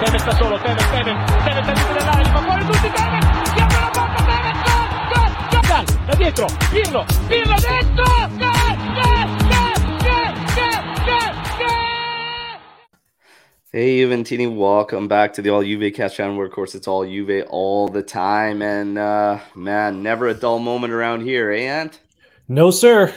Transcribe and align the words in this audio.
Tevez 0.00 0.22
sta 0.22 0.34
solo, 0.34 0.58
Tevez, 0.58 0.88
Tevez, 0.88 1.14
Tevez 1.44 1.68
al 1.68 1.74
limite 1.74 1.92
dell'area, 1.92 2.22
li 2.22 2.30
fa 2.30 2.40
fuori 2.40 2.64
tutti, 2.64 2.90
Tevez, 2.90 3.24
si 3.52 3.60
apre 3.60 3.80
la 3.80 3.90
porta, 3.92 4.24
Tevez, 4.24 4.56
gol, 4.64 4.88
gol, 5.12 5.30
gol, 5.50 5.64
gol, 5.68 5.84
da 6.06 6.14
dietro, 6.14 6.46
Pirlo, 6.70 7.04
Pirlo 7.28 7.54
dentro, 7.60 8.04
gol, 8.06 8.30
gol, 8.40 8.78
gol, 8.96 9.28
gol, 9.50 9.76
gol, 10.00 10.80
gol, 11.04 11.34
gol! 11.58 12.60
Hey, 13.72 13.98
Juventini, 13.98 14.48
welcome 14.48 15.06
back 15.06 15.34
to 15.34 15.42
the 15.42 15.50
All 15.50 15.62
Juve 15.62 15.92
Cast 15.92 16.16
channel, 16.16 16.34
where 16.34 16.46
of 16.46 16.52
course 16.52 16.74
it's 16.74 16.88
all 16.88 17.04
Juve 17.04 17.44
all 17.50 17.86
the 17.88 18.02
time. 18.02 18.62
And 18.62 18.96
uh, 18.96 19.40
man, 19.54 20.02
never 20.02 20.28
a 20.28 20.34
dull 20.34 20.60
moment 20.60 20.94
around 20.94 21.20
here, 21.26 21.52
eh, 21.52 21.66
Ant? 21.66 22.00
No, 22.48 22.70
sir. 22.70 23.12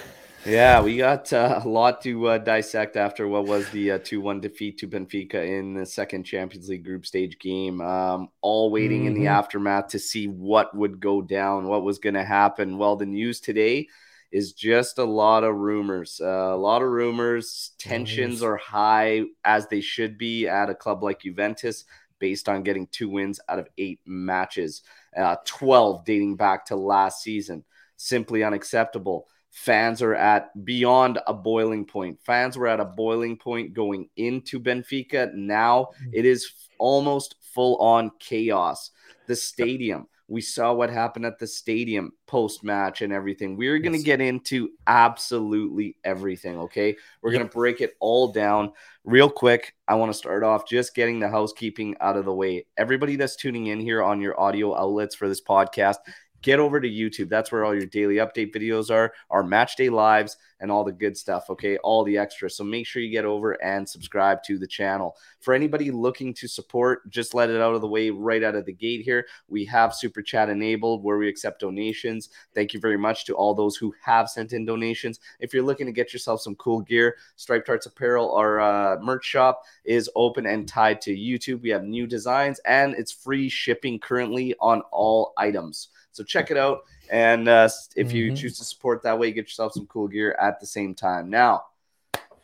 Yeah, 0.45 0.81
we 0.81 0.97
got 0.97 1.31
uh, 1.31 1.61
a 1.63 1.67
lot 1.67 2.01
to 2.01 2.27
uh, 2.27 2.37
dissect 2.37 2.97
after 2.97 3.27
what 3.29 3.45
was 3.45 3.69
the 3.69 3.97
2 3.99 4.19
1 4.19 4.41
defeat 4.41 4.77
to 4.79 4.87
Benfica 4.89 5.35
in 5.35 5.73
the 5.73 5.85
second 5.85 6.23
Champions 6.25 6.67
League 6.67 6.83
group 6.83 7.05
stage 7.05 7.39
game. 7.39 7.79
Um, 7.79 8.27
all 8.41 8.69
waiting 8.69 9.05
in 9.05 9.13
the 9.13 9.23
Mhm. 9.23 9.27
aftermath 9.27 9.87
to 9.89 9.99
see 9.99 10.27
what 10.27 10.75
would 10.75 10.99
go 10.99 11.21
down, 11.21 11.67
what 11.67 11.83
was 11.83 11.97
going 11.97 12.15
to 12.15 12.25
happen. 12.25 12.77
Well, 12.77 12.97
the 12.97 13.05
news 13.05 13.39
today 13.39 13.87
is 14.33 14.51
just 14.51 14.97
a 14.97 15.05
lot 15.05 15.45
of 15.45 15.55
rumors. 15.55 16.19
Uh, 16.21 16.27
a 16.53 16.57
lot 16.57 16.81
of 16.81 16.89
rumors. 16.89 17.71
Tensions 17.79 18.41
Rumors. 18.41 18.43
are 18.43 18.57
high, 18.57 19.23
as 19.45 19.67
they 19.67 19.79
should 19.79 20.17
be 20.17 20.47
at 20.47 20.69
a 20.69 20.75
club 20.75 21.03
like 21.03 21.21
Juventus, 21.21 21.85
based 22.19 22.49
on 22.49 22.63
getting 22.63 22.87
two 22.87 23.07
wins 23.09 23.39
out 23.47 23.59
of 23.59 23.69
eight 23.77 23.99
matches, 24.05 24.81
uh, 25.15 25.37
12 25.45 26.03
dating 26.03 26.35
back 26.35 26.65
to 26.65 26.75
last 26.75 27.21
season. 27.21 27.63
Simply 27.95 28.43
unacceptable. 28.43 29.27
Fans 29.53 30.01
are 30.01 30.15
at 30.15 30.65
beyond 30.65 31.19
a 31.27 31.33
boiling 31.33 31.85
point. 31.85 32.19
Fans 32.25 32.57
were 32.57 32.67
at 32.67 32.79
a 32.79 32.85
boiling 32.85 33.37
point 33.37 33.73
going 33.73 34.09
into 34.17 34.59
Benfica. 34.59 35.31
Now 35.35 35.89
mm. 36.03 36.09
it 36.11 36.25
is 36.25 36.51
almost 36.79 37.35
full 37.53 37.77
on 37.77 38.09
chaos. 38.19 38.89
The 39.27 39.35
stadium, 39.35 40.07
we 40.27 40.41
saw 40.41 40.73
what 40.73 40.89
happened 40.89 41.27
at 41.27 41.37
the 41.37 41.45
stadium 41.45 42.13
post 42.25 42.63
match 42.63 43.03
and 43.03 43.13
everything. 43.13 43.55
We're 43.55 43.77
going 43.77 43.93
to 43.93 43.99
Yes. 43.99 44.05
get 44.05 44.21
into 44.21 44.71
absolutely 44.87 45.97
everything. 46.03 46.57
Okay. 46.61 46.95
We're 47.21 47.31
Yep. 47.31 47.39
going 47.39 47.49
to 47.49 47.53
break 47.53 47.81
it 47.81 47.93
all 47.99 48.31
down 48.31 48.71
real 49.03 49.29
quick. 49.29 49.75
I 49.87 49.95
want 49.95 50.11
to 50.11 50.17
start 50.17 50.43
off 50.43 50.67
just 50.67 50.95
getting 50.95 51.19
the 51.19 51.29
housekeeping 51.29 51.95
out 52.01 52.17
of 52.17 52.25
the 52.25 52.33
way. 52.33 52.65
Everybody 52.75 53.17
that's 53.17 53.35
tuning 53.35 53.67
in 53.67 53.79
here 53.79 54.01
on 54.01 54.19
your 54.19 54.39
audio 54.39 54.75
outlets 54.75 55.13
for 55.13 55.27
this 55.27 55.41
podcast, 55.41 55.97
get 56.43 56.59
over 56.59 56.79
to 56.79 56.87
YouTube. 56.87 57.29
That's 57.29 57.51
where 57.51 57.65
all 57.65 57.73
your 57.73 57.87
daily 57.87 58.15
update 58.15 58.53
videos 58.53 58.91
are, 58.91 59.13
our 59.31 59.43
match 59.43 59.75
day 59.75 59.89
lives, 59.89 60.37
and 60.59 60.71
all 60.71 60.83
the 60.83 60.91
good 60.91 61.17
stuff. 61.17 61.49
Okay, 61.49 61.77
all 61.77 62.03
the 62.03 62.17
extra. 62.17 62.49
So 62.49 62.63
make 62.63 62.85
sure 62.85 63.01
you 63.01 63.11
get 63.11 63.25
over 63.25 63.53
and 63.63 63.87
subscribe 63.87 64.43
to 64.43 64.57
the 64.57 64.67
channel. 64.67 65.17
For 65.41 65.53
anybody 65.53 65.89
looking 65.89 66.33
to 66.35 66.47
support, 66.47 67.09
just 67.09 67.33
let 67.33 67.49
it 67.49 67.59
out 67.59 67.73
of 67.73 67.81
the 67.81 67.87
way 67.87 68.09
right 68.09 68.43
out 68.43 68.55
of 68.55 68.65
the 68.65 68.73
gate 68.73 69.01
here. 69.01 69.25
We 69.47 69.65
have 69.65 69.95
super 69.95 70.21
chat 70.21 70.49
enabled 70.49 71.03
where 71.03 71.17
we 71.17 71.27
accept 71.27 71.61
donations. 71.61 72.29
Thank 72.53 72.73
you 72.73 72.79
very 72.79 72.97
much 72.97 73.25
to 73.25 73.33
all 73.33 73.53
those 73.53 73.75
who 73.75 73.93
have 74.03 74.29
sent 74.29 74.53
in 74.53 74.65
donations. 74.65 75.19
If 75.39 75.53
you're 75.53 75.63
looking 75.63 75.87
to 75.87 75.91
get 75.91 76.13
yourself 76.13 76.41
some 76.41 76.55
cool 76.55 76.81
gear, 76.81 77.17
Stripe 77.35 77.65
Tarts 77.65 77.85
Apparel, 77.85 78.33
our 78.35 78.59
uh, 78.59 78.99
merch 79.01 79.25
shop 79.25 79.63
is 79.85 80.09
open 80.15 80.45
and 80.45 80.67
tied 80.67 81.01
to 81.01 81.15
YouTube. 81.15 81.61
We 81.61 81.69
have 81.69 81.83
new 81.83 82.05
designs 82.05 82.59
and 82.65 82.95
it's 82.95 83.11
free 83.11 83.49
shipping 83.49 83.99
currently 83.99 84.55
on 84.59 84.81
all 84.91 85.33
items. 85.37 85.89
So 86.13 86.23
check 86.23 86.51
it 86.51 86.57
out. 86.57 86.83
And 87.09 87.47
uh, 87.47 87.67
if 87.95 88.13
you 88.13 88.31
Mhm. 88.31 88.37
choose 88.37 88.57
to 88.59 88.63
support 88.63 89.03
that 89.03 89.17
way, 89.19 89.27
you 89.27 89.33
get 89.33 89.45
yourself 89.45 89.73
some 89.73 89.87
cool 89.87 90.07
gear 90.07 90.35
at 90.39 90.59
the 90.59 90.65
same 90.65 90.95
time. 90.95 91.29
Now, 91.29 91.65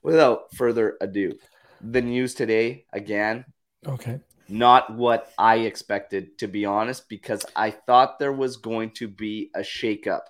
without 0.04 0.52
further 0.56 0.98
ado, 1.00 1.38
the 1.80 2.02
news 2.02 2.34
today 2.34 2.86
again, 2.92 3.46
Okay. 3.88 4.20
not 4.50 4.94
what 4.94 5.32
I 5.38 5.58
expected, 5.60 6.38
to 6.40 6.48
be 6.48 6.66
honest, 6.66 7.08
because 7.08 7.46
I 7.56 7.72
thought 7.72 8.20
there 8.20 8.34
was 8.34 8.58
going 8.58 8.92
to 8.96 9.08
be 9.08 9.52
a 9.56 9.60
shakeup. 9.60 10.24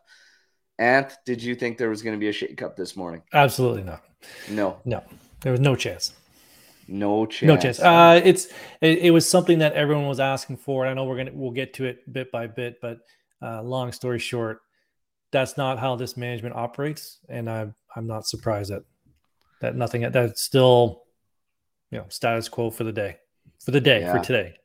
Ant, 0.77 1.17
did 1.25 1.41
you 1.41 1.55
think 1.55 1.77
there 1.77 1.89
was 1.89 2.01
going 2.03 2.15
to 2.15 2.19
be 2.19 2.27
a 2.29 2.33
shakeup 2.33 2.75
this 2.75 2.95
morning? 2.95 3.23
Absolutely 3.33 3.83
not. 3.83 4.03
No, 4.49 4.77
No, 4.85 5.01
there 5.41 5.51
was 5.53 5.61
no 5.61 5.75
chance. 5.75 6.13
no 6.87 7.25
chance. 7.25 7.47
No 7.47 7.57
chance. 7.57 7.79
Uh, 7.79 8.21
it's 8.23 8.47
it, 8.81 8.99
it 8.99 9.11
was 9.11 9.27
something 9.27 9.59
that 9.59 9.73
everyone 9.73 10.07
was 10.07 10.19
asking 10.19 10.57
for. 10.57 10.85
And 10.85 10.91
I 10.91 10.93
know 10.93 11.05
we're 11.05 11.17
gonna 11.17 11.31
we'll 11.33 11.51
get 11.51 11.73
to 11.75 11.85
it 11.85 12.11
bit 12.11 12.31
by 12.31 12.47
bit, 12.47 12.79
but 12.81 12.99
uh, 13.41 13.61
long 13.63 13.91
story 13.91 14.19
short, 14.19 14.61
that's 15.31 15.57
not 15.57 15.79
how 15.79 15.95
this 15.95 16.17
management 16.17 16.55
operates, 16.55 17.19
and 17.29 17.49
I'm 17.49 17.75
I'm 17.95 18.07
not 18.07 18.25
surprised 18.25 18.71
that 18.71 18.83
that 19.61 19.75
nothing 19.75 20.01
that's 20.11 20.43
still 20.43 21.03
you 21.91 21.99
know 21.99 22.05
status 22.09 22.49
quo 22.49 22.69
for 22.71 22.83
the 22.83 22.91
day 22.91 23.17
for 23.63 23.71
the 23.71 23.81
day 23.81 24.01
Yeah. 24.01 24.17
for 24.17 24.25
today. 24.25 24.55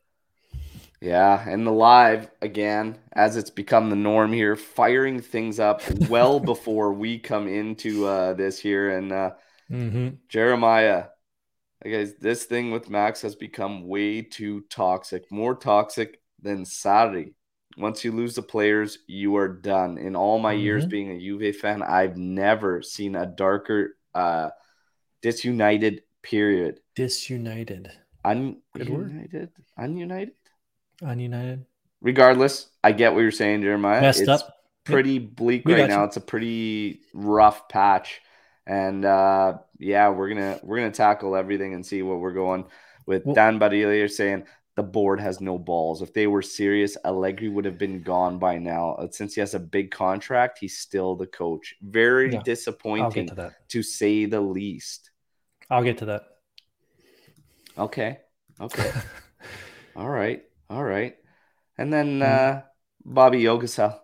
Yeah, 1.01 1.47
and 1.47 1.67
the 1.67 1.71
live 1.71 2.31
again, 2.41 2.97
as 3.13 3.37
it's 3.37 3.51
become 3.51 3.91
the 3.91 3.97
norm 3.97 4.33
here, 4.33 4.57
firing 4.57 5.21
things 5.21 5.61
up 5.61 5.83
well 6.09 6.41
before 6.53 6.95
we 6.95 7.19
come 7.19 7.47
into 7.47 8.07
uh, 8.07 8.33
this 8.33 8.59
here. 8.59 8.97
And 8.97 9.13
uh, 9.13 9.33
hmm 9.69 10.09
Jeremiah, 10.29 11.07
guys, 11.83 12.15
this 12.15 12.45
thing 12.45 12.71
with 12.71 12.89
Max 12.89 13.21
has 13.21 13.34
become 13.34 13.87
way 13.87 14.23
too 14.23 14.63
toxic, 14.71 15.31
more 15.31 15.55
toxic 15.55 16.21
than 16.41 16.65
Sarri. 16.65 17.34
Once 17.77 18.05
you 18.05 18.12
lose 18.12 18.35
the 18.35 18.43
players, 18.43 18.99
you 19.07 19.37
are 19.37 19.49
done. 19.49 19.99
In 19.99 20.15
all 20.15 20.39
my 20.39 20.53
years 20.53 20.87
Mhm. 20.87 20.91
being 20.91 21.11
a 21.11 21.19
Juve 21.19 21.57
fan, 21.57 21.83
I've 21.83 22.17
never 22.17 22.83
seen 22.83 23.17
a 23.17 23.27
darker, 23.27 23.97
uh, 24.15 24.51
disunited 25.23 26.03
period. 26.23 26.81
Disunited, 26.95 27.91
Good 28.25 28.89
word. 28.89 29.11
Ununited, 29.11 29.51
ununited. 29.79 30.33
ununited, 31.03 31.65
regardless, 32.01 32.71
I 32.83 32.93
get 32.93 33.13
what 33.15 33.21
you're 33.21 33.31
saying, 33.31 33.63
Jeremiah. 33.63 34.01
messed 34.01 34.21
it's 34.21 34.29
up. 34.29 34.57
pretty 34.84 35.19
bleak 35.19 35.65
We 35.67 35.75
right 35.75 35.89
now. 35.89 36.01
you. 36.01 36.05
It's 36.07 36.17
a 36.17 36.21
pretty 36.21 37.01
rough 37.13 37.69
patch. 37.69 38.21
And 38.67 39.05
uh 39.05 39.59
yeah, 39.79 40.09
we're 40.11 40.29
gonna 40.29 40.59
we're 40.63 40.77
gonna 40.79 40.91
tackle 40.91 41.37
everything 41.37 41.75
and 41.75 41.84
see 41.84 42.03
what 42.03 42.19
we're 42.21 42.33
going 42.33 42.65
with 43.07 43.27
Well- 43.27 43.34
Dan 43.34 43.59
Barilla 43.59 44.11
saying 44.11 44.45
the 44.77 44.83
board 44.83 45.21
has 45.21 45.41
no 45.41 45.59
balls. 45.59 46.03
If 46.03 46.12
they 46.12 46.27
were 46.27 46.43
serious, 46.43 46.97
Allegri 47.05 47.49
would 47.49 47.65
have 47.65 47.79
been 47.79 48.03
gone 48.03 48.39
by 48.39 48.59
now. 48.59 48.95
Uh, 48.95 49.09
Since 49.11 49.35
he 49.35 49.41
has 49.41 49.55
a 49.55 49.61
big 49.61 49.91
contract, 49.91 50.59
he's 50.59 50.79
still 50.79 51.15
the 51.15 51.27
coach. 51.27 51.75
Very 51.81 52.33
Yeah, 52.33 52.43
disappointing 52.43 53.29
to 53.29 53.55
to 53.69 53.83
say 53.83 54.25
the 54.27 54.41
least. 54.41 55.11
I'll 55.71 55.84
get 55.84 55.99
to 55.99 56.07
that. 56.07 56.23
Okay. 57.79 58.19
Okay. 58.61 58.93
All 59.97 60.09
right. 60.09 60.43
All 60.69 60.83
right. 60.84 61.17
And 61.79 61.93
then 61.93 62.19
Mm. 62.21 62.23
uh 62.23 62.63
Bobby 63.05 63.43
Yogasel. 63.43 63.99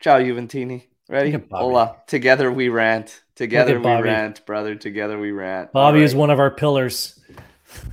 Ciao 0.00 0.18
Juventini. 0.18 0.84
Ready? 1.08 1.36
Hola. 1.50 1.96
Together 2.06 2.50
we 2.50 2.68
rant. 2.68 3.22
Together 3.34 3.78
we 3.78 3.86
rant, 3.86 4.44
brother. 4.46 4.74
Together 4.74 5.18
we 5.18 5.30
rant. 5.30 5.72
Bobby 5.72 5.98
All 5.98 6.04
is 6.04 6.14
one 6.14 6.30
of 6.30 6.38
our 6.38 6.50
pillars. 6.50 7.18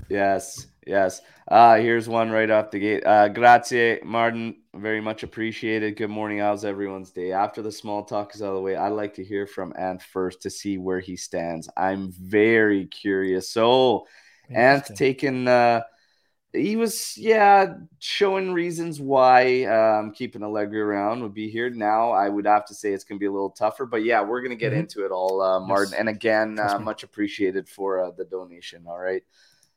Yes. 0.09 0.67
Yes. 0.89 1.21
Uh 1.47 1.75
here's 1.77 2.09
one 2.09 2.31
right 2.31 2.49
off 2.49 2.71
the 2.71 2.79
gate. 2.79 3.05
Uh 3.05 3.27
grazie, 3.29 3.99
Martin. 4.03 4.55
Very 4.73 5.01
much 5.01 5.21
appreciated. 5.21 5.97
Good 5.97 6.09
morning. 6.09 6.39
How's 6.39 6.65
everyone's 6.65 7.11
day? 7.11 7.31
After 7.31 7.61
the 7.61 7.71
small 7.71 8.03
talk 8.03 8.33
is 8.33 8.41
out 8.41 8.49
of 8.49 8.55
the 8.55 8.61
way, 8.61 8.75
I'd 8.75 8.89
like 8.89 9.13
to 9.15 9.23
hear 9.23 9.45
from 9.45 9.71
Ant 9.77 10.01
first 10.01 10.41
to 10.43 10.49
see 10.49 10.79
where 10.79 10.99
he 10.99 11.15
stands. 11.15 11.69
I'm 11.77 12.11
very 12.11 12.85
curious. 12.87 13.51
So 13.51 14.07
Interesting. 14.49 14.95
taking 14.95 15.47
uh 15.47 15.81
he 16.53 16.75
was 16.75 17.15
yeah 17.17 17.75
showing 17.99 18.51
reasons 18.51 18.99
why 18.99 19.65
um 19.65 20.11
keeping 20.11 20.41
Allegri 20.41 20.81
around 20.81 21.21
would 21.21 21.35
be 21.35 21.47
here 21.51 21.69
now 21.69 22.09
i 22.09 22.27
would 22.27 22.47
have 22.47 22.65
to 22.65 22.73
say 22.73 22.91
it's 22.91 23.03
gonna 23.03 23.19
be 23.19 23.27
a 23.27 23.31
little 23.31 23.51
tougher 23.51 23.85
but 23.85 24.03
yeah 24.03 24.21
we're 24.21 24.41
gonna 24.41 24.55
get 24.55 24.73
Mhm. 24.73 24.79
into 24.79 25.05
it 25.05 25.11
all 25.11 25.41
uh 25.43 25.59
martin 25.59 25.91
Yes. 25.91 25.99
and 25.99 26.09
again 26.09 26.57
uh, 26.57 26.79
much 26.79 27.03
appreciated 27.03 27.69
for 27.69 28.01
uh, 28.03 28.09
the 28.17 28.25
donation 28.25 28.85
all 28.87 28.97
right 28.97 29.21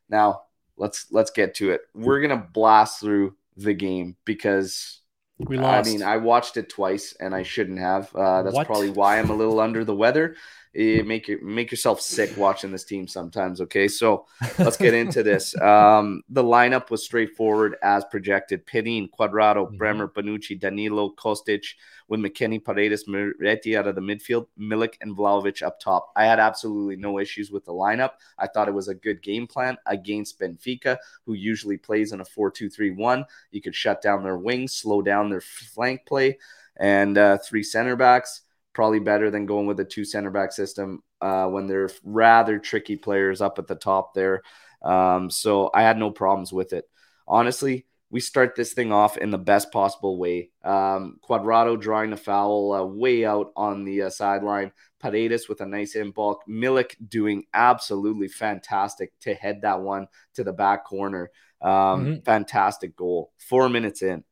now 0.09 0.45
let's 0.77 1.07
let's 1.11 1.31
get 1.31 1.55
to 1.57 1.71
it 1.71 1.83
we're 1.95 2.21
gonna 2.21 2.49
blast 2.53 3.01
through 3.01 3.37
the 3.57 3.75
game 3.75 4.17
because 4.25 5.01
we 5.39 5.59
lost. 5.59 5.89
I 5.89 5.91
mean, 5.91 6.03
I 6.03 6.19
watched 6.19 6.57
it 6.57 6.69
twice, 6.69 7.15
and 7.19 7.35
I 7.35 7.43
shouldn't 7.43 7.79
have. 7.79 8.15
Uh, 8.15 8.43
that's 8.43 8.55
What? 8.55 8.67
probably 8.67 8.91
why 8.91 9.19
I'm 9.19 9.31
a 9.31 9.35
little 9.35 9.61
under 9.61 9.85
the 9.85 9.95
weather. 9.95 10.37
Eh, 10.75 11.03
make 11.03 11.29
you 11.29 11.39
make 11.43 11.71
yourself 11.71 12.01
sick 12.01 12.35
watching 12.39 12.73
this 12.73 12.85
team 12.85 13.07
sometimes. 13.07 13.61
Okay, 13.61 13.89
so 13.89 14.27
let's 14.59 14.79
get 14.79 14.95
into 14.95 15.23
this. 15.23 15.55
Um, 15.61 16.23
the 16.31 16.43
lineup 16.43 16.89
was 16.91 17.05
straightforward 17.05 17.77
as 17.83 18.05
projected: 18.07 18.67
Perin, 18.67 19.09
Cuadrado, 19.11 19.71
Mhm. 19.71 19.77
Bremer, 19.77 20.09
Bonucci, 20.09 20.59
Danilo, 20.59 21.11
Kostic, 21.11 21.75
with 22.09 22.21
McKennie, 22.21 22.65
Paredes, 22.65 23.05
Miretti 23.07 23.77
out 23.77 23.87
of 23.87 23.97
the 23.97 24.01
midfield, 24.01 24.47
Milik, 24.59 24.95
and 25.03 25.15
Vlahovic 25.15 25.63
up 25.63 25.79
top. 25.79 26.11
I 26.17 26.25
had 26.25 26.41
absolutely 26.41 26.97
no 26.97 27.19
issues 27.19 27.51
with 27.51 27.67
the 27.67 27.73
lineup. 27.73 28.13
I 28.39 28.47
thought 28.47 28.69
it 28.69 28.75
was 28.75 28.89
a 28.89 28.95
good 28.95 29.23
game 29.23 29.47
plan 29.47 29.77
against 29.85 30.41
Benfica, 30.41 30.97
who 31.27 31.35
usually 31.35 31.77
plays 31.77 32.13
in 32.13 32.21
a 32.23 32.25
4-2-3-1. 32.25 33.27
You 33.51 33.61
could 33.61 33.75
shut 33.75 34.01
down 34.01 34.23
their 34.23 34.39
wings, 34.39 34.73
slow 34.73 35.03
down 35.03 35.29
their 35.29 35.43
flank 35.43 36.07
play, 36.07 36.39
and 36.77 37.19
uh, 37.19 37.37
three 37.39 37.63
center 37.63 37.95
backs. 37.97 38.41
Probably 38.73 39.01
better 39.01 39.31
than 39.31 39.47
going 39.47 39.67
with 39.67 39.81
a 39.81 39.85
two 39.85 40.05
center 40.05 40.31
back 40.31 40.53
system 40.53 41.03
uh, 41.21 41.47
when 41.47 41.67
they're 41.67 41.91
rather 42.03 42.59
tricky 42.59 42.97
players 42.97 43.41
up 43.41 43.59
at 43.59 43.67
the 43.67 43.75
top 43.75 44.15
there. 44.15 44.43
Um, 44.83 45.31
so 45.31 45.71
I 45.73 45.83
had 45.83 45.99
no 45.99 46.11
problems 46.11 46.53
with 46.53 46.73
it. 46.73 46.89
honestly, 47.29 47.87
we 48.13 48.21
start 48.21 48.55
this 48.55 48.75
thing 48.75 48.93
off 48.93 49.17
in 49.17 49.31
the 49.31 49.39
best 49.39 49.73
possible 49.73 50.19
way. 50.19 50.51
Um, 50.63 51.19
Cuadrado 51.27 51.81
drawing 51.81 52.13
a 52.13 52.17
foul 52.19 52.73
uh, 52.73 52.85
way 52.85 53.25
out 53.25 53.53
on 53.57 53.85
the 53.85 54.03
uh, 54.03 54.11
sideline. 54.11 54.71
Paredes 55.01 55.49
with 55.49 55.63
a 55.63 55.67
nice 55.67 55.97
in 55.97 56.11
ball. 56.11 56.43
Milik 56.47 56.95
doing 57.09 57.45
absolutely 57.55 58.29
fantastic 58.29 59.19
to 59.21 59.33
head 59.35 59.63
that 59.63 59.81
one 59.81 60.09
to 60.35 60.45
the 60.45 60.53
back 60.53 60.85
corner. 60.85 61.31
Um, 61.63 61.71
mm-hmm. 61.71 62.21
Fantastic 62.21 62.95
goal. 62.95 63.33
Four 63.39 63.71
minutes 63.71 64.03
in. 64.03 64.25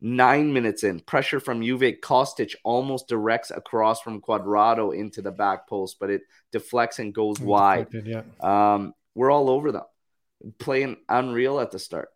Nine 0.00 0.52
minutes 0.52 0.84
in, 0.84 1.00
pressure 1.00 1.40
from 1.40 1.62
Juve. 1.62 2.00
Kostic 2.02 2.54
almost 2.64 3.08
directs 3.08 3.50
across 3.50 4.02
from 4.02 4.20
Cuadrado 4.20 4.94
into 4.94 5.22
the 5.22 5.32
back 5.32 5.66
post, 5.68 5.96
but 5.98 6.10
it 6.10 6.22
deflects 6.52 6.98
and 6.98 7.14
goes 7.14 7.40
wide. 7.40 7.88
Yeah. 7.92 8.22
Um, 8.40 8.92
we're 9.14 9.30
all 9.30 9.48
over 9.48 9.72
them. 9.72 9.84
Playing 10.58 10.96
unreal 11.08 11.60
at 11.60 11.70
the 11.70 11.78
start 11.78 12.10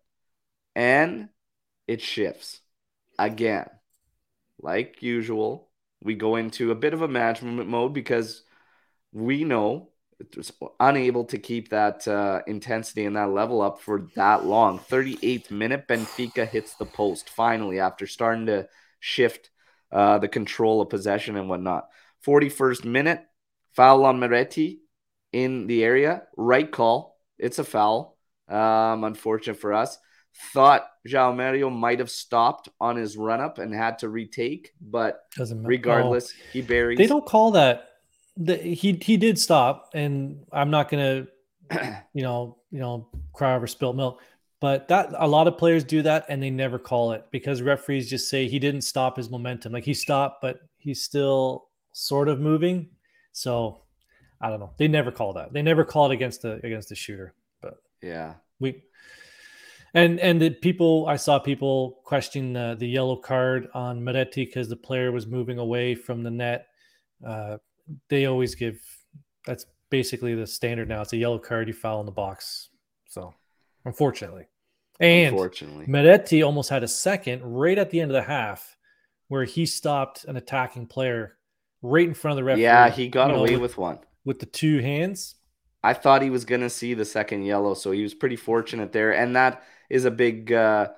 and 0.75 1.29
it 1.87 2.01
shifts 2.01 2.61
again. 3.19 3.69
Like 4.61 5.03
usual, 5.03 5.69
we 6.03 6.15
go 6.15 6.37
into 6.37 6.71
a 6.71 6.75
bit 6.75 6.95
of 6.95 7.03
a 7.03 7.09
management 7.09 7.69
mode 7.69 7.95
because 7.95 8.43
we 9.13 9.45
know 9.45 9.90
was 10.37 10.53
unable 10.79 11.25
to 11.25 11.39
keep 11.39 11.71
that 11.71 12.07
uh, 12.07 12.43
intensity 12.47 13.05
and 13.05 13.17
that 13.17 13.31
level 13.31 13.61
up 13.61 13.81
for 13.81 14.07
that 14.17 14.45
long. 14.45 14.79
38th 14.79 15.51
minute, 15.51 15.89
Benfica 15.89 16.49
hits 16.49 16.75
the 16.75 16.87
post 16.87 17.31
finally 17.31 17.81
after 17.81 18.07
starting 18.07 18.47
to 18.47 18.69
shift 19.01 19.51
uh, 19.93 20.19
the 20.19 20.29
control 20.29 20.81
of 20.81 20.91
possession 20.91 21.37
and 21.37 21.49
whatnot. 21.49 21.89
41st 22.27 22.85
minute, 22.85 23.25
foul 23.75 24.05
on 24.05 24.21
Miretti 24.21 24.79
in 25.33 25.67
the 25.67 25.85
area. 25.85 26.25
Right 26.37 26.71
call. 26.71 27.19
It's 27.39 27.59
a 27.59 27.65
foul. 27.65 28.17
Um, 28.49 29.05
unfortunate 29.05 29.61
for 29.61 29.73
us 29.73 29.99
thought 30.53 30.89
João 31.07 31.37
Mario 31.37 31.71
might 31.71 31.99
have 31.99 32.11
stopped 32.11 32.69
on 32.81 32.97
his 32.97 33.17
run 33.17 33.41
up 33.41 33.59
and 33.59 33.75
had 33.75 33.99
to 34.01 34.09
retake, 34.09 34.73
but 34.81 35.21
regardless, 35.69 36.33
he 36.53 36.63
buries. 36.63 36.99
They 36.99 37.07
don't 37.07 37.27
call 37.27 37.53
that. 37.53 37.90
The, 38.41 38.57
he 38.57 38.99
he 39.03 39.17
did 39.17 39.39
stop, 39.39 39.91
and 39.95 40.47
I'm 40.51 40.71
not 40.71 40.91
gonna, 40.91 41.27
you 42.15 42.23
know, 42.23 42.57
you 42.71 42.81
know, 42.81 43.09
cry 43.33 43.55
over 43.55 43.67
spilt 43.67 43.97
milk. 43.97 44.21
But 44.61 44.89
that 44.89 45.15
a 45.17 45.29
lot 45.29 45.47
of 45.47 45.57
players 45.57 45.85
do 45.85 46.03
that, 46.03 46.27
and 46.29 46.43
they 46.43 46.51
never 46.51 46.79
call 46.79 47.13
it 47.13 47.27
because 47.31 47.63
referees 47.63 48.11
just 48.11 48.29
say 48.29 48.49
he 48.49 48.59
didn't 48.59 48.83
stop 48.83 49.17
his 49.17 49.31
momentum. 49.31 49.73
Like 49.73 49.85
he 49.85 49.95
stopped, 49.95 50.43
but 50.43 50.61
he's 50.79 51.03
still 51.03 51.69
sort 51.93 52.29
of 52.29 52.41
moving. 52.41 52.91
So 53.33 53.83
I 54.41 54.49
don't 54.49 54.61
know. 54.61 54.73
They 54.79 54.89
never 54.89 55.11
call 55.11 55.35
that. 55.35 55.53
They 55.53 55.63
never 55.63 55.85
call 55.85 56.11
it 56.11 56.15
against 56.15 56.43
the 56.43 56.61
against 56.65 56.89
the 56.89 56.95
shooter. 56.95 57.35
But 57.61 57.77
yeah, 58.03 58.35
we 58.59 58.83
and 59.95 60.21
and 60.21 60.41
the 60.41 60.51
people 60.51 61.07
I 61.09 61.17
saw 61.17 61.39
people 61.39 62.01
question 62.05 62.53
the, 62.53 62.77
the 62.79 62.89
yellow 62.89 63.17
card 63.17 63.69
on 63.75 64.01
Miretti 64.01 64.47
because 64.47 64.69
the 64.69 64.77
player 64.77 65.13
was 65.13 65.27
moving 65.27 65.59
away 65.59 65.95
from 65.95 66.23
the 66.23 66.31
net. 66.31 66.67
Uh, 67.27 67.59
they 68.09 68.27
always 68.27 68.55
give 68.55 68.81
that's 69.47 69.67
basically 69.91 70.35
the 70.35 70.47
standard 70.47 70.89
now. 70.89 71.03
It's 71.03 71.13
a 71.13 71.17
yellow 71.17 71.39
card, 71.39 71.69
you 71.69 71.75
foul 71.75 72.01
in 72.01 72.07
the 72.07 72.13
box. 72.13 72.69
So 73.09 73.35
unfortunately. 73.85 74.47
And 75.01 75.35
unfortunately, 75.35 75.87
Miretti 75.87 76.45
almost 76.45 76.69
had 76.69 76.83
a 76.83 76.89
second 76.89 77.43
right 77.43 77.79
at 77.79 77.91
the 77.91 78.01
end 78.01 78.11
of 78.11 78.15
the 78.15 78.23
half 78.23 78.77
where 79.29 79.45
he 79.45 79.65
stopped 79.65 80.25
an 80.25 80.37
attacking 80.37 80.87
player 80.87 81.39
right 81.83 82.07
in 82.07 82.15
front 82.15 82.33
of 82.33 82.37
the 82.37 82.45
referee. 82.45 82.63
Yeah, 82.63 82.91
he 82.91 83.09
got 83.09 83.31
away 83.31 83.51
know, 83.51 83.61
with, 83.61 83.73
with 83.73 83.79
one. 83.79 83.99
With 84.25 84.41
the 84.41 84.47
two 84.47 84.81
hands. 84.81 85.37
I 85.83 85.95
thought 85.95 86.21
he 86.21 86.29
was 86.29 86.45
going 86.45 86.61
to 86.61 86.69
see 86.69 86.93
the 86.93 87.07
second 87.07 87.45
yellow, 87.45 87.73
so 87.73 87.91
he 87.91 88.03
was 88.03 88.13
pretty 88.13 88.37
fortunate 88.37 88.93
there. 88.93 89.13
And 89.13 89.37
that 89.37 89.63
is 89.89 90.05
a 90.05 90.11
big 90.11 90.53
uh, 90.53 90.89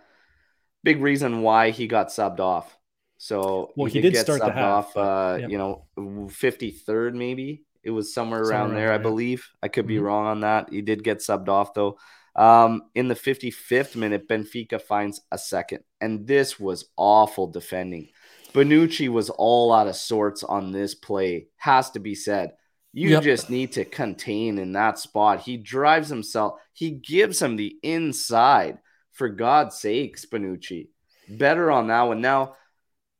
big 0.82 1.00
reason 1.00 1.42
why 1.42 1.70
he 1.70 1.86
got 1.86 2.08
subbed 2.08 2.40
off. 2.40 2.76
So 3.22 3.70
well, 3.76 3.86
he, 3.86 4.00
did, 4.00 4.14
did, 4.14 4.20
start 4.22 4.40
subbed 4.40 4.54
half, 4.54 4.96
off. 4.96 4.96
Uh, 4.96 5.36
yep. 5.42 5.50
You 5.50 5.56
know, 5.56 6.28
fifty 6.28 6.72
third 6.72 7.14
maybe 7.14 7.62
it 7.84 7.92
was 7.92 8.12
somewhere, 8.12 8.44
somewhere 8.44 8.62
around, 8.62 8.74
there. 8.74 8.92
I 8.92 8.98
believe 8.98 9.48
I 9.62 9.68
could 9.68 9.86
be 9.86 9.94
mm-hmm. 9.94 10.06
wrong 10.06 10.26
on 10.26 10.40
that. 10.40 10.72
He 10.72 10.82
did 10.82 11.04
get 11.04 11.18
subbed 11.18 11.48
off 11.48 11.72
though. 11.72 11.98
Um, 12.34 12.82
in 12.96 13.06
the 13.06 13.14
55th 13.14 13.94
minute, 13.94 14.26
Benfica 14.26 14.82
finds 14.82 15.20
a 15.30 15.38
second, 15.38 15.84
and 16.00 16.26
this 16.26 16.58
was 16.58 16.86
awful 16.96 17.46
defending. 17.46 18.08
Bonucci 18.52 19.08
was 19.08 19.30
all 19.30 19.72
out 19.72 19.86
of 19.86 19.94
sorts 19.94 20.42
on 20.42 20.72
this 20.72 20.96
play, 20.96 21.46
has 21.58 21.90
to 21.92 22.00
be 22.00 22.16
said. 22.16 22.54
You 22.92 23.10
yep. 23.10 23.22
just 23.22 23.50
need 23.50 23.70
to 23.72 23.84
contain 23.84 24.58
in 24.58 24.72
that 24.72 24.98
spot. 24.98 25.42
He 25.42 25.58
drives 25.58 26.08
himself, 26.08 26.58
he 26.72 26.90
gives 26.90 27.40
him 27.40 27.54
the 27.54 27.76
inside. 27.84 28.78
For 29.12 29.28
God's 29.28 29.76
sake, 29.76 30.16
Bonucci. 30.16 30.88
Better 31.28 31.70
on 31.70 31.86
that 31.88 32.02
one. 32.02 32.22
Now, 32.22 32.54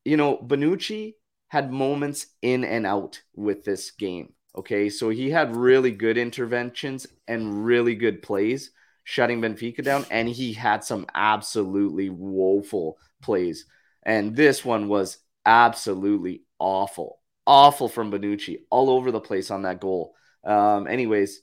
you 0.05 0.17
know, 0.17 0.37
Bonucci 0.37 1.15
had 1.49 1.73
moments 1.73 2.27
in 2.41 2.65
and 2.65 2.87
out 2.87 3.23
with 3.35 3.65
this 3.65 3.91
game. 3.93 4.33
Okay. 4.57 4.89
So 4.89 5.09
he 5.11 5.31
had 5.31 5.57
really 5.57 5.91
good 5.91 6.19
interventions 6.19 7.07
and 7.27 7.65
really 7.65 7.95
good 7.95 8.23
plays 8.23 8.71
shutting 9.05 9.41
Benfica 9.41 9.83
down. 9.83 10.05
And 10.11 10.29
he 10.29 10.53
had 10.53 10.85
some 10.85 11.07
absolutely 11.15 12.11
woeful 12.11 12.99
plays. 13.23 13.67
And 14.03 14.37
this 14.37 14.65
one 14.65 14.89
was 14.89 15.19
absolutely 15.45 16.43
awful 16.59 17.23
awful 17.47 17.89
from 17.89 18.11
Bonucci, 18.11 18.59
all 18.71 18.91
over 18.91 19.11
the 19.11 19.21
place 19.21 19.51
on 19.51 19.63
that 19.63 19.81
goal. 19.81 20.15
Um, 20.45 20.87
anyways, 20.87 21.41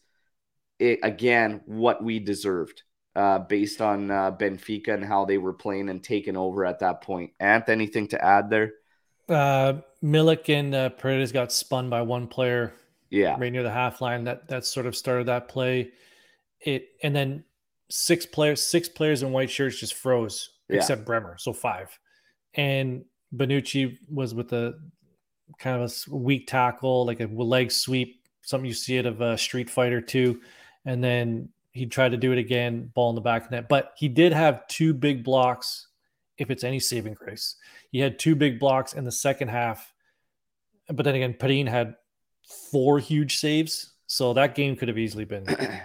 it, 0.79 0.99
again, 1.03 1.61
what 1.65 2.03
we 2.03 2.19
deserved 2.19 2.83
uh, 3.19 3.39
based 3.39 3.81
on 3.81 4.09
uh, 4.09 4.31
Benfica 4.31 4.93
and 4.93 5.03
how 5.03 5.25
they 5.25 5.37
were 5.37 5.51
playing 5.51 5.89
and 5.89 6.01
taking 6.01 6.37
over 6.37 6.65
at 6.65 6.79
that 6.79 7.01
point. 7.01 7.31
Ant, 7.41 7.67
anything 7.67 8.07
to 8.07 8.23
add 8.23 8.49
there? 8.49 8.71
Uh, 9.27 9.81
Milik 10.01 10.47
and 10.47 10.73
uh, 10.73 10.89
Paredes 10.89 11.33
got 11.33 11.51
spun 11.51 11.89
by 11.89 12.01
one 12.01 12.27
player. 12.27 12.73
Yeah, 13.09 13.35
right 13.37 13.51
near 13.51 13.63
the 13.63 13.71
half 13.71 13.99
line. 14.01 14.23
That 14.23 14.47
that 14.47 14.65
sort 14.65 14.85
of 14.85 14.95
started 14.95 15.27
that 15.27 15.49
play. 15.49 15.91
It 16.61 16.89
and 17.03 17.13
then 17.13 17.43
six 17.89 18.25
players, 18.25 18.63
six 18.63 18.87
players 18.87 19.21
in 19.21 19.31
white 19.31 19.49
shirts 19.49 19.79
just 19.79 19.95
froze, 19.95 20.51
yeah. 20.69 20.77
except 20.77 21.05
Bremer, 21.05 21.35
so 21.37 21.51
five. 21.51 21.97
And 22.53 23.03
Bonucci 23.35 23.97
was 24.09 24.33
with 24.33 24.53
a 24.53 24.75
kind 25.57 25.81
of 25.81 25.91
a 25.91 26.15
weak 26.15 26.47
tackle, 26.47 27.05
like 27.05 27.19
a 27.19 27.25
leg 27.25 27.71
sweep, 27.71 28.23
something 28.43 28.67
you 28.67 28.73
see 28.73 28.97
it 28.97 29.05
of 29.05 29.19
a 29.21 29.37
Street 29.37 29.69
Fighter 29.69 29.99
too, 29.99 30.39
and 30.85 31.03
then 31.03 31.49
he 31.71 31.85
tried 31.85 32.09
to 32.09 32.17
do 32.17 32.31
it 32.31 32.37
again, 32.37 32.91
ball 32.93 33.09
in 33.09 33.15
the 33.15 33.21
back 33.21 33.45
of 33.45 33.51
net. 33.51 33.69
But 33.69 33.93
he 33.97 34.07
did 34.07 34.33
have 34.33 34.67
two 34.67 34.93
big 34.93 35.23
blocks. 35.23 35.87
If 36.37 36.49
it's 36.49 36.63
any 36.63 36.79
saving 36.79 37.15
grace, 37.15 37.55
he 37.91 37.99
had 37.99 38.17
two 38.17 38.35
big 38.35 38.59
blocks 38.59 38.93
in 38.93 39.03
the 39.03 39.11
second 39.11 39.49
half. 39.49 39.93
But 40.87 41.03
then 41.03 41.15
again, 41.15 41.33
Perin 41.33 41.67
had 41.67 41.95
four 42.71 42.97
huge 42.97 43.37
saves, 43.37 43.93
so 44.07 44.33
that 44.33 44.55
game 44.55 44.75
could 44.75 44.87
have 44.87 44.97
easily 44.97 45.25
been 45.25 45.45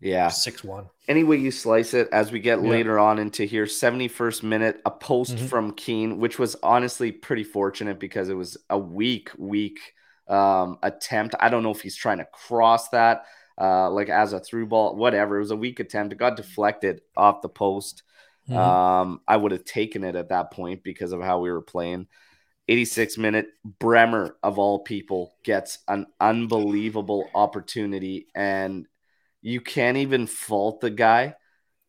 Yeah. 0.00 0.28
6 0.28 0.62
1. 0.62 0.86
Any 1.08 1.24
way 1.24 1.36
you 1.36 1.50
slice 1.50 1.94
it, 1.94 2.08
as 2.12 2.30
we 2.30 2.40
get 2.40 2.62
yeah. 2.62 2.68
later 2.68 2.98
on 2.98 3.18
into 3.18 3.44
here, 3.44 3.64
71st 3.64 4.42
minute, 4.42 4.80
a 4.84 4.90
post 4.90 5.36
mm-hmm. 5.36 5.46
from 5.46 5.72
Kean, 5.72 6.18
which 6.18 6.38
was 6.38 6.56
honestly 6.62 7.12
pretty 7.12 7.44
fortunate 7.44 7.98
because 7.98 8.28
it 8.28 8.34
was 8.34 8.56
a 8.68 8.78
weak, 8.78 9.30
weak 9.38 9.80
um, 10.28 10.78
attempt. 10.82 11.34
I 11.40 11.48
don't 11.48 11.62
know 11.62 11.70
if 11.70 11.80
he's 11.80 11.96
trying 11.96 12.18
to 12.18 12.26
cross 12.26 12.88
that, 12.90 13.24
uh, 13.60 13.90
like 13.90 14.08
as 14.08 14.32
a 14.32 14.40
through 14.40 14.66
ball, 14.66 14.96
whatever. 14.96 15.36
It 15.36 15.40
was 15.40 15.50
a 15.50 15.56
weak 15.56 15.80
attempt. 15.80 16.12
It 16.12 16.18
got 16.18 16.36
deflected 16.36 17.00
off 17.16 17.42
the 17.42 17.48
post. 17.48 18.02
Mm-hmm. 18.48 18.58
Um, 18.58 19.20
I 19.26 19.36
would 19.36 19.52
have 19.52 19.64
taken 19.64 20.04
it 20.04 20.14
at 20.14 20.28
that 20.28 20.52
point 20.52 20.82
because 20.82 21.12
of 21.12 21.22
how 21.22 21.40
we 21.40 21.50
were 21.50 21.62
playing. 21.62 22.06
86 22.68 23.16
minute 23.16 23.46
Bremer 23.64 24.36
of 24.42 24.58
all 24.58 24.80
people 24.80 25.34
gets 25.44 25.78
an 25.86 26.06
unbelievable 26.20 27.28
opportunity 27.34 28.26
and 28.34 28.86
you 29.40 29.60
can't 29.60 29.98
even 29.98 30.26
fault 30.26 30.80
the 30.80 30.90
guy 30.90 31.36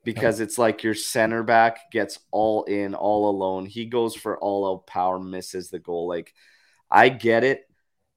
because 0.04 0.40
it's 0.40 0.58
like 0.58 0.84
your 0.84 0.94
center 0.94 1.44
back 1.44 1.92
gets 1.92 2.20
all 2.32 2.64
in 2.64 2.94
all 2.94 3.30
alone. 3.30 3.66
He 3.66 3.86
goes 3.86 4.16
for 4.16 4.38
all 4.38 4.72
out 4.72 4.88
power, 4.88 5.20
misses 5.20 5.70
the 5.70 5.80
goal. 5.80 6.08
Like 6.08 6.34
I 6.90 7.10
get 7.10 7.44
it. 7.44 7.67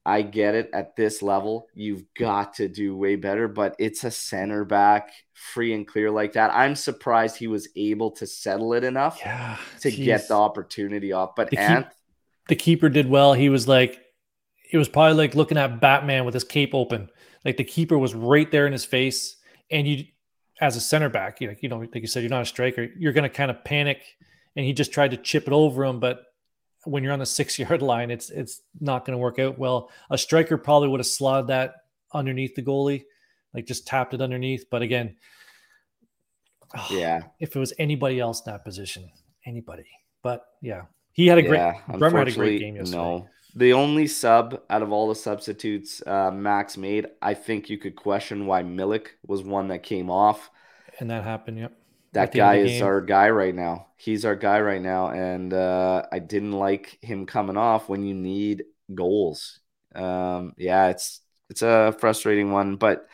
I 0.05 0.23
get 0.23 0.55
it 0.55 0.69
at 0.73 0.95
this 0.95 1.21
level. 1.21 1.67
You've 1.75 2.03
got 2.17 2.55
to 2.55 2.67
do 2.67 2.95
way 2.97 3.15
better, 3.15 3.47
but 3.47 3.75
it's 3.77 4.03
a 4.03 4.11
center 4.11 4.65
back 4.65 5.11
free 5.33 5.73
and 5.73 5.87
clear 5.87 6.09
like 6.09 6.33
that. 6.33 6.51
I'm 6.53 6.75
surprised 6.75 7.37
he 7.37 7.47
was 7.47 7.69
able 7.75 8.11
to 8.11 8.25
settle 8.25 8.73
it 8.73 8.83
enough 8.83 9.19
yeah, 9.21 9.57
to 9.81 9.91
geez. 9.91 10.05
get 10.05 10.27
the 10.27 10.35
opportunity 10.35 11.11
off. 11.11 11.35
But 11.35 11.51
the, 11.51 11.59
Ant, 11.59 11.85
keep, 11.85 11.93
the 12.47 12.55
keeper 12.55 12.89
did 12.89 13.09
well. 13.09 13.33
He 13.33 13.49
was 13.49 13.67
like, 13.67 14.01
it 14.71 14.77
was 14.77 14.89
probably 14.89 15.17
like 15.17 15.35
looking 15.35 15.57
at 15.57 15.79
Batman 15.79 16.25
with 16.25 16.33
his 16.33 16.43
cape 16.43 16.73
open. 16.73 17.09
Like 17.45 17.57
the 17.57 17.63
keeper 17.63 17.97
was 17.97 18.15
right 18.15 18.49
there 18.49 18.65
in 18.65 18.71
his 18.71 18.85
face, 18.85 19.37
and 19.69 19.87
you, 19.87 20.05
as 20.59 20.75
a 20.75 20.81
center 20.81 21.09
back, 21.09 21.41
you 21.41 21.47
know, 21.47 21.55
you 21.59 21.69
know, 21.69 21.77
like 21.79 21.95
you 21.95 22.07
said, 22.07 22.21
you're 22.21 22.29
not 22.29 22.43
a 22.43 22.45
striker. 22.45 22.87
You're 22.97 23.13
going 23.13 23.23
to 23.23 23.29
kind 23.29 23.51
of 23.51 23.63
panic, 23.63 24.01
and 24.55 24.65
he 24.65 24.73
just 24.73 24.91
tried 24.91 25.11
to 25.11 25.17
chip 25.17 25.47
it 25.47 25.53
over 25.53 25.83
him, 25.83 25.99
but 25.99 26.23
when 26.85 27.03
you're 27.03 27.13
on 27.13 27.19
the 27.19 27.25
six 27.25 27.57
yard 27.63 27.81
line, 27.81 28.11
it's 28.11 28.29
it's 28.29 28.61
not 28.79 29.05
going 29.05 29.13
to 29.13 29.21
work 29.21 29.39
out 29.39 29.57
well. 29.59 29.89
A 30.09 30.17
striker 30.17 30.57
probably 30.57 30.87
would 30.89 30.99
have 30.99 31.07
slotted 31.07 31.47
that 31.47 31.75
underneath 32.13 32.55
the 32.55 32.63
goalie, 32.63 33.03
like 33.53 33.65
just 33.65 33.87
tapped 33.87 34.13
it 34.13 34.21
underneath. 34.21 34.65
But 34.69 34.81
again, 34.81 35.15
oh, 36.77 36.87
Yeah. 36.91 37.21
if 37.39 37.55
it 37.55 37.59
was 37.59 37.73
anybody 37.79 38.19
else 38.19 38.41
in 38.45 38.51
that 38.51 38.63
position, 38.65 39.09
anybody. 39.45 39.87
But 40.23 40.45
yeah, 40.61 40.83
he 41.13 41.27
had 41.27 41.37
a 41.37 41.41
great. 41.41 41.57
yeah, 41.57 41.73
Bremer 41.97 42.19
had 42.19 42.27
a 42.27 42.31
great 42.31 42.59
game 42.59 42.75
yesterday. 42.75 42.97
No. 42.97 43.27
The 43.53 43.73
only 43.73 44.07
sub 44.07 44.61
out 44.69 44.81
of 44.81 44.93
all 44.93 45.09
the 45.09 45.15
substitutes 45.15 46.01
uh, 46.07 46.31
Max 46.31 46.77
made, 46.77 47.07
I 47.21 47.33
think 47.33 47.69
you 47.69 47.77
could 47.77 47.97
question 47.97 48.45
why 48.45 48.63
Milik 48.63 49.07
was 49.27 49.43
one 49.43 49.67
that 49.67 49.83
came 49.83 50.09
off. 50.09 50.49
and 50.99 51.09
that 51.09 51.25
happened. 51.25 51.57
Yep. 51.59 51.73
That 52.13 52.23
At 52.23 52.31
the 52.33 52.41
end 52.41 52.55
of 52.55 52.55
guy 52.55 52.57
is 52.63 52.81
our 52.81 53.01
guy 53.01 53.29
right 53.29 53.55
now. 53.55 53.87
He's 53.97 54.25
our 54.25 54.35
guy 54.35 54.59
right 54.59 54.81
now, 54.81 55.09
and 55.11 55.53
uh, 55.53 56.05
I 56.11 56.19
didn't 56.19 56.51
like 56.51 56.97
him 57.01 57.25
coming 57.25 57.55
off 57.57 57.87
when 57.87 58.03
you 58.03 58.13
need 58.13 58.65
goals. 58.93 59.59
Um, 59.95 60.53
yeah, 60.57 60.87
it's 60.89 61.21
it's 61.49 61.61
a 61.61 61.95
frustrating 61.99 62.51
one, 62.51 62.75
but 62.75 63.07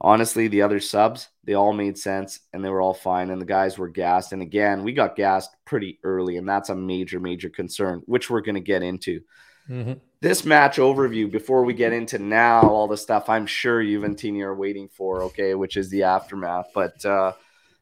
honestly, 0.00 0.48
the 0.48 0.62
other 0.62 0.80
subs 0.80 1.28
they 1.44 1.54
all 1.54 1.72
made 1.72 1.98
sense 1.98 2.40
and 2.52 2.64
they 2.64 2.68
were 2.70 2.82
all 2.82 2.94
fine, 2.94 3.30
and 3.30 3.40
the 3.40 3.46
guys 3.46 3.78
were 3.78 3.88
gassed. 3.88 4.32
And 4.32 4.42
again, 4.42 4.82
we 4.84 4.92
got 4.92 5.16
gassed 5.16 5.50
pretty 5.64 6.00
early, 6.02 6.36
and 6.36 6.48
that's 6.48 6.70
a 6.70 6.74
major 6.74 7.20
major 7.20 7.50
concern, 7.50 8.02
which 8.06 8.30
we're 8.30 8.40
going 8.40 8.56
to 8.56 8.60
get 8.60 8.82
into 8.82 9.20
Mhm. 9.68 10.00
this 10.20 10.44
match 10.44 10.76
overview 10.78 11.30
before 11.30 11.64
we 11.64 11.74
get 11.74 11.92
into 11.92 12.18
now 12.18 12.62
all 12.62 12.88
the 12.88 12.96
stuff 12.96 13.28
I'm 13.28 13.46
sure 13.46 13.80
you 13.80 14.04
and 14.04 14.18
Tina 14.18 14.46
are 14.48 14.54
waiting 14.54 14.88
for, 14.88 15.22
okay, 15.24 15.54
which 15.54 15.76
is 15.76 15.90
the 15.90 16.02
aftermath. 16.04 16.66
But 16.74 17.04
uh, 17.04 17.32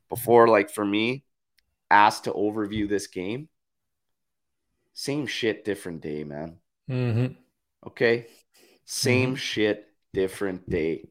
before, 0.09 0.49
like 0.49 0.71
for 0.71 0.85
me, 0.85 1.25
asked 1.91 2.25
to 2.25 2.33
overview 2.33 2.89
this 2.89 3.07
game, 3.07 3.49
same 4.93 5.27
shit, 5.27 5.65
different 5.65 6.01
day, 6.01 6.25
man. 6.25 6.59
Mm-hmm. 6.91 7.35
Okay, 7.87 8.27
same 8.85 9.37
shit, 9.37 9.87
different 10.13 10.69
day. 10.69 11.09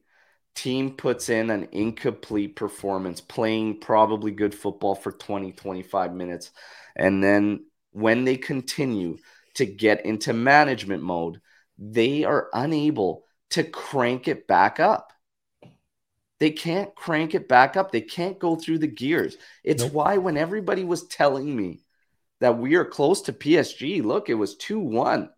Team 0.54 0.90
puts 0.90 1.28
in 1.28 1.50
an 1.50 1.68
incomplete 1.72 2.56
performance, 2.56 3.20
playing 3.20 3.80
probably 3.80 4.32
good 4.32 4.54
football 4.54 4.94
for 4.94 5.12
20, 5.12 5.52
25 5.52 6.12
minutes. 6.12 6.50
And 6.96 7.22
then 7.22 7.66
when 7.92 8.24
they 8.24 8.36
continue 8.36 9.18
to 9.54 9.64
get 9.64 10.04
into 10.04 10.32
management 10.32 11.02
mode, 11.02 11.40
they 11.78 12.24
are 12.24 12.48
unable 12.52 13.24
to 13.50 13.64
crank 13.64 14.28
it 14.28 14.46
back 14.46 14.80
up. 14.80 15.12
They 16.40 16.50
can't 16.50 16.94
crank 16.94 17.34
it 17.34 17.48
back 17.48 17.76
up. 17.76 17.90
They 17.90 18.00
can't 18.00 18.38
go 18.38 18.56
through 18.56 18.78
the 18.78 18.86
gears. 18.86 19.36
It's 19.64 19.82
Nope. 19.82 19.92
why 19.92 20.18
when 20.18 20.36
everybody 20.36 20.84
was 20.84 21.06
telling 21.06 21.54
me 21.54 21.80
that 22.40 22.58
we 22.58 22.76
are 22.76 22.84
close 22.84 23.22
to 23.22 23.32
PSG, 23.32 24.02
look, 24.04 24.28
it 24.28 24.34
was 24.34 24.56
2 24.56 24.78
1. 24.78 25.30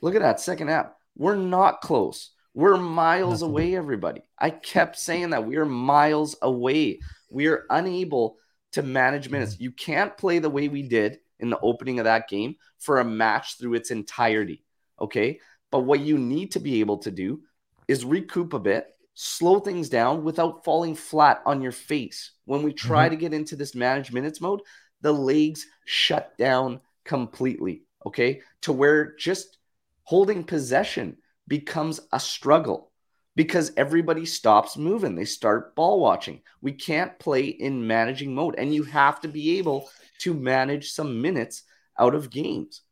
Look 0.00 0.14
at 0.14 0.22
that 0.22 0.40
second 0.40 0.68
half. 0.68 0.90
We're 1.16 1.36
not 1.36 1.80
close. 1.80 2.30
We're 2.54 2.76
miles 2.76 3.42
Nothing. 3.42 3.50
away, 3.50 3.76
everybody. 3.76 4.22
I 4.38 4.50
kept 4.50 4.98
saying 4.98 5.30
that 5.30 5.46
we 5.46 5.56
are 5.56 5.66
miles 5.66 6.36
away. 6.40 7.00
We 7.30 7.48
are 7.48 7.66
unable 7.70 8.38
to 8.72 8.82
manage 8.82 9.24
mm-hmm. 9.24 9.32
minutes. 9.32 9.60
You 9.60 9.70
can't 9.70 10.16
play 10.16 10.38
the 10.38 10.50
way 10.50 10.68
we 10.68 10.82
did 10.82 11.18
in 11.38 11.50
the 11.50 11.60
opening 11.60 11.98
of 11.98 12.04
that 12.04 12.28
game 12.28 12.56
for 12.78 12.98
a 12.98 13.04
match 13.04 13.58
through 13.58 13.74
its 13.74 13.90
entirety. 13.90 14.64
Okay. 15.00 15.40
But 15.70 15.80
what 15.80 16.00
you 16.00 16.18
need 16.18 16.52
to 16.52 16.60
be 16.60 16.80
able 16.80 16.98
to 16.98 17.10
do 17.10 17.42
is 17.86 18.04
recoup 18.04 18.54
a 18.54 18.58
bit, 18.58 18.86
slow 19.20 19.58
things 19.58 19.88
down 19.88 20.22
without 20.22 20.64
falling 20.64 20.94
flat 20.94 21.42
on 21.44 21.60
your 21.60 21.72
face. 21.72 22.30
When 22.44 22.62
we 22.62 22.72
try 22.72 23.06
mm-hmm. 23.06 23.14
to 23.14 23.20
get 23.20 23.34
into 23.34 23.56
this 23.56 23.74
manage 23.74 24.12
minutes 24.12 24.40
mode, 24.40 24.60
the 25.00 25.12
legs 25.12 25.66
shut 25.84 26.38
down 26.38 26.80
completely. 27.04 27.82
Okay. 28.06 28.42
To 28.62 28.72
where 28.72 29.16
just 29.16 29.58
holding 30.04 30.44
possession 30.44 31.16
becomes 31.48 31.98
a 32.12 32.20
struggle 32.20 32.92
because 33.34 33.72
everybody 33.76 34.24
stops 34.24 34.76
moving. 34.76 35.16
They 35.16 35.24
start 35.24 35.74
ball 35.74 35.98
watching. 35.98 36.42
We 36.62 36.70
can't 36.70 37.18
play 37.18 37.46
in 37.46 37.88
managing 37.88 38.36
mode, 38.36 38.54
and 38.56 38.72
you 38.72 38.84
have 38.84 39.20
to 39.22 39.28
be 39.28 39.58
able 39.58 39.90
to 40.20 40.32
manage 40.32 40.92
some 40.92 41.20
minutes 41.20 41.64
out 41.98 42.14
of 42.14 42.30
games. 42.30 42.82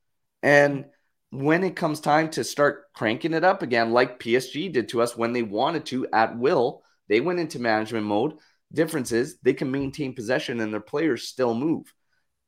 And 0.43 0.87
when 1.43 1.65
it 1.65 1.77
comes 1.77 2.01
time 2.01 2.31
to 2.31 2.45
start 2.45 2.93
cranking 2.95 3.35
it 3.35 3.45
up 3.45 3.63
again, 3.63 3.93
like 3.93 4.19
PSG 4.19 4.73
did 4.73 4.89
to 4.91 5.03
us 5.03 5.17
when 5.17 5.33
they 5.33 5.43
wanted 5.43 5.87
to 5.87 6.07
at 6.13 6.39
will, 6.39 6.83
they 7.09 7.21
went 7.21 7.41
into 7.41 7.59
management 7.59 8.07
mode. 8.07 8.35
Difference 8.73 9.13
is 9.13 9.39
they 9.43 9.53
can 9.55 9.71
maintain 9.71 10.15
possession 10.15 10.61
and 10.61 10.73
their 10.73 10.81
players 10.81 11.29
still 11.29 11.55
move. 11.55 11.93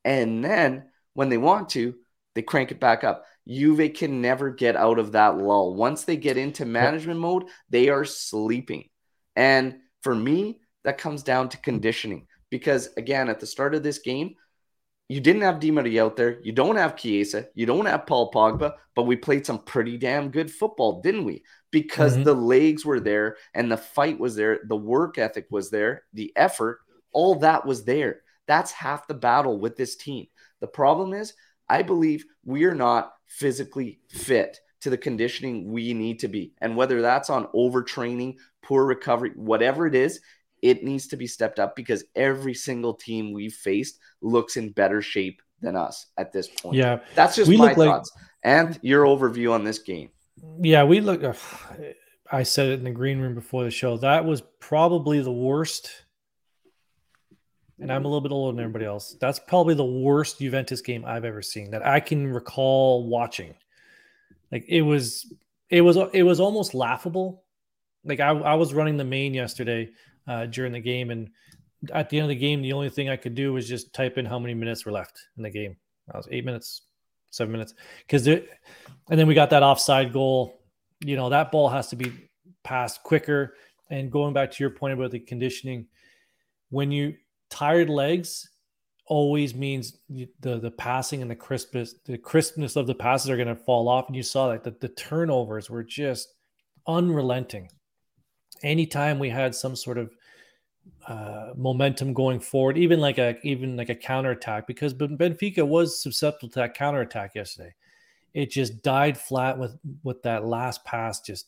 And 0.04 0.44
then 0.44 0.86
when 1.12 1.28
they 1.28 1.38
want 1.38 1.70
to, 1.70 1.94
they 2.34 2.42
crank 2.42 2.70
it 2.70 2.80
back 2.80 3.04
up. 3.04 3.24
Juve 3.46 3.92
can 3.94 4.20
never 4.20 4.50
get 4.50 4.76
out 4.76 4.98
of 4.98 5.12
that 5.12 5.36
lull. 5.38 5.74
Once 5.74 6.04
they 6.04 6.16
get 6.16 6.36
into 6.36 6.64
management 6.64 7.20
mode, 7.20 7.44
they 7.68 7.88
are 7.88 8.04
sleeping. 8.04 8.88
And 9.36 9.78
for 10.02 10.14
me, 10.14 10.60
that 10.84 10.98
comes 10.98 11.22
down 11.22 11.50
to 11.50 11.58
conditioning. 11.58 12.26
Because 12.50 12.88
again, 12.96 13.28
at 13.28 13.40
the 13.40 13.46
start 13.46 13.74
of 13.74 13.82
this 13.82 13.98
game, 13.98 14.34
you 15.08 15.20
didn't 15.20 15.42
have 15.42 15.58
Di 15.58 15.70
Maria 15.70 16.04
out 16.04 16.16
there. 16.16 16.38
You 16.42 16.52
don't 16.52 16.76
have 16.76 16.96
Chiesa. 16.96 17.48
You 17.54 17.64
don't 17.64 17.86
have 17.86 18.06
Paul 18.06 18.30
Pogba, 18.30 18.74
but 18.94 19.04
we 19.04 19.16
played 19.16 19.46
some 19.46 19.58
pretty 19.58 19.96
damn 19.96 20.30
good 20.30 20.50
football, 20.50 21.00
didn't 21.00 21.24
we? 21.24 21.42
Because 21.70 22.16
Mhm. 22.16 22.24
the 22.24 22.34
legs 22.34 22.84
were 22.84 23.00
there 23.00 23.36
and 23.54 23.72
the 23.72 23.76
fight 23.76 24.18
was 24.18 24.36
there, 24.36 24.60
the 24.66 24.76
work 24.76 25.16
ethic 25.16 25.46
was 25.50 25.70
there, 25.70 26.04
the 26.12 26.32
effort, 26.36 26.80
all 27.12 27.36
that 27.36 27.64
was 27.64 27.84
there. 27.84 28.20
That's 28.46 28.72
half 28.72 29.06
the 29.06 29.14
battle 29.14 29.58
with 29.58 29.76
this 29.76 29.96
team. 29.96 30.26
The 30.60 30.66
problem 30.66 31.14
is, 31.14 31.34
I 31.68 31.82
believe 31.82 32.24
we 32.44 32.64
are 32.64 32.74
not 32.74 33.12
physically 33.26 34.00
fit 34.08 34.60
to 34.80 34.90
the 34.90 34.98
conditioning 34.98 35.70
we 35.72 35.92
need 35.92 36.20
to 36.20 36.28
be. 36.28 36.54
And 36.60 36.76
whether 36.76 37.02
that's 37.02 37.30
on 37.30 37.46
overtraining, 37.54 38.36
poor 38.62 38.84
recovery, 38.84 39.32
whatever 39.34 39.86
it 39.86 39.94
is, 39.94 40.20
it 40.62 40.82
needs 40.84 41.06
to 41.08 41.16
be 41.16 41.26
stepped 41.26 41.58
up 41.58 41.76
because 41.76 42.04
every 42.16 42.54
single 42.54 42.94
team 42.94 43.32
we've 43.32 43.54
faced 43.54 43.98
looks 44.20 44.56
in 44.56 44.70
better 44.72 45.00
shape 45.02 45.40
than 45.60 45.76
us 45.76 46.06
at 46.16 46.32
this 46.32 46.48
point. 46.48 46.76
Yeah. 46.76 47.00
That's 47.14 47.36
just 47.36 47.48
We 47.48 47.56
my 47.56 47.68
look 47.68 47.76
like- 47.76 47.88
thoughts. 47.88 48.12
and 48.42 48.78
your 48.82 49.04
overview 49.04 49.52
on 49.52 49.64
this 49.64 49.78
game. 49.78 50.10
Yeah, 50.60 50.84
we 50.84 51.00
look. 51.00 51.22
ugh, 51.24 51.36
I 52.30 52.42
said 52.44 52.68
it 52.68 52.74
in 52.78 52.84
the 52.84 52.90
green 52.92 53.18
room 53.18 53.34
before 53.34 53.64
the 53.64 53.70
show. 53.70 53.96
That 53.96 54.24
was 54.24 54.42
probably 54.60 55.20
the 55.20 55.32
worst. 55.32 55.90
And 57.80 57.92
I'm 57.92 58.04
a 58.04 58.08
little 58.08 58.20
bit 58.20 58.32
older 58.32 58.54
than 58.56 58.64
everybody 58.64 58.84
else. 58.84 59.16
That's 59.20 59.38
probably 59.38 59.74
the 59.74 59.84
worst 59.84 60.40
Juventus 60.40 60.80
game 60.80 61.04
I've 61.04 61.24
ever 61.24 61.42
seen 61.42 61.70
that 61.70 61.86
I 61.86 62.00
can 62.00 62.26
recall 62.32 63.06
watching. 63.08 63.54
Like 64.50 64.64
it 64.68 64.82
was, 64.82 65.32
it 65.70 65.80
was, 65.82 65.96
it 66.12 66.24
was 66.24 66.40
almost 66.40 66.74
laughable. 66.74 67.44
Like 68.04 68.18
I, 68.20 68.30
I 68.30 68.54
was 68.54 68.74
running 68.74 68.96
the 68.96 69.04
main 69.04 69.32
yesterday 69.34 69.90
uh, 70.28 70.46
during 70.46 70.72
the 70.72 70.80
game, 70.80 71.10
and 71.10 71.30
at 71.92 72.10
the 72.10 72.18
end 72.18 72.24
of 72.24 72.28
the 72.28 72.36
game, 72.36 72.62
the 72.62 72.72
only 72.72 72.90
thing 72.90 73.08
I 73.08 73.16
could 73.16 73.34
do 73.34 73.52
was 73.52 73.68
just 73.68 73.92
type 73.92 74.18
in 74.18 74.26
how 74.26 74.38
many 74.38 74.54
minutes 74.54 74.84
were 74.84 74.92
left 74.92 75.18
in 75.36 75.42
the 75.42 75.50
game. 75.50 75.76
That 76.08 76.16
was 76.16 76.28
eight 76.30 76.44
minutes, 76.44 76.82
seven 77.30 77.52
minutes, 77.52 77.74
because 78.06 78.26
and 78.26 78.46
then 79.08 79.26
we 79.26 79.34
got 79.34 79.50
that 79.50 79.62
offside 79.62 80.12
goal. 80.12 80.60
You 81.00 81.16
know, 81.16 81.28
that 81.28 81.52
ball 81.52 81.68
has 81.68 81.88
to 81.88 81.96
be 81.96 82.12
passed 82.64 83.02
quicker. 83.02 83.54
And 83.90 84.10
going 84.12 84.34
back 84.34 84.50
to 84.50 84.62
your 84.62 84.70
point 84.70 84.94
about 84.94 85.10
the 85.10 85.20
conditioning, 85.20 85.86
when 86.70 86.90
you 86.90 87.14
tired 87.48 87.88
legs 87.88 88.50
always 89.06 89.54
means 89.54 89.98
the 90.08 90.28
the 90.58 90.70
passing 90.70 91.22
and 91.22 91.30
the 91.30 91.36
crispness 91.36 91.94
the 92.04 92.18
crispness 92.18 92.76
of 92.76 92.86
the 92.86 92.94
passes 92.94 93.30
are 93.30 93.36
going 93.36 93.48
to 93.48 93.56
fall 93.56 93.88
off. 93.88 94.06
And 94.08 94.16
you 94.16 94.22
saw 94.22 94.48
that 94.48 94.64
the, 94.64 94.74
the 94.80 94.92
turnovers 94.94 95.70
were 95.70 95.84
just 95.84 96.34
unrelenting. 96.86 97.70
Anytime 98.62 99.18
we 99.18 99.30
had 99.30 99.54
some 99.54 99.76
sort 99.76 99.98
of 99.98 100.10
uh, 101.06 101.52
momentum 101.56 102.12
going 102.12 102.40
forward, 102.40 102.76
even 102.76 103.00
like 103.00 103.18
a 103.18 103.36
even 103.42 103.76
like 103.76 103.88
a 103.88 103.94
counterattack, 103.94 104.66
because 104.66 104.92
Ben- 104.92 105.16
Benfica 105.16 105.66
was 105.66 106.02
susceptible 106.02 106.50
to 106.50 106.58
that 106.60 106.74
counterattack 106.74 107.34
yesterday. 107.34 107.74
It 108.34 108.50
just 108.50 108.82
died 108.82 109.16
flat 109.16 109.58
with 109.58 109.78
with 110.02 110.22
that 110.22 110.44
last 110.44 110.84
pass. 110.84 111.20
Just 111.20 111.46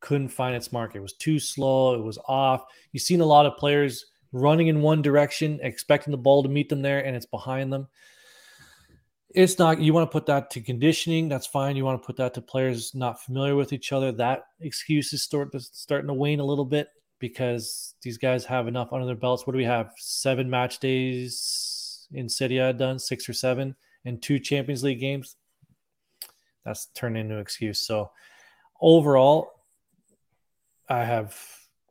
couldn't 0.00 0.28
find 0.28 0.54
its 0.54 0.72
mark. 0.72 0.94
It 0.94 1.00
was 1.00 1.14
too 1.14 1.38
slow. 1.38 1.94
It 1.94 2.04
was 2.04 2.18
off. 2.26 2.64
You've 2.92 3.02
seen 3.02 3.20
a 3.20 3.26
lot 3.26 3.46
of 3.46 3.56
players 3.56 4.06
running 4.32 4.68
in 4.68 4.80
one 4.80 5.02
direction, 5.02 5.58
expecting 5.62 6.12
the 6.12 6.16
ball 6.16 6.42
to 6.42 6.48
meet 6.48 6.68
them 6.68 6.82
there, 6.82 7.04
and 7.04 7.16
it's 7.16 7.26
behind 7.26 7.72
them. 7.72 7.88
It's 9.34 9.58
not. 9.58 9.80
You 9.80 9.92
want 9.92 10.10
to 10.10 10.12
put 10.12 10.26
that 10.26 10.50
to 10.50 10.60
conditioning. 10.60 11.28
That's 11.28 11.46
fine. 11.46 11.76
You 11.76 11.84
want 11.84 12.00
to 12.00 12.06
put 12.06 12.16
that 12.16 12.34
to 12.34 12.42
players 12.42 12.94
not 12.94 13.22
familiar 13.22 13.56
with 13.56 13.72
each 13.72 13.92
other. 13.92 14.12
That 14.12 14.44
excuse 14.60 15.12
is 15.12 15.22
start, 15.22 15.50
starting 15.60 16.08
to 16.08 16.14
wane 16.14 16.40
a 16.40 16.44
little 16.44 16.64
bit 16.64 16.88
because 17.20 17.94
these 18.02 18.18
guys 18.18 18.44
have 18.46 18.66
enough 18.66 18.92
under 18.92 19.06
their 19.06 19.14
belts. 19.14 19.46
What 19.46 19.52
do 19.52 19.58
we 19.58 19.64
have? 19.64 19.92
Seven 19.96 20.50
match 20.50 20.78
days 20.80 22.08
in 22.12 22.28
Serie 22.28 22.58
A 22.58 22.72
done, 22.72 22.98
six 22.98 23.28
or 23.28 23.32
seven, 23.32 23.76
and 24.04 24.20
two 24.20 24.38
Champions 24.40 24.82
League 24.82 24.98
games. 24.98 25.36
That's 26.64 26.86
turned 26.86 27.16
into 27.16 27.36
an 27.36 27.40
excuse. 27.40 27.80
So 27.80 28.10
overall, 28.80 29.50
I 30.88 31.04
have 31.04 31.38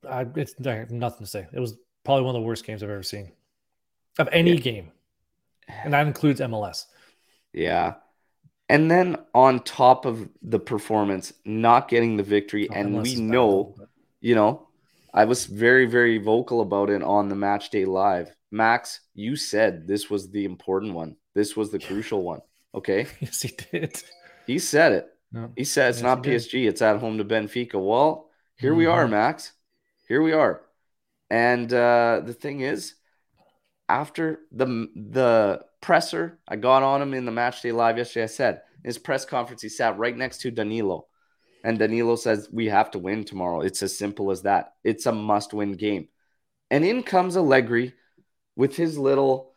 I 0.08 0.26
it's 0.36 0.54
I 0.66 0.74
have 0.74 0.92
nothing 0.92 1.20
to 1.26 1.28
say. 1.30 1.48
It 1.54 1.60
was 1.60 1.78
probably 2.04 2.26
one 2.26 2.36
of 2.36 2.42
the 2.42 2.46
worst 2.46 2.66
games 2.66 2.84
I've 2.84 2.90
ever 2.90 3.04
seen 3.04 3.32
of 4.18 4.28
any 4.32 4.52
Yeah. 4.52 4.60
game, 4.60 4.92
and 5.84 5.94
that 5.94 6.06
includes 6.06 6.42
MLS. 6.42 6.88
Yeah. 7.54 7.96
And 8.72 8.90
then 8.92 9.18
on 9.34 9.62
top 9.62 10.06
of 10.06 10.30
the 10.44 10.60
performance, 10.60 11.34
not 11.44 11.88
getting 11.88 12.18
the 12.18 12.24
victory, 12.24 12.70
Oh, 12.70 12.74
and 12.76 12.96
MLS 12.96 13.04
we 13.04 13.16
know, 13.16 13.76
you 14.22 14.36
know, 14.36 14.68
I 15.14 15.26
was 15.26 15.46
very, 15.46 15.86
very 15.86 16.18
vocal 16.18 16.62
about 16.62 16.90
it 16.90 17.02
on 17.04 17.30
the 17.30 17.36
match 17.36 17.70
day 17.70 17.86
live. 17.86 18.32
Max, 18.52 19.02
you 19.14 19.36
said 19.36 19.88
this 19.88 20.10
was 20.10 20.30
the 20.30 20.46
important 20.46 20.94
one. 20.94 21.16
This 21.36 21.56
was 21.56 21.72
the 21.72 21.80
crucial 21.80 22.24
one. 22.24 22.42
Okay. 22.76 23.08
yes, 23.20 23.42
he 23.42 23.52
did. 23.72 24.02
He 24.48 24.60
said 24.60 24.92
it. 24.94 25.08
No. 25.32 25.52
He 25.56 25.64
said 25.64 25.90
it's 25.90 26.00
Yes, 26.00 26.04
not 26.04 26.26
he 26.26 26.32
did. 26.32 26.42
PSG. 26.42 26.68
It's 26.68 26.82
at 26.82 26.98
home 27.00 27.18
to 27.20 27.26
Benfica. 27.26 27.76
Well, 27.84 28.30
here 28.58 28.74
we 28.74 28.86
are, 28.88 29.06
Mhm. 29.06 29.12
Max. 29.12 29.54
Here 30.08 30.22
we 30.22 30.34
are. 30.34 30.62
And 31.30 31.72
uh, 31.72 32.22
the 32.26 32.34
thing 32.34 32.62
is, 32.62 32.96
after 33.88 34.40
the 34.52 34.66
the 34.96 35.66
presser, 35.82 36.40
I 36.48 36.56
got 36.56 36.84
on 36.84 37.02
him 37.02 37.14
in 37.14 37.26
the 37.26 37.32
match 37.32 37.62
day 37.62 37.72
live 37.72 37.98
yesterday. 37.98 38.24
I 38.24 38.28
said 38.28 38.62
in 38.84 38.90
his 38.90 38.98
press 38.98 39.26
conference, 39.26 39.62
he 39.62 39.70
sat 39.70 39.98
right 39.98 40.16
next 40.18 40.42
to 40.42 40.52
Danilo. 40.52 41.08
And 41.64 41.78
Danilo 41.78 42.16
says, 42.16 42.50
We 42.52 42.68
have 42.68 42.92
to 42.92 43.00
win 43.00 43.24
tomorrow. 43.24 43.62
It's 43.62 43.84
as 43.84 43.98
simple 43.98 44.32
as 44.32 44.44
that. 44.44 44.74
It's 44.84 45.06
a 45.06 45.12
must 45.12 45.54
win 45.54 45.74
game. 45.74 46.08
And 46.72 46.86
in 46.86 47.04
comes 47.04 47.36
Allegri 47.36 47.94
with 48.56 48.76
his 48.76 48.98
little, 48.98 49.54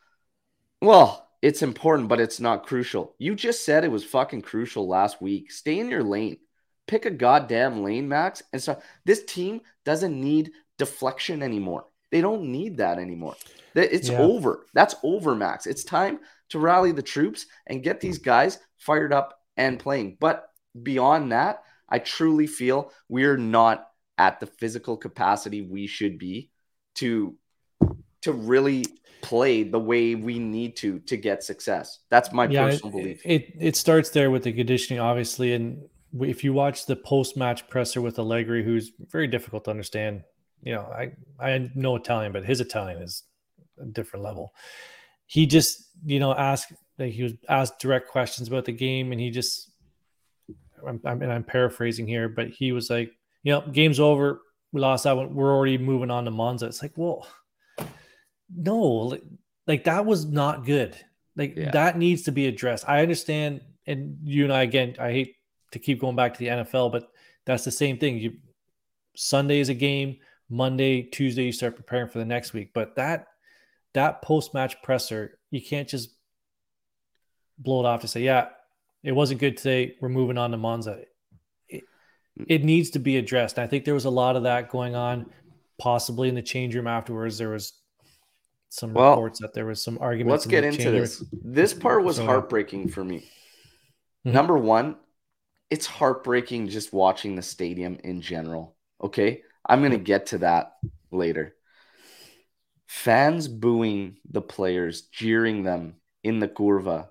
well, 0.80 1.28
it's 1.42 1.62
important, 1.62 2.08
but 2.08 2.20
it's 2.20 2.40
not 2.40 2.66
crucial. 2.66 3.14
You 3.18 3.34
just 3.34 3.64
said 3.64 3.84
it 3.84 3.90
was 3.90 4.04
fucking 4.04 4.42
crucial 4.42 4.88
last 4.88 5.20
week. 5.20 5.50
Stay 5.50 5.78
in 5.78 5.88
your 5.88 6.02
lane. 6.04 6.38
Pick 6.86 7.04
a 7.04 7.10
goddamn 7.10 7.82
lane, 7.82 8.08
Max. 8.08 8.42
And 8.52 8.62
so 8.62 8.80
this 9.04 9.24
team 9.24 9.60
doesn't 9.84 10.18
need 10.18 10.52
deflection 10.78 11.42
anymore. 11.42 11.86
They 12.10 12.20
don't 12.20 12.44
need 12.44 12.76
that 12.78 12.98
anymore. 12.98 13.36
It's 13.74 14.10
Yeah. 14.10 14.20
over. 14.20 14.66
That's 14.74 14.94
over, 15.02 15.34
Max. 15.34 15.66
It's 15.66 15.84
time 15.84 16.20
to 16.50 16.58
rally 16.58 16.92
the 16.92 17.02
troops 17.02 17.46
and 17.66 17.82
get 17.82 18.00
these 18.00 18.18
guys 18.18 18.58
fired 18.78 19.12
up 19.12 19.40
and 19.56 19.78
playing. 19.78 20.18
But 20.20 20.48
beyond 20.80 21.32
that, 21.32 21.62
I 21.92 21.98
truly 21.98 22.46
feel 22.46 22.90
we're 23.08 23.36
not 23.36 23.86
at 24.18 24.40
the 24.40 24.46
physical 24.46 24.96
capacity 24.96 25.62
we 25.62 25.86
should 25.86 26.18
be 26.18 26.50
to 26.96 27.36
to 28.22 28.32
really 28.32 28.84
play 29.20 29.62
the 29.62 29.78
way 29.78 30.14
we 30.14 30.38
need 30.38 30.76
to 30.76 30.98
to 31.00 31.16
get 31.16 31.44
success. 31.44 32.00
That's 32.08 32.32
my 32.32 32.46
yeah, 32.46 32.66
personal 32.66 32.98
it, 32.98 33.02
belief. 33.02 33.22
it 33.24 33.54
it 33.60 33.76
starts 33.76 34.10
there 34.10 34.30
with 34.30 34.44
the 34.44 34.52
conditioning, 34.52 35.00
obviously, 35.00 35.52
and 35.52 35.84
if 36.20 36.42
you 36.44 36.52
watch 36.52 36.86
the 36.86 36.96
post 36.96 37.36
match 37.36 37.68
presser 37.68 38.00
with 38.00 38.18
Allegri, 38.18 38.64
who's 38.64 38.92
very 39.10 39.26
difficult 39.26 39.64
to 39.64 39.70
understand, 39.70 40.22
you 40.62 40.74
know, 40.74 40.82
I 40.82 41.12
I 41.38 41.70
know 41.74 41.96
Italian, 41.96 42.32
but 42.32 42.44
his 42.44 42.60
Italian 42.60 43.02
is 43.02 43.22
a 43.80 43.84
different 43.84 44.24
level. 44.24 44.54
He 45.26 45.46
just, 45.46 45.88
you 46.04 46.20
know, 46.20 46.34
asked 46.34 46.72
like 46.98 47.12
he 47.12 47.22
was 47.22 47.32
asked 47.48 47.80
direct 47.80 48.08
questions 48.08 48.48
about 48.48 48.64
the 48.64 48.72
game, 48.72 49.12
and 49.12 49.20
he 49.20 49.30
just, 49.30 49.71
I'm, 50.86 51.00
I'm 51.04 51.22
and 51.22 51.32
I'm 51.32 51.44
paraphrasing 51.44 52.06
here, 52.06 52.28
but 52.28 52.48
he 52.48 52.72
was 52.72 52.90
like, 52.90 53.12
you 53.42 53.52
know, 53.52 53.60
game's 53.60 54.00
over, 54.00 54.40
we 54.72 54.80
lost 54.80 55.04
that 55.04 55.16
one, 55.16 55.34
we're 55.34 55.54
already 55.54 55.78
moving 55.78 56.10
on 56.10 56.24
to 56.24 56.30
Monza. 56.30 56.66
It's 56.66 56.82
like, 56.82 56.92
well, 56.96 57.26
no, 58.54 58.78
like, 58.80 59.22
like 59.66 59.84
that 59.84 60.04
was 60.06 60.24
not 60.26 60.64
good. 60.64 60.96
Like 61.36 61.56
Yeah. 61.56 61.70
that 61.70 61.98
needs 61.98 62.22
to 62.22 62.32
be 62.32 62.46
addressed. 62.46 62.88
I 62.88 63.02
understand, 63.02 63.62
and 63.86 64.18
you 64.22 64.44
and 64.44 64.52
I 64.52 64.62
again, 64.62 64.96
I 64.98 65.10
hate 65.12 65.36
to 65.72 65.78
keep 65.78 66.00
going 66.00 66.16
back 66.16 66.34
to 66.34 66.38
the 66.38 66.48
NFL, 66.48 66.92
but 66.92 67.10
that's 67.46 67.64
the 67.64 67.70
same 67.70 67.98
thing. 67.98 68.18
You 68.18 68.34
Sunday 69.16 69.60
is 69.60 69.68
a 69.68 69.74
game, 69.74 70.18
Monday, 70.48 71.02
Tuesday, 71.02 71.44
you 71.44 71.52
start 71.52 71.76
preparing 71.76 72.08
for 72.08 72.18
the 72.18 72.24
next 72.24 72.52
week. 72.52 72.72
But 72.74 72.96
that 72.96 73.26
that 73.94 74.22
post 74.22 74.54
match 74.54 74.80
presser, 74.82 75.38
you 75.50 75.60
can't 75.60 75.88
just 75.88 76.10
blow 77.58 77.80
it 77.80 77.86
off 77.86 78.00
to 78.02 78.08
say, 78.08 78.22
yeah, 78.22 78.48
it 79.02 79.12
wasn't 79.12 79.40
good 79.40 79.56
today. 79.56 79.96
We're 80.00 80.08
moving 80.08 80.38
on 80.38 80.50
to 80.52 80.56
Monza. 80.56 81.02
It, 81.68 81.84
it 82.46 82.64
needs 82.64 82.90
to 82.90 82.98
be 82.98 83.16
addressed. 83.16 83.58
I 83.58 83.66
think 83.66 83.84
there 83.84 83.94
was 83.94 84.04
a 84.04 84.10
lot 84.10 84.36
of 84.36 84.44
that 84.44 84.70
going 84.70 84.94
on, 84.94 85.26
possibly 85.78 86.28
in 86.28 86.34
the 86.34 86.42
change 86.42 86.74
room 86.74 86.86
afterwards. 86.86 87.38
There 87.38 87.50
was 87.50 87.72
some 88.68 88.94
Well, 88.94 89.10
reports 89.10 89.40
that 89.40 89.52
there 89.54 89.66
was 89.66 89.82
some 89.82 89.98
arguments. 90.00 90.30
Let's 90.32 90.44
in 90.46 90.50
get 90.50 90.60
the 90.62 90.66
into 90.68 90.90
room. 90.90 91.00
this. 91.00 91.24
This 91.42 91.74
part 91.74 92.04
was 92.04 92.16
So- 92.16 92.24
heartbreaking 92.26 92.88
for 92.88 93.04
me. 93.04 93.28
Mhm. 94.26 94.32
Number 94.32 94.56
one, 94.56 94.96
it's 95.68 95.86
heartbreaking 95.86 96.68
just 96.68 96.92
watching 96.92 97.34
the 97.34 97.42
stadium 97.42 97.98
in 98.04 98.20
general. 98.20 98.76
Okay. 99.02 99.42
I'm 99.68 99.80
going 99.80 99.92
to 99.92 99.98
get 99.98 100.26
to 100.26 100.38
that 100.38 100.74
later. 101.10 101.54
Fans 102.86 103.48
booing 103.48 104.18
the 104.30 104.42
players, 104.42 105.02
jeering 105.02 105.62
them 105.62 105.94
in 106.22 106.40
the 106.40 106.48
curva 106.48 107.08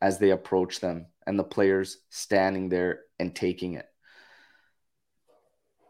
as 0.00 0.18
they 0.18 0.30
approach 0.30 0.80
them, 0.80 1.06
and 1.26 1.38
the 1.38 1.44
players 1.44 1.98
standing 2.10 2.68
there 2.68 3.00
and 3.18 3.34
taking 3.34 3.74
it. 3.74 3.86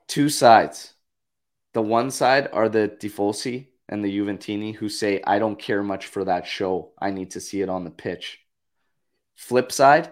Two 0.06 0.28
sides. 0.28 0.92
The 1.72 1.82
one 1.82 2.10
side 2.10 2.48
are 2.52 2.68
the 2.68 2.88
Tifosi 2.88 3.68
and 3.88 4.04
the 4.04 4.16
Juventini 4.16 4.74
who 4.74 4.88
say, 4.88 5.20
I 5.26 5.38
don't 5.38 5.58
care 5.58 5.82
much 5.82 6.06
for 6.06 6.24
that 6.24 6.46
show. 6.46 6.92
I 6.98 7.10
need 7.10 7.32
to 7.32 7.40
see 7.40 7.62
it 7.62 7.68
on 7.68 7.84
the 7.84 7.90
pitch. 7.90 8.40
Flip 9.34 9.72
side, 9.72 10.10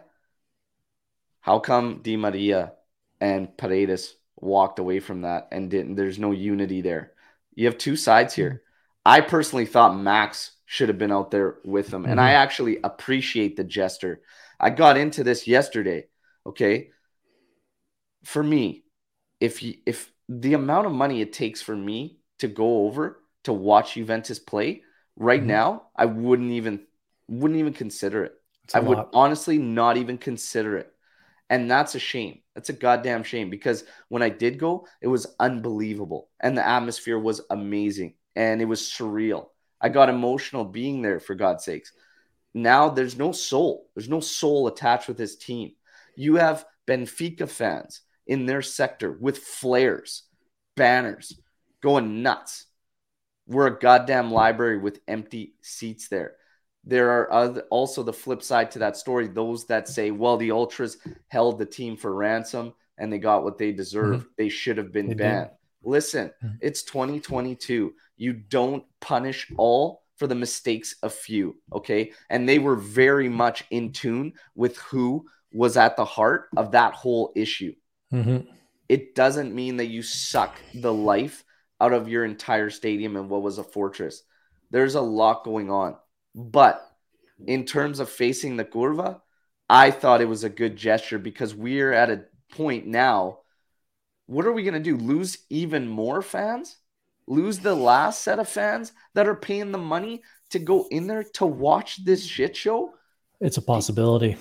how 1.40 1.58
come 1.58 2.00
Di 2.02 2.16
Maria 2.16 2.72
and 3.20 3.56
Paredes 3.56 4.14
walked 4.36 4.78
away 4.78 5.00
from 5.00 5.22
that 5.22 5.48
and 5.52 5.70
didn't? 5.70 5.94
There's 5.94 6.18
no 6.18 6.32
unity 6.32 6.80
there. 6.80 7.12
You 7.54 7.66
have 7.66 7.78
two 7.78 7.96
sides 7.96 8.34
here. 8.34 8.62
I 9.04 9.20
personally 9.20 9.66
thought 9.66 9.98
Max 9.98 10.52
should 10.66 10.88
have 10.88 10.98
been 10.98 11.12
out 11.12 11.30
there 11.30 11.56
with 11.64 11.88
them, 11.88 12.06
and 12.06 12.20
I 12.20 12.30
mm-hmm. 12.30 12.42
actually 12.42 12.78
appreciate 12.82 13.56
the 13.56 13.64
gesture. 13.64 14.22
I 14.62 14.70
got 14.70 14.98
into 14.98 15.24
this 15.24 15.48
yesterday. 15.48 16.06
Okay, 16.46 16.90
for 18.24 18.42
me, 18.42 18.84
if 19.40 19.62
you, 19.62 19.74
if 19.86 20.12
the 20.28 20.54
amount 20.54 20.86
of 20.86 20.92
money 20.92 21.20
it 21.20 21.32
takes 21.32 21.60
for 21.62 21.76
me 21.76 22.18
to 22.38 22.48
go 22.48 22.86
over 22.86 23.22
to 23.44 23.52
watch 23.52 23.94
Juventus 23.94 24.38
play 24.38 24.82
right 25.16 25.42
Mhm. 25.42 25.46
now, 25.46 25.88
I 25.96 26.06
wouldn't 26.06 26.52
even 26.52 26.86
wouldn't 27.28 27.60
even 27.60 27.72
consider 27.72 28.24
it. 28.24 28.34
I 28.74 28.80
would 28.80 29.00
lot. 29.00 29.12
honestly 29.12 29.58
not 29.58 29.96
even 29.96 30.18
consider 30.18 30.76
it. 30.78 30.92
And 31.50 31.70
that's 31.70 31.94
a 31.94 31.98
shame. 31.98 32.42
That's 32.54 32.70
a 32.70 32.74
goddamn 32.74 33.24
shame 33.24 33.50
because 33.50 33.84
when 34.08 34.22
I 34.22 34.30
did 34.30 34.58
go, 34.58 34.86
it 35.02 35.08
was 35.08 35.26
unbelievable. 35.40 36.30
And 36.40 36.56
the 36.58 36.66
atmosphere 36.66 37.18
was 37.18 37.42
amazing. 37.50 38.14
And 38.36 38.62
it 38.62 38.66
was 38.66 38.82
surreal. 38.82 39.48
I 39.80 39.90
got 39.90 40.08
emotional 40.10 40.64
being 40.64 41.02
there, 41.02 41.20
for 41.20 41.34
God's 41.34 41.64
sakes. 41.64 41.92
Now 42.54 42.88
there's 42.90 43.16
no 43.16 43.32
soul. 43.32 43.88
There's 43.94 44.08
no 44.08 44.20
soul 44.20 44.66
attached 44.68 45.08
with 45.08 45.16
this 45.16 45.36
team. 45.36 45.72
You 46.16 46.36
have 46.36 46.64
Benfica 46.86 47.48
fans 47.48 48.02
in 48.26 48.46
their 48.46 48.62
sector 48.62 49.10
with 49.12 49.38
flares, 49.38 50.24
banners, 50.76 51.38
going 51.82 52.22
nuts. 52.22 52.66
We're 53.46 53.66
a 53.68 53.78
goddamn 53.78 54.30
library 54.30 54.78
with 54.78 55.00
empty 55.08 55.54
seats 55.62 56.08
there 56.08 56.36
there 56.84 57.10
are 57.10 57.32
other, 57.32 57.62
also 57.70 58.02
the 58.02 58.12
flip 58.12 58.42
side 58.42 58.70
to 58.72 58.80
that 58.80 58.96
story 58.96 59.28
those 59.28 59.66
that 59.66 59.88
say 59.88 60.10
well 60.10 60.36
the 60.36 60.50
ultras 60.50 60.96
held 61.28 61.58
the 61.58 61.66
team 61.66 61.96
for 61.96 62.12
ransom 62.12 62.72
and 62.98 63.12
they 63.12 63.18
got 63.18 63.44
what 63.44 63.56
they 63.58 63.70
deserve 63.72 64.26
they 64.36 64.48
should 64.48 64.76
have 64.78 64.92
been 64.92 65.06
They 65.06 65.14
did. 65.14 65.18
banned 65.18 65.50
listen 65.84 66.32
Mhm. 66.42 66.58
it's 66.60 66.82
2022 66.82 67.94
you 68.16 68.32
don't 68.32 68.84
punish 69.00 69.50
all 69.56 70.01
for 70.16 70.26
the 70.26 70.34
mistakes 70.34 70.96
of 71.02 71.12
few 71.12 71.56
okay 71.72 72.12
and 72.30 72.48
they 72.48 72.58
were 72.58 72.76
very 72.76 73.28
much 73.28 73.64
in 73.70 73.92
tune 73.92 74.32
with 74.54 74.76
who 74.78 75.24
was 75.52 75.76
at 75.76 75.96
the 75.96 76.04
heart 76.04 76.48
of 76.56 76.72
that 76.72 76.94
whole 76.94 77.32
issue 77.34 77.74
Mhm. 78.12 78.46
it 78.88 79.14
doesn't 79.14 79.54
mean 79.54 79.78
that 79.78 79.86
you 79.86 80.02
suck 80.02 80.60
the 80.74 80.92
life 80.92 81.44
out 81.80 81.92
of 81.92 82.08
your 82.08 82.24
entire 82.24 82.70
stadium 82.70 83.16
and 83.16 83.28
what 83.28 83.42
was 83.42 83.58
a 83.58 83.64
fortress. 83.64 84.22
There's 84.70 84.94
a 84.94 85.00
lot 85.00 85.44
going 85.44 85.68
on. 85.68 85.96
But 86.34 86.88
in 87.44 87.64
terms 87.64 87.98
of 87.98 88.08
facing 88.08 88.56
the 88.56 88.64
curva, 88.64 89.20
I 89.68 89.90
thought 89.90 90.20
it 90.20 90.28
was 90.28 90.44
a 90.44 90.48
good 90.48 90.76
gesture 90.76 91.18
because 91.18 91.54
we're 91.54 91.92
at 91.92 92.10
a 92.10 92.24
point 92.52 92.86
now. 92.86 93.40
What 94.26 94.46
are 94.46 94.52
we 94.52 94.62
going 94.62 94.74
to 94.74 94.80
do? 94.80 94.96
Lose 94.96 95.38
even 95.50 95.88
more 95.88 96.22
fans? 96.22 96.76
Lose 97.32 97.58
the 97.58 97.74
last 97.74 98.22
set 98.22 98.38
of 98.38 98.48
fans 98.48 98.92
that 99.14 99.26
are 99.26 99.34
paying 99.34 99.72
the 99.72 99.78
money 99.78 100.22
to 100.50 100.58
go 100.58 100.86
in 100.90 101.06
there 101.06 101.24
to 101.34 101.46
watch 101.46 102.04
this 102.04 102.26
shit 102.26 102.54
show? 102.56 102.92
It's 103.40 103.56
a 103.56 103.62
possibility. 103.62 104.36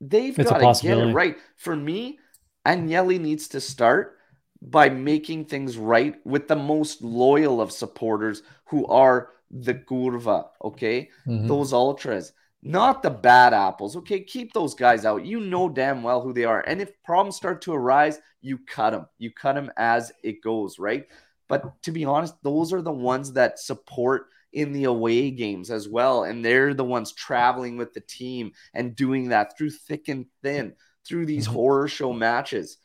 They've 0.00 0.34
got 0.36 0.58
to 0.58 0.82
get 0.82 0.98
it 0.98 1.12
right. 1.12 1.36
For 1.56 1.76
me, 1.76 2.18
Agnelli 2.66 3.20
needs 3.20 3.48
to 3.48 3.60
start 3.60 4.16
by 4.62 4.88
making 4.88 5.44
things 5.46 5.76
right 5.76 6.14
with 6.24 6.48
the 6.48 6.56
most 6.56 7.02
loyal 7.02 7.60
of 7.60 7.72
supporters 7.72 8.42
who 8.66 8.86
are 8.86 9.30
the 9.50 9.74
curva, 9.74 10.48
okay? 10.64 11.10
Mhm. 11.26 11.46
Those 11.48 11.72
ultras, 11.72 12.32
not 12.62 13.02
the 13.02 13.10
bad 13.10 13.54
apples, 13.54 13.96
okay? 13.96 14.20
Keep 14.20 14.52
those 14.52 14.74
guys 14.74 15.04
out. 15.04 15.24
You 15.24 15.40
know 15.40 15.68
damn 15.68 16.02
well 16.02 16.20
who 16.20 16.32
they 16.32 16.44
are. 16.44 16.60
And 16.60 16.80
if 16.80 16.90
problems 17.04 17.36
start 17.36 17.62
to 17.62 17.72
arise, 17.72 18.20
you 18.40 18.58
cut 18.58 18.90
them. 18.90 19.06
You 19.18 19.30
cut 19.30 19.54
them 19.54 19.70
as 19.76 20.12
it 20.22 20.42
goes, 20.42 20.78
right? 20.78 21.06
But 21.48 21.80
to 21.82 21.92
be 21.92 22.04
honest, 22.04 22.34
those 22.42 22.72
are 22.72 22.82
the 22.82 22.92
ones 22.92 23.32
that 23.34 23.58
support 23.58 24.26
in 24.52 24.72
the 24.72 24.84
away 24.84 25.30
games 25.30 25.70
as 25.70 25.88
well. 25.88 26.24
And 26.24 26.44
they're 26.44 26.74
the 26.74 26.84
ones 26.84 27.12
traveling 27.12 27.76
with 27.76 27.94
the 27.94 28.00
team 28.00 28.52
and 28.74 28.96
doing 28.96 29.28
that 29.28 29.56
through 29.56 29.70
thick 29.70 30.08
and 30.08 30.26
thin, 30.42 30.74
through 31.06 31.26
these 31.26 31.46
Mhm. 31.46 31.52
horror 31.52 31.88
show 31.88 32.12
matches. 32.12 32.78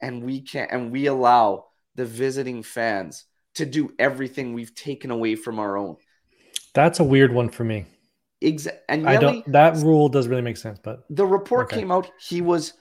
And 0.00 0.24
we 0.24 0.40
can't, 0.40 0.70
and 0.70 0.92
we 0.92 1.06
allow 1.06 1.66
the 1.94 2.06
visiting 2.06 2.62
fans 2.62 3.24
to 3.54 3.66
do 3.66 3.92
everything 3.98 4.54
we've 4.54 4.74
taken 4.74 5.10
away 5.10 5.34
from 5.34 5.58
our 5.58 5.76
own. 5.76 5.96
That's 6.74 7.00
a 7.00 7.04
weird 7.04 7.34
one 7.34 7.48
for 7.48 7.64
me. 7.64 7.86
Exa- 8.42 8.78
and 8.88 9.08
I 9.08 9.16
don't. 9.16 9.52
That 9.52 9.76
rule 9.76 10.08
doesn't 10.08 10.30
really 10.30 10.42
make 10.42 10.56
sense. 10.56 10.78
But 10.82 11.04
the 11.10 11.26
report 11.26 11.66
Okay. 11.66 11.80
came 11.80 11.90
out. 11.90 12.10
He 12.20 12.40
was 12.40 12.74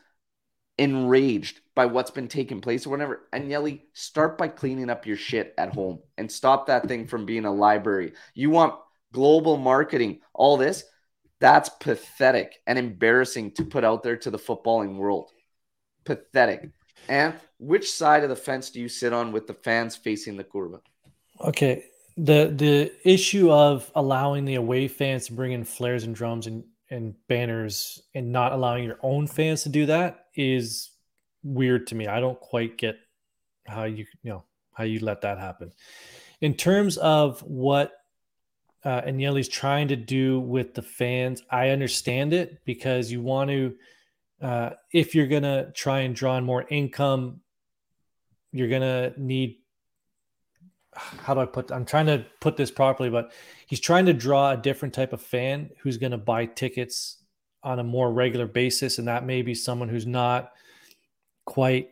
enraged 0.77 1.61
by 1.73 1.87
what's 1.87 2.11
been 2.11 2.27
taking 2.27 2.61
place 2.61 2.85
or 2.85 2.91
whatever. 2.91 3.27
And 3.33 3.49
Yelly, 3.49 3.85
start 3.93 4.37
by 4.37 4.47
cleaning 4.47 4.89
up 4.89 5.07
your 5.07 5.17
shit 5.17 5.53
at 5.57 5.73
home 5.73 5.99
and 6.17 6.31
stop 6.31 6.67
that 6.67 6.87
thing 6.87 7.07
from 7.07 7.25
being 7.25 7.45
a 7.45 7.53
library. 7.53 8.13
You 8.35 8.51
want 8.51 8.75
global 9.11 9.57
marketing, 9.57 10.19
all 10.33 10.57
this. 10.57 10.83
That's 11.39 11.69
pathetic 11.69 12.55
and 12.67 12.77
embarrassing 12.79 13.51
to 13.55 13.63
put 13.65 13.83
out 13.83 14.03
there 14.03 14.17
to 14.17 14.31
the 14.31 14.39
footballing 14.39 14.97
world. 14.97 15.31
Pathetic. 16.03 16.69
And 17.09 17.33
which 17.59 17.91
side 17.91 18.23
of 18.23 18.29
the 18.29 18.35
fence 18.35 18.69
do 18.69 18.79
you 18.79 18.89
sit 18.89 19.13
on 19.13 19.31
with 19.31 19.47
the 19.47 19.53
fans 19.53 19.95
facing 19.95 20.37
the 20.37 20.43
curva? 20.43 20.81
Okay. 21.41 21.85
The 22.17 22.51
the 22.55 22.91
issue 23.07 23.51
of 23.51 23.91
allowing 23.95 24.45
the 24.45 24.55
away 24.55 24.87
fans 24.87 25.27
to 25.27 25.33
bring 25.33 25.51
in 25.51 25.63
flares 25.63 26.03
and 26.03 26.15
drums 26.15 26.47
and, 26.47 26.63
and 26.89 27.13
banners 27.27 28.01
and 28.15 28.31
not 28.31 28.53
allowing 28.53 28.83
your 28.83 28.97
own 29.03 29.27
fans 29.27 29.63
to 29.63 29.69
do 29.69 29.85
that 29.85 30.25
is 30.35 30.91
weird 31.43 31.87
to 31.87 31.95
me. 31.95 32.07
I 32.07 32.19
don't 32.19 32.39
quite 32.39 32.77
get 32.77 32.95
how 33.67 33.83
you 33.83 34.05
you 34.23 34.31
know 34.31 34.43
how 34.73 34.83
you 34.83 34.99
let 34.99 35.21
that 35.21 35.37
happen. 35.37 35.71
In 36.41 36.53
terms 36.55 36.97
of 36.97 37.41
what 37.41 37.93
uh, 38.83 39.01
Agnelli's 39.01 39.47
trying 39.47 39.87
to 39.89 39.95
do 39.95 40.39
with 40.39 40.73
the 40.73 40.81
fans, 40.81 41.41
I 41.49 41.69
understand 41.69 42.33
it 42.33 42.63
because 42.65 43.11
you 43.11 43.21
want 43.21 43.49
to 43.49 43.75
uh, 44.41 44.71
if 44.91 45.15
you're 45.15 45.27
gonna 45.27 45.71
try 45.71 46.01
and 46.01 46.15
draw 46.15 46.37
in 46.37 46.43
more 46.43 46.65
income, 46.69 47.41
you're 48.51 48.69
gonna 48.69 49.13
need 49.17 49.57
how 50.97 51.33
do 51.33 51.39
I 51.39 51.45
put 51.45 51.71
I'm 51.71 51.85
trying 51.85 52.07
to 52.07 52.25
put 52.39 52.57
this 52.57 52.71
properly, 52.71 53.09
but 53.09 53.31
he's 53.67 53.79
trying 53.79 54.05
to 54.07 54.13
draw 54.13 54.51
a 54.51 54.57
different 54.57 54.93
type 54.93 55.13
of 55.13 55.21
fan 55.21 55.69
who's 55.81 55.97
going 55.97 56.11
to 56.11 56.17
buy 56.17 56.45
tickets 56.45 57.17
on 57.63 57.79
a 57.79 57.83
more 57.83 58.11
regular 58.11 58.47
basis. 58.47 58.97
And 58.97 59.07
that 59.07 59.25
may 59.25 59.41
be 59.41 59.53
someone 59.53 59.89
who's 59.89 60.07
not 60.07 60.51
quite 61.45 61.89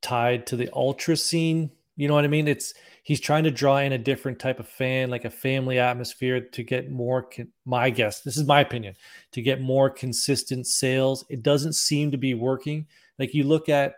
tied 0.00 0.46
to 0.46 0.56
the 0.56 0.70
ultra 0.72 1.16
scene. 1.16 1.70
You 1.96 2.08
know 2.08 2.14
what 2.14 2.24
I 2.24 2.28
mean? 2.28 2.46
It's 2.46 2.74
he's 3.02 3.20
trying 3.20 3.44
to 3.44 3.50
draw 3.50 3.78
in 3.78 3.92
a 3.92 3.98
different 3.98 4.38
type 4.38 4.60
of 4.60 4.68
fan, 4.68 5.10
like 5.10 5.24
a 5.24 5.30
family 5.30 5.78
atmosphere 5.78 6.40
to 6.40 6.62
get 6.62 6.90
more, 6.90 7.22
con- 7.22 7.48
my 7.64 7.90
guess, 7.90 8.20
this 8.20 8.36
is 8.36 8.46
my 8.46 8.60
opinion, 8.60 8.94
to 9.32 9.42
get 9.42 9.60
more 9.60 9.90
consistent 9.90 10.66
sales. 10.66 11.24
It 11.28 11.42
doesn't 11.42 11.72
seem 11.72 12.10
to 12.10 12.18
be 12.18 12.34
working. 12.34 12.86
Like 13.18 13.34
you 13.34 13.44
look 13.44 13.68
at, 13.68 13.94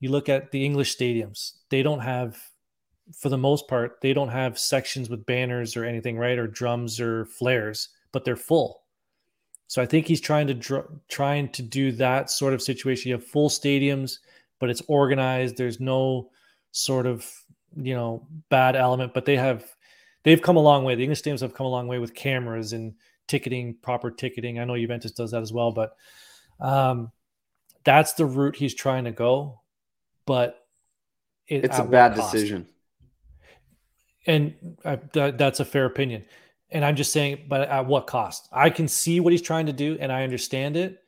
you 0.00 0.10
look 0.10 0.28
at 0.28 0.50
the 0.50 0.64
English 0.64 0.96
stadiums, 0.96 1.52
they 1.70 1.82
don't 1.82 2.00
have 2.00 2.38
for 3.16 3.28
the 3.28 3.38
most 3.38 3.68
part, 3.68 4.00
they 4.00 4.12
don't 4.12 4.28
have 4.28 4.58
sections 4.58 5.10
with 5.10 5.26
banners 5.26 5.76
or 5.76 5.84
anything, 5.84 6.16
right? 6.16 6.38
Or 6.38 6.46
drums 6.46 7.00
or 7.00 7.26
flares, 7.26 7.88
but 8.12 8.24
they're 8.24 8.36
full. 8.36 8.82
So 9.66 9.80
I 9.80 9.86
think 9.86 10.06
he's 10.06 10.20
trying 10.20 10.46
to 10.48 10.54
dr- 10.54 10.88
trying 11.08 11.48
to 11.50 11.62
do 11.62 11.92
that 11.92 12.30
sort 12.30 12.54
of 12.54 12.62
situation. 12.62 13.08
You 13.08 13.14
have 13.14 13.26
full 13.26 13.48
stadiums, 13.48 14.18
but 14.58 14.70
it's 14.70 14.82
organized. 14.88 15.56
There's 15.56 15.80
no 15.80 16.30
sort 16.72 17.06
of 17.06 17.28
you 17.76 17.94
know 17.94 18.26
bad 18.48 18.74
element, 18.76 19.14
but 19.14 19.24
they 19.24 19.36
have 19.36 19.64
they've 20.24 20.42
come 20.42 20.56
a 20.56 20.60
long 20.60 20.84
way. 20.84 20.94
The 20.94 21.04
English 21.04 21.22
stadiums 21.22 21.40
have 21.40 21.54
come 21.54 21.66
a 21.66 21.70
long 21.70 21.86
way 21.86 21.98
with 21.98 22.14
cameras 22.14 22.72
and 22.72 22.94
ticketing, 23.28 23.76
proper 23.80 24.10
ticketing. 24.10 24.58
I 24.58 24.64
know 24.64 24.76
Juventus 24.76 25.12
does 25.12 25.30
that 25.30 25.42
as 25.42 25.52
well, 25.52 25.70
but 25.70 25.96
um, 26.58 27.12
that's 27.84 28.14
the 28.14 28.26
route 28.26 28.56
he's 28.56 28.74
trying 28.74 29.04
to 29.04 29.12
go. 29.12 29.60
But 30.26 30.66
it, 31.46 31.64
It's 31.64 31.78
a 31.78 31.84
bad 31.84 32.14
decision. 32.14 32.66
And 34.30 34.54
uh, 34.84 34.96
that, 35.12 35.38
that's 35.38 35.60
a 35.60 35.64
fair 35.64 35.86
opinion 35.86 36.24
and 36.70 36.84
i'm 36.84 36.96
just 36.96 37.12
saying 37.12 37.46
but 37.48 37.62
at 37.68 37.86
what 37.86 38.06
cost 38.06 38.48
i 38.52 38.68
can 38.70 38.86
see 38.88 39.20
what 39.20 39.32
he's 39.32 39.42
trying 39.42 39.66
to 39.66 39.72
do 39.72 39.96
and 40.00 40.10
i 40.12 40.22
understand 40.22 40.76
it 40.76 40.98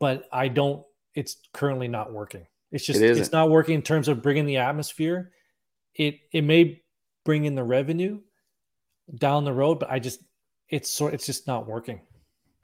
but 0.00 0.24
i 0.32 0.48
don't 0.48 0.82
it's 1.14 1.36
currently 1.52 1.88
not 1.88 2.12
working 2.12 2.44
it's 2.72 2.84
just 2.84 3.00
It 3.00 3.16
it's 3.18 3.32
not 3.32 3.50
working 3.50 3.74
in 3.74 3.82
terms 3.82 4.08
of 4.08 4.22
bringing 4.22 4.46
the 4.46 4.56
atmosphere 4.58 5.30
it 5.94 6.14
it 6.32 6.42
may 6.42 6.82
bring 7.24 7.44
in 7.44 7.54
the 7.54 7.64
revenue 7.64 8.20
down 9.16 9.44
the 9.44 9.52
road 9.52 9.78
but 9.78 9.90
i 9.90 9.98
just 9.98 10.20
it's 10.68 10.90
sort 10.90 11.14
it's 11.14 11.26
just 11.26 11.46
not 11.46 11.66
working 11.66 12.00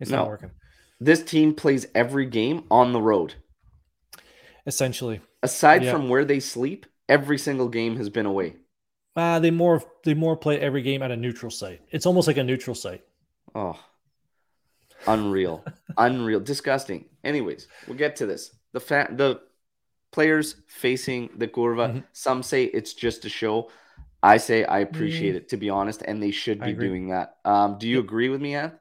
it's 0.01 0.11
No. 0.11 0.19
not 0.19 0.29
working 0.29 0.51
This 1.01 1.23
team 1.23 1.55
plays 1.55 1.87
every 1.95 2.27
game 2.27 2.65
on 2.71 2.93
the 2.93 3.01
road. 3.03 3.35
essentially 4.67 5.21
Aside 5.43 5.83
Yeah. 5.83 5.93
from 5.93 6.09
where 6.09 6.25
they 6.25 6.39
sleep, 6.41 6.87
every 7.09 7.37
single 7.39 7.69
game 7.69 7.97
has 7.97 8.09
been 8.09 8.27
away. 8.27 8.55
Uh, 9.17 9.39
they 9.39 9.51
more 9.51 9.83
they 10.05 10.15
more 10.15 10.37
play 10.37 10.59
every 10.61 10.83
game 10.83 11.03
at 11.03 11.11
a 11.11 11.17
neutral 11.17 11.51
site 11.51 11.81
it's 11.91 12.07
almost 12.07 12.27
like 12.27 12.39
a 12.39 12.45
neutral 12.45 12.75
site 12.75 13.05
Oh, 13.55 13.79
unreal, 15.07 15.65
unreal, 15.99 16.41
disgusting. 16.41 17.05
Anyways, 17.25 17.69
we'll 17.87 17.97
get 17.99 18.17
to 18.17 18.27
this. 18.27 18.53
The 18.73 18.81
fa- 18.81 19.09
the 19.11 19.41
players 20.11 20.57
facing 20.69 21.31
the 21.37 21.49
curva. 21.49 21.93
Mhm. 21.93 22.05
Some 22.13 22.43
say 22.43 22.65
it's 22.65 22.95
just 22.95 23.25
a 23.25 23.29
show. 23.29 23.71
I 24.23 24.37
say 24.39 24.65
I 24.65 24.79
appreciate 24.81 25.35
it 25.35 25.49
to 25.51 25.57
be 25.57 25.69
honest, 25.69 26.03
and 26.07 26.23
they 26.23 26.31
should 26.31 26.61
Mm. 26.61 26.65
Be 26.67 26.73
doing 26.75 27.09
that. 27.09 27.37
Um, 27.45 27.77
do 27.79 27.89
you 27.89 27.97
Yep. 27.97 28.05
agree 28.05 28.29
with 28.29 28.41
me, 28.41 28.53
Anth? 28.53 28.79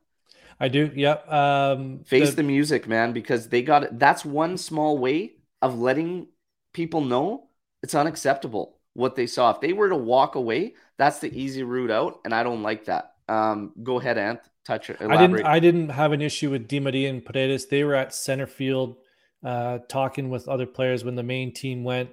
i 0.59 0.67
do 0.67 0.91
yep 0.95 1.27
um 1.27 2.03
Face 2.05 2.29
the- 2.29 2.35
the 2.37 2.43
music, 2.43 2.87
man, 2.87 3.11
because 3.13 3.49
they 3.49 3.63
got 3.63 3.83
it. 3.83 3.97
That's 3.99 4.23
one 4.23 4.57
small 4.57 4.97
way 4.99 5.33
of 5.61 5.79
letting 5.79 6.27
people 6.71 7.01
know 7.01 7.49
it's 7.83 7.95
unacceptable 7.95 8.77
what 8.93 9.15
they 9.15 9.27
saw. 9.27 9.51
If 9.51 9.61
they 9.61 9.73
were 9.73 9.89
to 9.89 9.95
walk 9.95 10.35
away, 10.35 10.75
that's 10.97 11.19
the 11.19 11.33
easy 11.37 11.63
route 11.63 11.91
out, 11.91 12.19
and 12.25 12.33
I 12.33 12.43
don't 12.43 12.63
like 12.63 12.85
that. 12.85 13.13
Um, 13.27 13.73
go 13.83 13.99
ahead, 13.99 14.17
Anth. 14.17 14.41
Touch 14.65 14.89
it. 14.89 14.97
I 15.01 15.17
didn't. 15.17 15.45
I 15.45 15.59
didn't 15.59 15.89
have 15.89 16.11
an 16.11 16.21
issue 16.21 16.51
with 16.51 16.67
Di 16.67 16.79
Maria 16.79 17.09
and 17.09 17.25
Paredes. 17.25 17.65
They 17.65 17.83
were 17.83 17.95
at 17.95 18.13
center 18.13 18.45
field, 18.45 18.97
uh, 19.43 19.79
talking 19.87 20.29
with 20.29 20.47
other 20.47 20.67
players 20.67 21.03
when 21.03 21.15
the 21.15 21.23
main 21.23 21.53
team 21.53 21.83
went. 21.83 22.09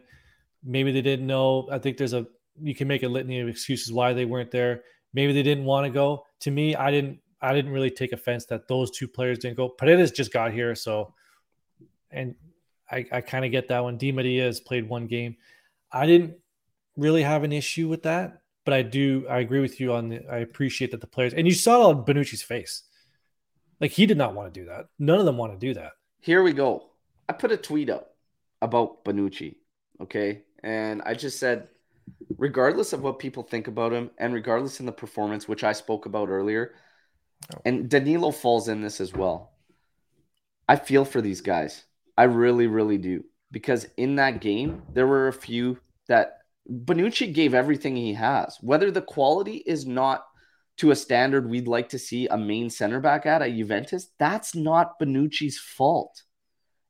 Maybe 0.64 0.90
they 0.90 1.02
didn't 1.02 1.26
know. 1.26 1.68
I 1.70 1.78
think 1.78 1.98
there's 1.98 2.14
a. 2.14 2.26
You 2.60 2.74
can 2.74 2.88
make 2.88 3.02
a 3.02 3.08
litany 3.08 3.40
of 3.40 3.48
excuses 3.48 3.92
why 3.92 4.12
they 4.12 4.24
weren't 4.24 4.50
there. 4.50 4.82
Maybe 5.12 5.32
they 5.32 5.42
didn't 5.42 5.64
want 5.64 5.86
to 5.86 5.90
go. 5.90 6.24
To 6.40 6.50
me, 6.50 6.74
I 6.74 6.90
didn't. 6.90 7.18
I 7.40 7.52
didn't 7.52 7.72
really 7.72 7.90
take 7.90 8.12
offense 8.12 8.46
that 8.46 8.66
those 8.66 8.90
two 8.90 9.06
players 9.06 9.38
didn't 9.38 9.56
go. 9.56 9.68
Paredes 9.68 10.10
just 10.10 10.32
got 10.32 10.52
here, 10.52 10.74
so, 10.74 11.14
and 12.10 12.34
I, 12.90 13.04
I 13.12 13.20
kind 13.20 13.44
of 13.44 13.50
get 13.50 13.68
that 13.68 13.82
one. 13.82 13.98
Di 13.98 14.10
Maria 14.10 14.44
has 14.44 14.58
played 14.58 14.88
one 14.88 15.06
game. 15.06 15.36
I 15.92 16.06
didn't 16.06 16.34
really 16.98 17.22
have 17.22 17.44
an 17.44 17.52
issue 17.52 17.88
with 17.88 18.02
that, 18.02 18.42
but 18.64 18.74
I 18.74 18.82
do. 18.82 19.26
I 19.30 19.38
agree 19.38 19.60
with 19.60 19.80
you 19.80 19.94
on 19.94 20.10
the. 20.10 20.26
I 20.30 20.38
appreciate 20.38 20.90
that 20.90 21.00
the 21.00 21.06
players 21.06 21.32
and 21.32 21.46
you 21.46 21.54
saw 21.54 21.80
it 21.80 21.96
on 21.96 22.04
Bonucci's 22.04 22.42
face. 22.42 22.82
Like 23.80 23.92
he 23.92 24.06
did 24.06 24.18
not 24.18 24.34
want 24.34 24.52
to 24.52 24.60
do 24.60 24.66
that. 24.66 24.86
None 24.98 25.18
of 25.18 25.24
them 25.24 25.36
want 25.36 25.52
to 25.52 25.58
do 25.58 25.72
that. 25.74 25.92
Here 26.20 26.42
we 26.42 26.52
go. 26.52 26.90
I 27.28 27.32
put 27.32 27.52
a 27.52 27.56
tweet 27.56 27.88
up 27.88 28.16
about 28.60 29.04
Bonucci, 29.04 29.56
okay? 30.00 30.42
And 30.62 31.00
I 31.02 31.14
just 31.14 31.38
said, 31.38 31.68
regardless 32.36 32.92
of 32.92 33.02
what 33.02 33.20
people 33.20 33.44
think 33.44 33.68
about 33.68 33.92
him, 33.92 34.10
and 34.18 34.34
regardless 34.34 34.80
in 34.80 34.86
the 34.86 34.92
performance, 34.92 35.46
which 35.46 35.62
I 35.62 35.72
spoke 35.72 36.06
about 36.06 36.28
earlier, 36.28 36.74
oh. 37.54 37.60
and 37.64 37.88
Danilo 37.88 38.32
falls 38.32 38.68
in 38.68 38.80
this 38.80 39.00
as 39.00 39.14
well. 39.14 39.52
I 40.68 40.76
feel 40.76 41.04
for 41.04 41.20
these 41.20 41.40
guys. 41.40 41.84
I 42.16 42.24
really, 42.24 42.66
really 42.66 42.98
do. 42.98 43.24
Because 43.52 43.86
in 43.96 44.16
that 44.16 44.40
game, 44.40 44.82
there 44.92 45.06
were 45.06 45.28
a 45.28 45.32
few 45.32 45.78
that 46.08 46.37
Bonucci 46.70 47.32
gave 47.32 47.54
everything 47.54 47.96
he 47.96 48.14
has. 48.14 48.58
Whether 48.60 48.90
the 48.90 49.02
quality 49.02 49.62
is 49.66 49.86
not 49.86 50.24
to 50.78 50.90
a 50.90 50.96
standard 50.96 51.48
we'd 51.48 51.66
like 51.66 51.88
to 51.90 51.98
see 51.98 52.28
a 52.28 52.36
main 52.36 52.70
center 52.70 53.00
back 53.00 53.26
at 53.26 53.42
at 53.42 53.54
Juventus, 53.54 54.08
that's 54.18 54.54
not 54.54 54.98
Bonucci's 55.00 55.58
fault. 55.58 56.22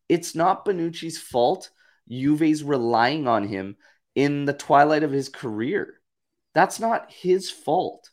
It's 0.08 0.34
not 0.34 0.64
Bonucci's 0.64 1.18
fault. 1.18 1.70
Juve's 2.10 2.62
relying 2.62 3.28
on 3.28 3.46
him 3.46 3.76
in 4.14 4.44
the 4.44 4.52
twilight 4.52 5.02
of 5.02 5.12
his 5.12 5.28
career. 5.28 6.00
That's 6.54 6.80
not 6.80 7.12
his 7.12 7.50
fault. 7.50 8.10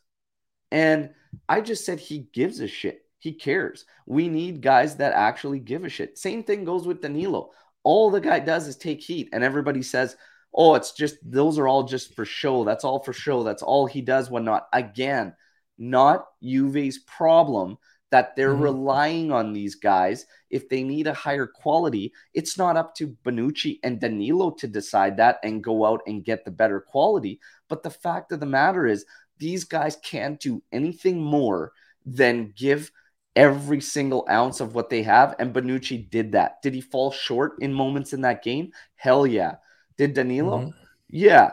And 0.70 1.10
I 1.48 1.60
just 1.60 1.84
said 1.84 1.98
he 1.98 2.28
gives 2.32 2.60
a 2.60 2.68
shit. 2.68 3.00
He 3.18 3.32
cares. 3.32 3.86
We 4.06 4.28
need 4.28 4.60
guys 4.60 4.96
that 4.96 5.14
actually 5.14 5.58
give 5.58 5.84
a 5.84 5.88
shit. 5.88 6.18
Same 6.18 6.44
thing 6.44 6.64
goes 6.64 6.86
with 6.86 7.00
Danilo. 7.00 7.50
All 7.82 8.10
the 8.10 8.20
guy 8.20 8.38
does 8.40 8.68
is 8.68 8.76
take 8.76 9.00
heat, 9.00 9.30
and 9.32 9.42
everybody 9.42 9.82
says, 9.82 10.16
oh, 10.54 10.74
it's 10.74 10.92
just 10.92 11.16
those 11.22 11.58
are 11.58 11.68
all 11.68 11.84
just 11.84 12.14
for 12.14 12.24
show. 12.24 12.64
That's 12.64 12.84
all 12.84 13.00
for 13.02 13.12
show. 13.12 13.42
That's 13.42 13.62
all 13.62 13.86
he 13.86 14.00
does 14.00 14.30
when 14.30 14.44
not. 14.44 14.68
Again, 14.72 15.34
not 15.78 16.26
Juve's 16.42 16.98
problem 16.98 17.78
that 18.10 18.36
they're 18.36 18.54
Mhm. 18.54 18.62
relying 18.62 19.32
on 19.32 19.52
these 19.52 19.74
guys. 19.74 20.26
If 20.48 20.68
they 20.68 20.84
need 20.84 21.06
a 21.06 21.12
higher 21.12 21.46
quality, 21.46 22.12
it's 22.32 22.56
not 22.56 22.76
up 22.76 22.94
to 22.96 23.16
Bonucci 23.24 23.80
and 23.82 24.00
Danilo 24.00 24.50
to 24.52 24.68
decide 24.68 25.16
that 25.16 25.38
and 25.42 25.62
go 25.62 25.84
out 25.84 26.02
and 26.06 26.24
get 26.24 26.44
the 26.44 26.50
better 26.50 26.80
quality. 26.80 27.40
But 27.68 27.82
the 27.82 27.90
fact 27.90 28.32
of 28.32 28.40
the 28.40 28.46
matter 28.46 28.86
is, 28.86 29.04
these 29.38 29.64
guys 29.64 29.96
can't 29.96 30.40
do 30.40 30.62
anything 30.72 31.20
more 31.20 31.72
than 32.06 32.54
give 32.56 32.90
every 33.34 33.80
single 33.82 34.26
ounce 34.30 34.60
of 34.60 34.74
what 34.74 34.88
they 34.88 35.02
have. 35.02 35.34
And 35.38 35.52
Bonucci 35.52 36.08
did 36.08 36.32
that. 36.32 36.62
Did 36.62 36.74
he 36.74 36.80
fall 36.80 37.10
short 37.10 37.56
in 37.60 37.74
moments 37.74 38.14
in 38.14 38.22
that 38.22 38.42
game? 38.42 38.72
Hell 38.94 39.26
yeah. 39.26 39.56
Did 39.98 40.14
Danilo? 40.14 40.58
Mhm. 40.58 40.74
Yeah. 41.08 41.52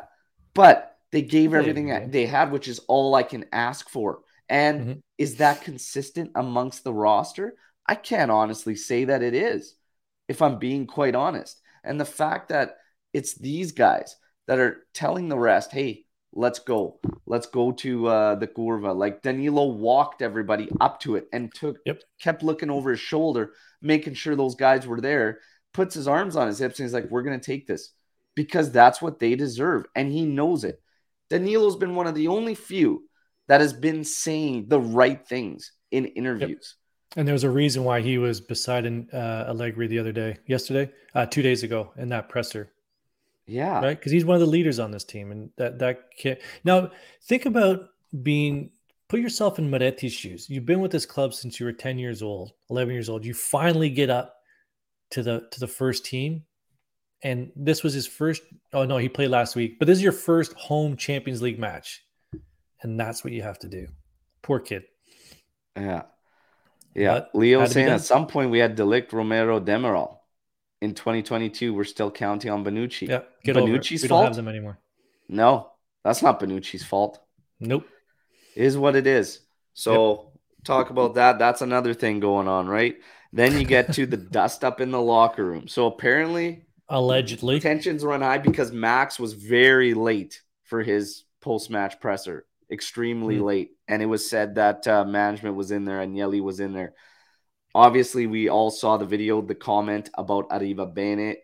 But 0.54 0.98
They 1.12 1.22
gave 1.22 1.54
everything 1.54 1.88
go. 1.88 2.08
they 2.08 2.26
had, 2.26 2.52
which 2.52 2.68
is 2.68 2.80
all 2.88 3.14
I 3.16 3.24
can 3.24 3.46
ask 3.52 3.88
for. 3.90 4.22
And 4.50 4.82
Mhm. 4.82 5.02
is 5.18 5.38
that 5.38 5.62
consistent 5.62 6.32
amongst 6.36 6.84
the 6.84 6.94
roster? 6.94 7.56
I 7.86 7.96
can't 7.96 8.32
honestly 8.32 8.76
say 8.76 9.06
that 9.06 9.22
it 9.22 9.34
is, 9.34 9.76
if 10.28 10.42
I'm 10.42 10.58
being 10.60 10.88
quite 10.88 11.16
honest. 11.16 11.62
And 11.84 12.00
the 12.00 12.06
fact 12.06 12.50
that 12.50 12.78
it's 13.14 13.36
these 13.36 13.72
guys 13.74 14.16
that 14.48 14.60
are 14.60 14.88
telling 14.94 15.30
the 15.30 15.38
rest, 15.38 15.72
hey, 15.72 16.06
let's 16.32 16.60
go. 16.60 17.00
Let's 17.28 17.46
go 17.46 17.72
to 17.74 18.08
uh, 18.08 18.36
the 18.36 18.48
curva. 18.48 18.96
Like 18.96 19.22
Danilo 19.22 19.68
walked 19.68 20.22
everybody 20.22 20.68
up 20.82 21.00
to 21.02 21.16
it 21.16 21.28
and 21.32 21.54
took 21.54 21.78
Yep. 21.86 22.02
kept 22.20 22.42
looking 22.44 22.70
over 22.72 22.90
his 22.92 23.00
shoulder, 23.00 23.54
making 23.82 24.16
sure 24.16 24.36
those 24.36 24.56
guys 24.56 24.88
were 24.88 25.00
there, 25.02 25.40
puts 25.74 25.94
his 25.94 26.08
arms 26.08 26.36
on 26.36 26.48
his 26.48 26.58
hips, 26.60 26.80
and 26.80 26.86
he's 26.88 26.94
like, 26.94 27.10
We're 27.12 27.22
gonna 27.24 27.40
take 27.40 27.68
this 27.68 27.92
because 28.36 28.72
that's 28.72 29.02
what 29.02 29.20
they 29.20 29.36
deserve. 29.36 29.86
And 29.96 30.12
he 30.12 30.26
knows 30.26 30.64
it. 30.64 30.82
Danilo's 31.30 31.76
been 31.76 31.96
one 31.96 32.08
of 32.08 32.16
the 32.16 32.28
only 32.28 32.56
few 32.56 33.04
that 33.48 33.62
has 33.62 33.74
been 33.74 34.04
saying 34.04 34.66
the 34.68 34.80
right 34.80 35.26
things 35.28 35.72
in 35.92 36.06
interviews. 36.06 36.76
And 37.16 37.28
there 37.28 37.34
was 37.34 37.44
a 37.44 37.50
reason 37.50 37.84
why 37.84 38.02
he 38.02 38.18
was 38.18 38.42
beside 38.42 38.86
uh, 39.14 39.46
Allegri 39.48 39.88
the 39.88 40.00
other 40.00 40.12
day, 40.12 40.38
yesterday, 40.48 40.92
uh, 41.14 41.26
two 41.26 41.42
days 41.42 41.64
ago 41.64 41.92
in 41.98 42.10
that 42.10 42.30
presser, 42.30 42.72
Yeah. 43.46 43.80
right? 43.82 43.98
Because 43.98 44.12
he's 44.12 44.26
one 44.26 44.36
of 44.36 44.42
the 44.42 44.48
leaders 44.48 44.80
on 44.80 44.92
this 44.92 45.04
team, 45.04 45.32
and 45.32 45.52
that 45.58 45.78
that 45.80 46.10
can 46.18 46.38
now 46.64 46.92
think 47.24 47.46
about 47.46 47.90
being. 48.22 48.72
Put 49.10 49.20
yourself 49.20 49.60
in 49.60 49.70
Miretti's 49.70 50.14
shoes. 50.14 50.50
You've 50.50 50.66
been 50.66 50.80
with 50.80 50.92
this 50.92 51.06
club 51.06 51.36
since 51.36 51.60
you 51.60 51.68
were 51.68 51.74
ten 51.74 52.00
years 52.00 52.24
old, 52.24 52.54
eleven 52.72 52.94
years 52.94 53.10
old. 53.10 53.24
You 53.26 53.36
finally 53.36 53.92
get 53.92 54.10
up 54.10 54.38
to 55.12 55.22
the 55.22 55.48
to 55.52 55.60
the 55.60 55.68
first 55.68 56.04
team, 56.04 56.46
and 57.24 57.52
this 57.56 57.84
was 57.84 57.94
his 57.94 58.06
first. 58.08 58.44
Oh 58.74 58.86
no, 58.86 58.98
he 58.98 59.10
played 59.10 59.30
last 59.30 59.56
week, 59.56 59.80
but 59.80 59.86
this 59.88 59.98
is 59.98 60.04
your 60.04 60.12
first 60.12 60.54
home 60.54 60.98
Champions 60.98 61.42
League 61.42 61.60
match, 61.60 62.04
and 62.82 63.00
that's 63.00 63.24
what 63.24 63.34
you 63.34 63.42
have 63.42 63.60
to 63.60 63.68
do. 63.68 63.88
Poor 64.42 64.60
kid. 64.60 64.84
Yeah. 65.76 66.04
Yeah. 66.94 67.14
But 67.14 67.32
Leo 67.34 67.66
saying 67.66 67.90
at 67.90 68.02
some 68.02 68.28
point 68.28 68.52
we 68.52 68.60
had 68.60 68.76
De 68.76 68.84
Ligt 68.84 69.12
Romero 69.14 69.60
Demiral. 69.60 70.18
In 70.82 70.94
2022, 70.94 71.74
we're 71.74 71.86
still 71.86 72.12
counting 72.12 72.52
on 72.52 72.66
Bonucci. 72.66 73.08
Yeah, 73.08 73.22
get 73.46 73.56
over. 73.56 73.72
Bonucci's 73.72 74.02
We 74.02 74.10
don't 74.10 74.18
fault? 74.18 74.26
have 74.26 74.36
them 74.36 74.50
anymore. 74.50 74.80
No, 75.30 75.72
that's 76.04 76.22
not 76.22 76.42
Bonucci's 76.42 76.84
fault. 76.84 77.22
Nope. 77.62 77.88
It 78.54 78.66
is 78.66 78.78
what 78.78 78.98
it 78.98 79.08
is. 79.08 79.40
So 79.74 80.34
talk 80.66 80.90
about 80.90 81.16
that. 81.16 81.40
That's 81.40 81.62
another 81.62 81.94
thing 81.94 82.20
going 82.20 82.50
on, 82.50 82.68
right? 82.68 82.98
Then 83.32 83.58
you 83.58 83.66
get 83.66 83.94
to 83.94 84.06
the 84.06 84.18
dust 84.38 84.66
up 84.66 84.82
in 84.82 84.92
the 84.92 85.02
locker 85.02 85.46
room. 85.46 85.70
So 85.70 85.88
apparently 85.88 86.66
Allegedly. 86.90 87.60
tensions 87.60 88.04
run 88.04 88.22
high 88.22 88.38
because 88.38 88.72
Max 88.72 89.20
was 89.20 89.34
very 89.34 89.94
late 89.94 90.42
for 90.64 90.84
his 90.84 91.24
post 91.42 91.70
match 91.70 92.00
presser, 92.00 92.46
extremely 92.70 93.38
Hmm. 93.38 93.44
late. 93.44 93.72
And 93.88 94.02
it 94.02 94.06
was 94.08 94.30
said 94.30 94.56
that 94.56 94.88
uh, 94.88 95.06
management 95.06 95.56
was 95.56 95.72
in 95.72 95.86
there 95.86 96.02
and 96.02 96.16
Yelly 96.16 96.42
was 96.42 96.60
in 96.60 96.74
there. 96.74 96.94
Obviously, 97.76 98.28
we 98.28 98.50
all 98.50 98.70
saw 98.70 98.98
the 98.98 99.06
video, 99.06 99.42
the 99.42 99.56
comment 99.56 100.10
about 100.16 100.50
Arrivabene, 100.50 101.38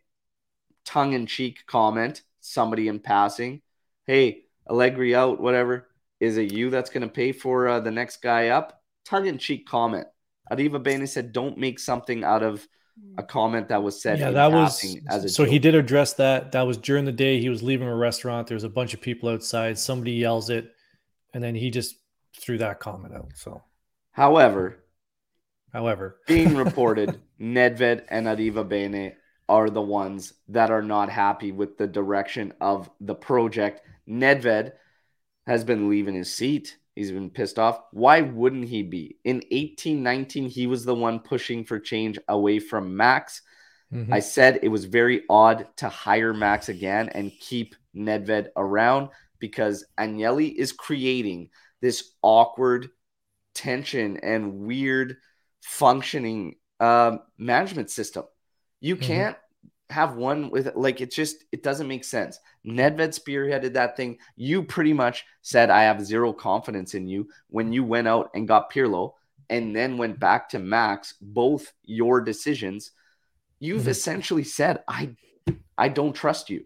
tongue 0.86 1.14
in 1.14 1.26
cheek 1.26 1.66
comment, 1.66 2.22
somebody 2.40 2.88
in 2.88 3.00
passing. 3.00 3.62
Hey, 4.06 4.44
Allegri 4.70 5.16
out, 5.16 5.40
whatever. 5.40 5.88
Is 6.20 6.38
it 6.38 6.52
you 6.54 6.70
that's 6.70 6.90
going 6.90 7.02
to 7.02 7.08
pay 7.14 7.32
for 7.32 7.68
uh, 7.68 7.80
the 7.80 7.92
next 7.92 8.22
guy 8.22 8.50
up? 8.50 8.82
Tongue 9.06 9.26
in 9.26 9.38
cheek 9.38 9.68
comment. 9.68 10.08
Arrivabene 10.52 11.08
said, 11.08 11.32
don't 11.32 11.58
make 11.58 11.80
something 11.80 12.24
out 12.24 12.44
of 12.44 12.68
a 13.18 13.24
comment 13.24 13.68
that 13.70 13.84
was 13.84 14.02
said 14.02 14.20
Yeah, 14.20 14.32
that 14.32 14.52
was 14.52 14.72
passing 14.76 15.04
as 15.10 15.26
a 15.26 15.30
so 15.30 15.44
he 15.44 15.60
did 15.60 15.76
address 15.76 16.14
that. 16.14 16.54
That 16.54 16.64
was 16.64 16.78
during 16.78 17.06
the 17.06 17.12
day. 17.12 17.40
He 17.40 17.50
was 17.50 17.62
leaving 17.62 17.88
a 17.88 17.96
restaurant. 17.96 18.48
There 18.48 18.56
was 18.56 18.64
a 18.64 18.70
bunch 18.70 18.94
of 18.94 19.02
people 19.02 19.30
outside. 19.30 19.78
Somebody 19.78 20.14
yells 20.14 20.50
it, 20.50 20.74
and 21.34 21.44
then 21.44 21.56
he 21.56 21.70
just 21.70 21.96
threw 22.40 22.58
that 22.60 22.80
comment 22.80 23.14
out. 23.14 23.32
So, 23.36 23.62
However, 24.12 24.84
however, 25.74 26.20
being 26.28 26.56
reported, 26.66 27.20
Nedved 27.40 28.04
and 28.10 28.28
Arrivabene 28.28 29.14
are 29.48 29.70
the 29.70 29.82
ones 29.82 30.34
that 30.48 30.72
are 30.72 30.82
not 30.82 31.10
happy 31.10 31.52
with 31.52 31.78
the 31.78 31.88
direction 31.88 32.54
of 32.62 32.90
the 33.02 33.16
project. 33.16 33.82
Nedved 34.08 34.72
has 35.48 35.64
been 35.64 35.90
leaving 35.90 36.16
his 36.16 36.34
seat. 36.34 36.78
He's 37.00 37.14
been 37.14 37.30
pissed 37.30 37.58
off. 37.58 37.80
Why 37.92 38.20
wouldn't 38.20 38.68
he 38.68 38.84
be? 38.84 39.16
In 39.24 39.42
eighteen 39.52 40.04
nineteen, 40.04 40.50
he 40.50 40.68
was 40.68 40.84
the 40.84 40.94
one 40.94 41.22
pushing 41.22 41.64
for 41.64 41.80
change 41.80 42.20
away 42.28 42.60
from 42.60 42.98
Max. 42.98 43.42
mhm. 43.94 44.12
I 44.14 44.20
said 44.20 44.60
it 44.64 44.68
was 44.68 44.84
very 44.84 45.24
odd 45.30 45.66
to 45.78 45.88
hire 45.88 46.34
Max 46.34 46.68
again 46.68 47.08
and 47.08 47.32
keep 47.40 47.74
Nedved 47.96 48.50
around 48.58 49.12
because 49.40 49.86
Agnelli 49.98 50.54
is 50.54 50.74
creating 50.74 51.52
this 51.80 52.12
awkward 52.22 52.90
tension 53.56 54.18
and 54.18 54.60
weird 54.60 55.16
functioning 55.62 56.56
um, 56.82 57.22
management 57.38 57.90
system. 57.92 58.26
You 58.82 58.98
Mhm. 58.98 59.02
can't 59.02 59.38
have 59.90 60.16
one 60.16 60.50
with 60.52 60.72
like 60.76 61.02
it 61.02 61.12
just 61.12 61.46
it 61.52 61.64
doesn't 61.64 61.88
make 61.88 62.04
sense. 62.04 62.40
Nedved 62.66 63.18
spearheaded 63.20 63.74
that 63.74 63.98
thing. 63.98 64.18
You 64.36 64.64
pretty 64.64 64.94
much 64.94 65.26
said 65.42 65.70
I 65.70 65.84
have 65.84 66.06
zero 66.06 66.32
confidence 66.32 66.94
in 66.94 67.08
you 67.08 67.30
when 67.50 67.74
you 67.74 67.84
went 67.84 68.08
out 68.08 68.30
and 68.34 68.48
got 68.48 68.72
Pirlo 68.72 69.14
and 69.50 69.76
then 69.76 69.98
went 69.98 70.20
back 70.20 70.50
to 70.50 70.60
Max. 70.60 71.16
Both 71.22 71.74
your 71.84 72.22
decisions. 72.22 72.92
You've 73.60 73.84
Mhm. 73.84 73.90
essentially 73.90 74.44
said 74.44 74.84
I 74.88 75.16
I 75.78 75.90
don't 75.90 76.14
trust 76.14 76.50
you. 76.50 76.66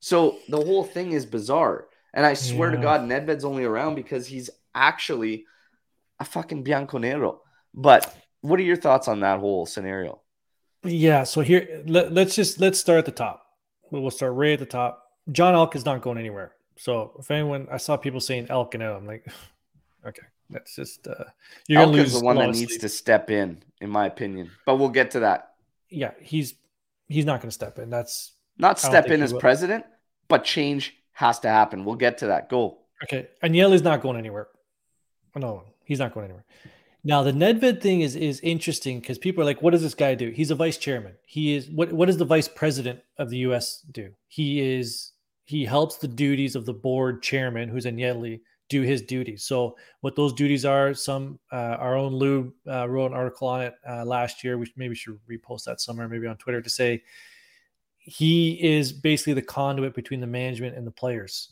So 0.00 0.38
the 0.48 0.62
whole 0.62 0.84
thing 0.84 1.12
is 1.12 1.26
bizarre. 1.26 1.88
And 2.14 2.24
I 2.24 2.34
swear 2.34 2.70
to 2.70 2.76
God, 2.76 3.00
Nedved's 3.02 3.44
only 3.44 3.64
around 3.64 3.94
because 3.94 4.26
he's 4.26 4.50
actually 4.74 5.46
a 6.20 6.24
fucking 6.24 6.64
Bianconero. 6.64 7.40
But 7.74 8.14
what 8.40 8.60
are 8.60 8.62
your 8.62 8.76
thoughts 8.76 9.08
on 9.08 9.20
that 9.20 9.40
whole 9.40 9.66
scenario? 9.66 10.22
Yeah. 10.86 11.24
So 11.24 11.40
here, 11.40 11.82
let, 11.86 12.12
let's 12.12 12.34
just 12.34 12.60
let's 12.60 12.78
start 12.78 12.98
at 12.98 13.04
the 13.06 13.12
top. 13.12 13.44
We'll 13.90 14.10
start 14.10 14.34
right 14.34 14.52
at 14.52 14.58
the 14.58 14.66
top. 14.66 15.02
John 15.32 15.54
Elk 15.54 15.76
is 15.76 15.84
not 15.84 16.02
going 16.02 16.18
anywhere. 16.18 16.52
So 16.76 17.12
if 17.18 17.30
anyone, 17.30 17.68
I 17.70 17.78
saw 17.78 17.96
people 17.96 18.20
saying 18.20 18.46
Elkann. 18.48 18.82
I'm 18.82 19.06
like, 19.06 19.26
okay, 20.06 20.26
that's 20.50 20.74
just 20.76 21.06
uh, 21.06 21.24
you're 21.68 21.80
Elk 21.82 21.90
gonna 21.92 22.02
is 22.02 22.12
lose 22.12 22.20
the 22.20 22.24
one 22.26 22.36
that 22.36 22.50
needs 22.50 22.72
sleep. 22.72 22.80
to 22.80 22.88
step 22.88 23.30
in, 23.30 23.62
in 23.80 23.90
my 23.90 24.06
opinion. 24.06 24.50
But 24.64 24.76
we'll 24.76 24.88
get 24.90 25.10
to 25.12 25.20
that. 25.20 25.54
Yeah, 25.88 26.12
he's 26.20 26.54
he's 27.08 27.24
not 27.24 27.40
going 27.40 27.48
to 27.48 27.54
step 27.54 27.78
in. 27.78 27.90
That's 27.90 28.32
Not 28.58 28.78
step 28.78 29.06
in 29.06 29.22
as 29.22 29.32
will. 29.32 29.40
president, 29.40 29.84
but 30.28 30.44
change 30.44 30.94
has 31.12 31.38
to 31.40 31.48
happen. 31.48 31.84
We'll 31.84 31.94
get 31.96 32.18
to 32.18 32.26
that. 32.28 32.48
Go. 32.48 32.78
Okay, 33.04 33.28
Agnelli's 33.42 33.82
not 33.82 34.00
going 34.00 34.16
anywhere. 34.16 34.48
No, 35.34 35.64
he's 35.84 35.98
not 35.98 36.14
going 36.14 36.24
anywhere. 36.24 36.44
Now 37.06 37.22
the 37.22 37.30
Nedved 37.30 37.82
thing 37.82 38.00
is 38.00 38.16
is 38.16 38.40
interesting 38.40 38.98
because 38.98 39.16
people 39.16 39.40
are 39.40 39.44
like, 39.44 39.62
"What 39.62 39.70
does 39.70 39.82
this 39.82 39.94
guy 39.94 40.16
do?" 40.16 40.30
He's 40.30 40.50
a 40.50 40.56
vice 40.56 40.76
chairman. 40.76 41.12
He 41.24 41.54
is 41.54 41.70
what? 41.70 41.92
What 41.92 42.06
does 42.06 42.16
the 42.16 42.24
vice 42.24 42.48
president 42.48 42.98
of 43.18 43.30
the 43.30 43.36
U.S. 43.48 43.86
do? 43.92 44.10
He 44.26 44.60
is 44.60 45.12
he 45.44 45.64
helps 45.64 45.98
the 45.98 46.08
duties 46.08 46.56
of 46.56 46.66
the 46.66 46.72
board 46.72 47.22
chairman, 47.22 47.68
who's 47.68 47.86
in 47.86 47.94
Agnelli, 47.94 48.40
do 48.68 48.82
his 48.82 49.02
duties. 49.02 49.44
So 49.44 49.76
what 50.00 50.16
those 50.16 50.32
duties 50.32 50.64
are, 50.64 50.94
some 50.94 51.38
uh, 51.52 51.76
our 51.78 51.96
own 51.96 52.12
Lou 52.12 52.52
uh, 52.66 52.88
wrote 52.88 53.12
an 53.12 53.16
article 53.16 53.46
on 53.46 53.62
it 53.62 53.74
uh, 53.88 54.04
last 54.04 54.42
year. 54.42 54.58
We 54.58 54.72
maybe 54.74 54.96
should 54.96 55.20
repost 55.30 55.62
that 55.66 55.80
somewhere, 55.80 56.08
maybe 56.08 56.26
on 56.26 56.36
Twitter, 56.38 56.60
to 56.60 56.70
say 56.70 57.04
he 57.98 58.60
is 58.60 58.92
basically 58.92 59.34
the 59.34 59.42
conduit 59.42 59.94
between 59.94 60.20
the 60.20 60.26
management 60.26 60.76
and 60.76 60.84
the 60.84 60.90
players. 60.90 61.50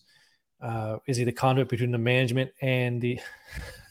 Uh, 0.61 0.97
is 1.07 1.17
he 1.17 1.23
the 1.23 1.31
conduit 1.31 1.69
between 1.69 1.93
the 1.93 1.99
management 1.99 2.51
and 2.61 3.01
the 3.01 3.21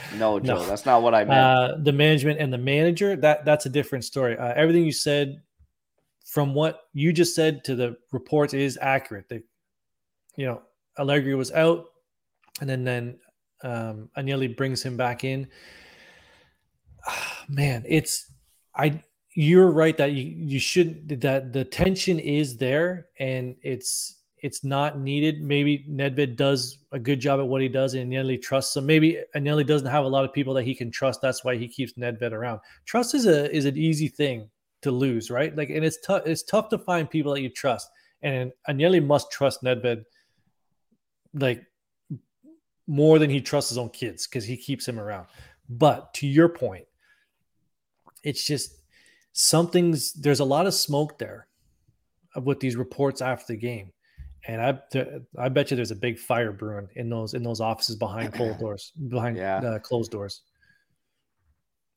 No, 0.16 0.38
Joe, 0.40 0.56
No. 0.56 0.66
that's 0.66 0.86
not 0.86 1.02
what 1.02 1.14
I 1.14 1.24
meant. 1.24 1.30
uh, 1.40 1.76
the 1.82 1.92
management 1.92 2.40
and 2.40 2.52
the 2.52 2.58
manager? 2.58 3.16
That 3.16 3.44
that's 3.44 3.66
a 3.66 3.68
different 3.70 4.04
story. 4.04 4.36
Uh, 4.38 4.52
everything 4.54 4.84
you 4.84 4.92
said, 4.92 5.42
from 6.24 6.54
what 6.54 6.82
you 6.92 7.12
just 7.12 7.34
said 7.34 7.64
to 7.64 7.74
the 7.74 7.96
reports, 8.12 8.54
is 8.54 8.78
accurate. 8.80 9.28
They, 9.28 9.42
you 10.36 10.46
know, 10.46 10.62
Allegri 10.98 11.34
was 11.34 11.50
out, 11.52 11.86
and 12.60 12.68
then 12.68 12.84
then 12.84 13.18
um, 13.62 14.08
Agnelli 14.16 14.56
brings 14.56 14.82
him 14.82 14.96
back 14.96 15.24
in. 15.24 15.48
Man, 17.48 17.84
it's 17.86 18.30
I. 18.74 19.02
You're 19.34 19.70
right 19.70 19.96
that 19.98 20.12
you 20.12 20.24
you 20.24 20.58
shouldn't, 20.58 21.20
that 21.20 21.52
the 21.52 21.64
tension 21.64 22.18
is 22.18 22.56
there 22.56 23.06
and 23.20 23.54
it's 23.62 24.16
it's 24.42 24.64
not 24.64 24.98
needed. 24.98 25.42
Maybe 25.42 25.84
Nedved 25.88 26.36
does 26.36 26.78
a 26.92 26.98
good 26.98 27.20
job 27.20 27.40
at 27.40 27.46
what 27.46 27.62
he 27.62 27.68
does 27.68 27.94
and 27.94 28.12
Agnelli 28.12 28.40
trusts 28.40 28.76
him. 28.76 28.86
Maybe 28.86 29.18
Agnelli 29.34 29.66
doesn't 29.66 29.90
have 29.90 30.04
a 30.04 30.08
lot 30.08 30.24
of 30.24 30.32
people 30.32 30.54
that 30.54 30.64
he 30.64 30.74
can 30.74 30.90
trust. 30.90 31.20
That's 31.20 31.44
why 31.44 31.56
he 31.56 31.68
keeps 31.68 31.94
Nedved 31.94 32.32
around. 32.32 32.60
Trust 32.84 33.14
is 33.14 33.26
a 33.26 33.54
is 33.54 33.64
an 33.64 33.76
easy 33.76 34.08
thing 34.08 34.50
to 34.82 34.90
lose, 34.90 35.30
right? 35.30 35.54
Like, 35.56 35.70
and 35.70 35.84
it's 35.84 35.98
tough. 36.00 36.22
It's 36.26 36.42
tough 36.42 36.68
to 36.70 36.78
find 36.78 37.10
people 37.10 37.34
that 37.34 37.42
you 37.42 37.48
trust. 37.48 37.90
And 38.22 38.52
Agnelli 38.68 39.04
must 39.04 39.30
trust 39.30 39.62
Nedved 39.62 40.04
like 41.34 41.64
more 42.86 43.18
than 43.18 43.30
he 43.30 43.40
trusts 43.40 43.70
his 43.70 43.78
own 43.78 43.90
kids 43.90 44.26
because 44.26 44.44
he 44.44 44.56
keeps 44.56 44.88
him 44.88 44.98
around. 44.98 45.26
But 45.68 46.14
to 46.14 46.26
your 46.26 46.48
point, 46.48 46.86
it's 48.22 48.44
just 48.44 48.74
something's 49.32 50.12
there's 50.14 50.40
a 50.40 50.44
lot 50.44 50.66
of 50.66 50.74
smoke 50.74 51.18
there 51.18 51.46
with 52.42 52.60
these 52.60 52.76
reports 52.76 53.20
after 53.20 53.52
the 53.52 53.58
game. 53.58 53.92
And 54.46 54.60
I 54.62 54.78
I 55.38 55.48
bet 55.48 55.70
you 55.70 55.76
there's 55.76 55.90
a 55.90 55.96
big 55.96 56.18
fire 56.18 56.52
brewing 56.52 56.88
in 56.96 57.08
those 57.08 57.34
in 57.34 57.42
those 57.42 57.60
offices 57.60 57.96
behind 57.96 58.32
closed 58.32 58.58
doors, 58.60 58.92
behind 59.08 59.36
Yeah. 59.36 59.56
uh, 59.58 59.78
closed 59.78 60.10
doors. 60.10 60.42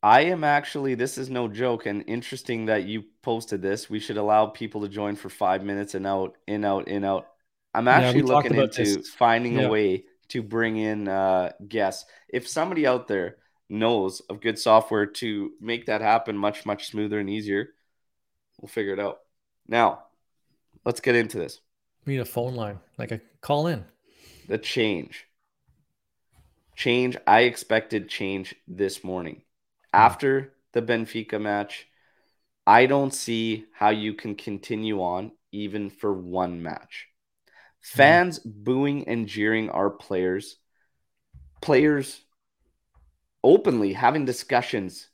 I 0.04 0.22
am 0.22 0.42
actually, 0.42 0.96
this 0.96 1.16
is 1.16 1.30
no 1.30 1.46
joke, 1.46 1.86
and 1.86 2.02
interesting 2.08 2.66
that 2.66 2.84
you 2.84 3.04
posted 3.22 3.62
this. 3.62 3.88
We 3.88 4.00
should 4.00 4.16
allow 4.16 4.46
people 4.46 4.80
to 4.82 4.88
join 4.88 5.14
for 5.14 5.28
five 5.28 5.62
minutes 5.62 5.94
and 5.94 6.04
out, 6.06 6.36
in, 6.48 6.64
out, 6.64 6.88
in, 6.88 7.04
out. 7.04 7.28
I'm 7.72 7.86
actually 7.86 8.22
talked 8.22 8.50
looking 8.50 8.60
into 8.60 8.82
this. 8.96 9.10
finding 9.10 9.54
Yeah. 9.54 9.66
a 9.66 9.70
way 9.70 10.04
to 10.30 10.42
bring 10.42 10.76
in 10.76 11.06
uh, 11.06 11.52
guests. 11.68 12.04
If 12.28 12.48
somebody 12.48 12.84
out 12.84 13.06
there 13.06 13.36
knows 13.68 14.18
of 14.28 14.40
good 14.40 14.58
software 14.58 15.06
to 15.06 15.52
make 15.60 15.86
that 15.86 16.00
happen 16.00 16.36
much, 16.36 16.66
much 16.66 16.88
smoother 16.88 17.20
and 17.20 17.30
easier, 17.30 17.68
we'll 18.60 18.68
figure 18.68 18.92
it 18.94 18.98
out. 19.00 19.20
Now, 19.68 20.06
let's 20.84 21.00
get 21.00 21.14
into 21.14 21.38
this. 21.38 21.60
We 22.04 22.14
need 22.14 22.20
a 22.20 22.24
phone 22.24 22.54
line, 22.54 22.80
like 22.98 23.12
a 23.12 23.20
call 23.40 23.66
in. 23.66 23.84
The 24.46 24.58
change. 24.58 25.26
Change. 26.76 27.16
I 27.26 27.42
expected 27.42 28.08
change 28.08 28.54
this 28.66 29.04
morning. 29.04 29.42
After 29.92 30.54
the 30.72 30.82
Benfica 30.82 31.40
match, 31.40 31.86
I 32.66 32.86
don't 32.86 33.12
see 33.12 33.66
how 33.74 33.90
you 33.90 34.14
can 34.14 34.34
continue 34.36 35.02
on 35.02 35.32
even 35.52 35.90
for 35.90 36.12
one 36.12 36.62
match. 36.62 37.08
Fans 37.82 38.38
booing 38.38 39.08
and 39.08 39.26
jeering 39.28 39.70
our 39.70 39.90
players, 39.90 40.56
players 41.60 42.20
openly 43.44 43.92
having 43.92 44.24
discussions 44.24 45.08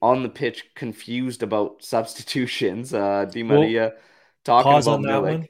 on 0.00 0.22
the 0.22 0.28
pitch, 0.28 0.64
confused 0.74 1.42
about 1.42 1.82
substitutions. 1.84 2.94
Uh, 2.94 3.24
Di 3.24 3.42
Well, 3.48 3.60
Maria 3.60 3.94
talking 4.44 4.72
Pause 4.72 4.86
about 4.86 4.96
on 4.96 5.02
that 5.02 5.22
Milik. 5.22 5.22
one. 5.22 5.48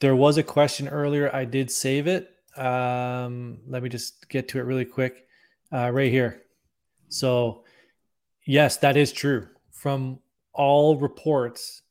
There 0.00 0.16
was 0.16 0.36
a 0.38 0.42
question 0.42 0.88
earlier. 0.88 1.34
I 1.34 1.44
did 1.44 1.70
save 1.70 2.06
it. 2.06 2.30
Um, 2.56 3.58
let 3.66 3.82
me 3.82 3.88
just 3.88 4.28
get 4.28 4.48
to 4.48 4.58
it 4.58 4.62
really 4.62 4.84
quick. 4.84 5.26
Uh, 5.72 5.90
right 5.90 6.10
here. 6.10 6.42
So, 7.08 7.64
yes, 8.44 8.76
that 8.78 8.96
is 8.96 9.12
true. 9.12 9.48
From 9.70 10.20
all 10.52 10.96
reports, 10.96 11.82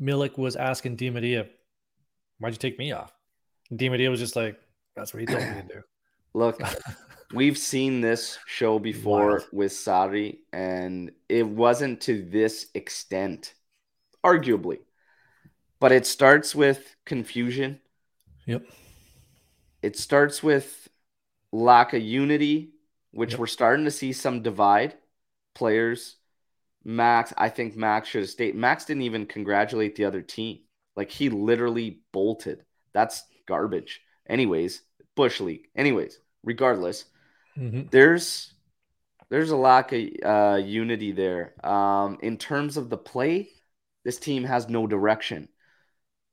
Milik 0.00 0.38
was 0.38 0.56
asking 0.56 0.96
Di 0.96 1.10
Maria, 1.10 1.48
"Why'd 2.38 2.52
you 2.52 2.58
take 2.58 2.78
me 2.78 2.92
off?" 2.92 3.12
And 3.70 3.78
Di 3.78 3.88
Maria 3.88 4.10
was 4.10 4.20
just 4.20 4.36
like, 4.36 4.60
"That's 4.94 5.12
what 5.12 5.20
he 5.20 5.26
told 5.26 5.42
me 5.42 5.62
to 5.62 5.74
do." 5.74 5.82
Look, 6.34 6.60
we've 7.34 7.58
seen 7.58 8.00
this 8.00 8.38
show 8.46 8.78
before 8.78 9.28
Wild. 9.28 9.48
with 9.52 9.72
Sarri, 9.72 10.38
and 10.52 11.10
it 11.28 11.46
wasn't 11.46 12.00
to 12.02 12.22
this 12.22 12.66
extent, 12.74 13.54
arguably. 14.24 14.78
But 15.80 15.92
it 15.92 16.06
starts 16.06 16.54
with 16.54 16.94
confusion. 17.04 17.80
Yep. 18.46 18.62
It 19.82 19.96
starts 19.96 20.42
with 20.42 20.88
lack 21.52 21.94
of 21.94 22.02
unity, 22.02 22.72
which 23.12 23.32
Yep. 23.32 23.38
we're 23.38 23.46
starting 23.46 23.84
to 23.86 23.90
see 23.90 24.12
some 24.12 24.42
divide. 24.42 24.96
Players, 25.54 26.16
Max, 26.84 27.34
I 27.38 27.48
think 27.50 27.76
Max 27.76 28.08
should 28.08 28.22
have 28.22 28.30
stayed. 28.30 28.54
Max 28.56 28.84
didn't 28.86 29.02
even 29.04 29.26
congratulate 29.26 29.96
the 29.96 30.06
other 30.06 30.22
team. 30.22 30.60
Like 30.96 31.10
he 31.10 31.30
literally 31.30 32.02
bolted. 32.12 32.64
That's 32.94 33.24
garbage. 33.46 34.02
Anyways, 34.28 34.82
Bush 35.16 35.40
League. 35.40 35.68
Anyways, 35.76 36.20
regardless, 36.44 37.06
hmm 37.56 37.90
there's 37.90 38.54
there's 39.30 39.50
a 39.50 39.56
lack 39.56 39.92
of 39.92 40.02
uh, 40.24 40.56
unity 40.64 41.12
there. 41.12 41.54
Um, 41.66 42.18
in 42.22 42.38
terms 42.38 42.76
of 42.76 42.90
the 42.90 42.98
play, 42.98 43.50
this 44.04 44.18
team 44.18 44.44
has 44.44 44.68
no 44.68 44.86
direction. 44.86 45.48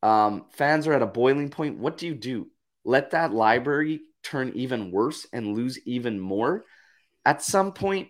Um, 0.06 0.46
fans 0.52 0.86
are 0.86 0.94
at 0.94 1.02
a 1.02 1.08
boiling 1.08 1.50
point. 1.50 1.80
What 1.80 1.98
do 1.98 2.06
you 2.06 2.13
do? 2.13 2.48
Let 2.84 3.10
that 3.12 3.34
library 3.34 4.02
turn 4.22 4.52
even 4.54 4.91
worse 4.91 5.26
and 5.34 5.56
lose 5.56 5.80
even 5.88 6.20
more? 6.20 6.65
At 7.26 7.41
some 7.41 7.72
point, 7.72 8.10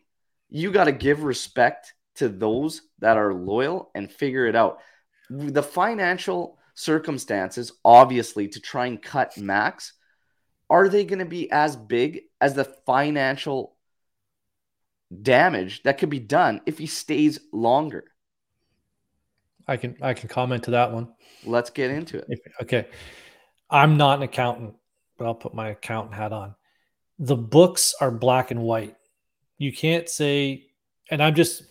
you 0.49 0.73
got 0.73 0.86
to 0.86 0.91
give 0.91 1.23
respect 1.23 1.93
to 2.15 2.27
those 2.27 2.81
that 2.99 3.15
are 3.15 3.34
loyal 3.34 3.91
and 3.95 4.12
figure 4.12 4.45
it 4.45 4.58
out. 4.58 4.79
The 5.29 5.63
financial 5.63 6.60
circumstances, 6.73 7.71
obviously, 7.86 8.49
to 8.49 8.60
try 8.60 8.88
and 8.88 9.01
cut 9.01 9.38
Max, 9.38 9.93
are 10.69 10.89
they 10.89 11.05
going 11.05 11.19
to 11.19 11.25
be 11.25 11.49
as 11.49 11.77
big 11.77 12.23
as 12.41 12.55
the 12.55 12.65
financial 12.86 13.77
damage 15.21 15.81
that 15.84 15.97
could 15.97 16.10
be 16.10 16.19
done 16.19 16.60
if 16.65 16.77
he 16.77 16.88
stays 16.88 17.39
longer? 17.53 18.03
I 19.67 19.78
can 19.78 19.97
I 20.01 20.13
can 20.13 20.30
comment 20.30 20.63
to 20.65 20.71
that 20.71 20.91
one. 20.91 21.10
Let's 21.43 21.69
get 21.69 21.91
into 21.91 22.19
it. 22.19 22.25
If, 22.30 22.39
okay. 22.62 22.88
I'm 23.69 23.97
not 23.97 24.19
an 24.19 24.23
accountant, 24.23 24.75
but 25.17 25.25
I'll 25.25 25.36
put 25.36 25.54
my 25.54 25.69
accountant 25.69 26.15
hat 26.15 26.32
on. 26.32 26.56
The 27.19 27.36
books 27.36 27.95
are 27.99 28.12
black 28.12 28.51
and 28.51 28.62
white. 28.62 28.95
You 29.58 29.71
can't 29.73 30.08
say, 30.08 30.67
and 31.10 31.23
I'm 31.23 31.34
just, 31.34 31.63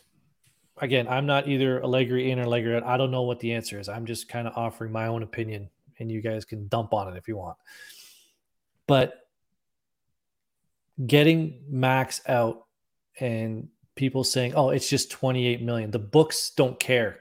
again, 0.78 1.06
I'm 1.06 1.26
not 1.26 1.48
either 1.48 1.82
Allegri 1.82 2.30
in 2.30 2.38
or 2.38 2.44
Allegri 2.44 2.76
out. 2.76 2.82
I 2.82 2.96
don't 2.96 3.10
know 3.10 3.22
what 3.22 3.40
the 3.40 3.52
answer 3.52 3.78
is. 3.78 3.88
I'm 3.88 4.06
just 4.06 4.28
kind 4.28 4.48
of 4.48 4.56
offering 4.56 4.90
my 4.90 5.06
own 5.06 5.22
opinion, 5.22 5.68
and 5.98 6.10
you 6.10 6.20
guys 6.20 6.44
can 6.44 6.66
dump 6.68 6.92
on 6.92 7.12
it 7.12 7.16
if 7.16 7.28
you 7.28 7.36
want. 7.36 7.58
But 8.86 9.20
getting 11.06 11.62
Max 11.68 12.22
out 12.26 12.66
and 13.20 13.68
people 13.94 14.24
saying, 14.24 14.54
oh, 14.54 14.70
it's 14.70 14.88
just 14.88 15.10
28 15.10 15.62
million. 15.62 15.90
The 15.90 15.98
books 15.98 16.50
don't 16.50 16.78
care. 16.80 17.20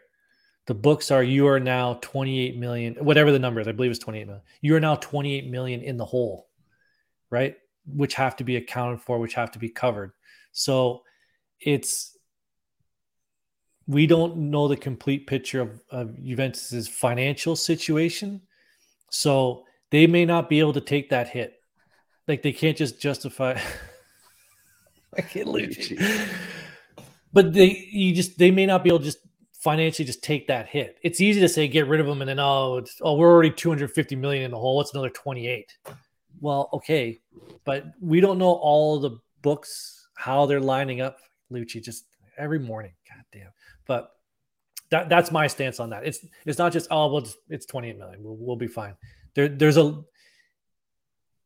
The 0.65 0.73
books 0.73 1.12
are 1.12 1.23
you 1.23 1.47
are 1.47 1.60
now 1.60 1.95
28 2.02 2.58
million, 2.58 2.95
whatever 2.95 3.32
the 3.32 3.39
number 3.39 3.60
is. 3.60 3.67
I 3.67 3.73
believe 3.73 3.91
it's 3.91 3.99
28 3.99 4.26
million. 4.26 4.43
You 4.62 4.76
are 4.76 4.80
now 4.80 4.95
28 4.95 5.49
million 5.49 5.82
in 5.82 5.97
the 5.97 6.06
hole, 6.06 6.47
right? 7.30 7.56
Which 7.86 8.13
have 8.13 8.38
to 8.38 8.43
be 8.43 8.56
accounted 8.56 9.02
for, 9.02 9.19
which 9.19 9.34
have 9.34 9.52
to 9.52 9.60
be 9.60 9.69
covered. 9.69 10.13
So 10.54 11.04
it's 11.60 12.17
we 13.88 14.08
don't 14.08 14.38
know 14.38 14.69
the 14.69 14.78
complete 14.78 15.28
picture 15.28 15.60
of, 15.60 15.82
of 15.89 16.23
Juventus's 16.23 16.88
financial 16.88 17.56
situation. 17.58 18.41
So 19.10 19.65
they 19.89 20.08
may 20.08 20.26
not 20.26 20.47
be 20.47 20.60
able 20.60 20.73
to 20.73 20.82
take 20.82 21.10
that 21.10 21.28
hit. 21.28 21.56
Like 22.28 22.41
they 22.41 22.54
can't 22.54 22.78
just 22.78 23.02
justify 23.02 23.60
I 25.17 25.21
can't 25.21 25.47
Lucci. 25.47 25.99
but 27.32 27.54
they 27.54 27.88
you 27.91 28.15
just 28.15 28.38
they 28.38 28.52
may 28.52 28.65
not 28.65 28.84
be 28.84 28.89
able 28.89 28.99
to 28.99 29.06
just 29.06 29.19
financially 29.63 30.06
just 30.06 30.21
take 30.21 30.47
that 30.47 30.67
hit. 30.67 30.97
It's 31.04 31.21
easy 31.21 31.39
to 31.39 31.47
say 31.47 31.69
get 31.69 31.88
rid 31.88 32.02
of 32.02 32.06
them 32.06 32.21
and 32.21 32.30
then 32.30 32.39
oh 32.39 32.78
it's, 32.78 32.99
oh 33.02 33.15
we're 33.15 33.32
already 33.32 33.49
250 33.49 34.15
million 34.17 34.43
in 34.43 34.52
the 34.52 34.60
hole. 34.60 34.82
It's 34.82 34.93
another 34.93 35.10
28. 35.10 35.78
Well, 36.41 36.69
okay, 36.73 37.21
but 37.63 37.86
we 38.02 38.19
don't 38.19 38.38
know 38.38 38.52
all 38.52 38.99
the 38.99 39.17
books 39.41 40.08
how 40.15 40.45
they're 40.45 40.60
lining 40.60 40.99
up. 40.99 41.19
Lucci 41.52 41.82
just 41.82 42.06
every 42.38 42.60
morning. 42.60 42.91
God 43.08 43.23
damn. 43.32 43.52
But 43.88 44.12
that 44.89 45.08
that's 45.08 45.32
my 45.32 45.47
stance 45.47 45.80
on 45.80 45.91
that. 45.91 46.06
It's 46.06 46.26
it's 46.45 46.58
not 46.58 46.73
just 46.73 46.88
oh 46.91 47.08
well 47.08 47.19
it's, 47.19 47.38
it's 47.49 47.65
28 47.65 47.97
million. 47.97 48.21
We'll, 48.21 48.36
we'll 48.36 48.56
be 48.58 48.67
fine. 48.67 48.95
There 49.34 49.47
there's 49.47 49.78
a 49.78 50.02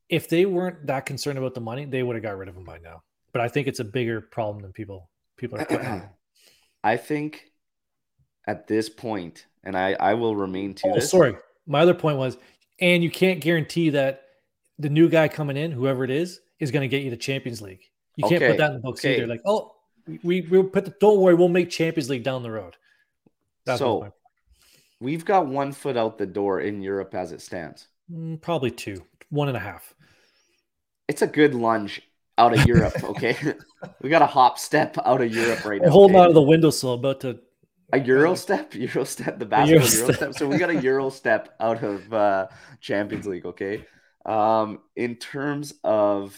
if 0.10 0.28
they 0.28 0.46
weren't 0.46 0.88
that 0.88 1.06
concerned 1.06 1.38
about 1.38 1.54
the 1.54 1.62
money, 1.62 1.86
they 1.86 2.02
would 2.02 2.16
have 2.16 2.24
got 2.24 2.38
rid 2.38 2.50
of 2.50 2.56
him 2.56 2.64
by 2.64 2.80
now. 2.80 3.04
But 3.32 3.42
I 3.42 3.48
think 3.50 3.68
it's 3.68 3.80
a 3.80 3.86
bigger 3.86 4.22
problem 4.22 4.64
than 4.64 4.72
people 4.74 5.08
people 5.38 5.60
are. 5.60 6.12
I 6.84 6.98
think 6.98 7.44
at 8.48 8.68
this 8.68 8.90
point, 8.90 9.46
and 9.64 9.78
I, 9.78 9.94
I 10.00 10.14
will 10.14 10.36
remain 10.36 10.74
to 10.76 10.88
Oh, 10.90 10.96
this. 10.96 11.12
sorry. 11.12 11.36
My 11.68 11.82
other 11.82 11.94
point 11.94 12.18
was, 12.18 12.38
and 12.80 13.04
you 13.04 13.12
can't 13.12 13.42
guarantee 13.42 13.90
that 13.92 14.24
the 14.80 14.90
new 14.90 15.10
guy 15.10 15.28
coming 15.28 15.58
in, 15.58 15.72
whoever 15.72 16.04
it 16.04 16.10
is, 16.10 16.40
is 16.60 16.72
going 16.72 16.82
to 16.82 16.88
get 16.88 17.04
you 17.04 17.10
to 17.10 17.18
Champions 17.18 17.62
League. 17.62 17.82
You 18.16 18.28
can't 18.28 18.42
put 18.42 18.58
that 18.58 18.70
in 18.70 18.74
the 18.76 18.80
books 18.80 19.02
okay. 19.02 19.18
either. 19.18 19.28
Like, 19.28 19.42
oh, 19.46 19.76
we 20.24 20.42
we'll 20.42 20.64
put 20.64 20.86
the 20.86 20.96
don't 21.00 21.20
worry, 21.20 21.36
we'll 21.36 21.50
make 21.50 21.70
Champions 21.70 22.10
League 22.10 22.24
down 22.24 22.42
the 22.42 22.52
road. 22.52 22.76
That's 23.66 23.80
So- 23.80 24.14
We've 25.00 25.24
got 25.24 25.46
one 25.46 25.74
foot 25.74 25.96
out 25.96 26.18
the 26.18 26.26
door 26.26 26.62
in 26.62 26.82
Europe 26.82 27.14
as 27.14 27.32
it 27.32 27.42
stands. 27.42 27.88
mm, 28.12 28.42
probably 28.42 28.72
two, 28.72 29.04
one 29.30 29.48
and 29.48 29.56
a 29.56 29.60
half. 29.60 29.94
It's 31.08 31.22
a 31.22 31.28
good 31.28 31.54
lunge 31.54 32.02
out 32.40 32.58
of 32.58 32.66
Europe, 32.66 32.96
okay? 33.04 33.38
we 34.02 34.10
got 34.10 34.24
a 34.24 34.26
hop 34.28 34.58
step 34.58 34.98
out 35.06 35.22
of 35.22 35.32
Europe 35.34 35.66
right 35.66 35.82
now. 35.82 35.90
Holding 35.92 36.16
okay? 36.16 36.24
out 36.24 36.30
of 36.30 36.34
the 36.34 36.42
windowsill, 36.42 36.94
about 36.94 37.20
to. 37.22 37.40
A 37.94 38.00
Euro 38.00 38.36
step, 38.36 38.74
Euro 38.76 39.04
step, 39.06 39.40
the 39.40 39.46
basketball 39.46 39.88
Euro 39.88 39.92
Euro, 39.92 40.14
step. 40.14 40.16
step. 40.16 40.34
So 40.36 40.48
we 40.48 40.58
got 40.58 40.70
a 40.70 40.82
Euro 40.82 41.10
step 41.22 41.56
out 41.60 41.84
of 41.84 42.14
uh, 42.14 42.48
Champions 42.82 43.26
League. 43.26 43.46
Okay, 43.46 43.86
um, 44.26 44.80
in 44.96 45.16
terms 45.16 45.74
of 45.84 46.36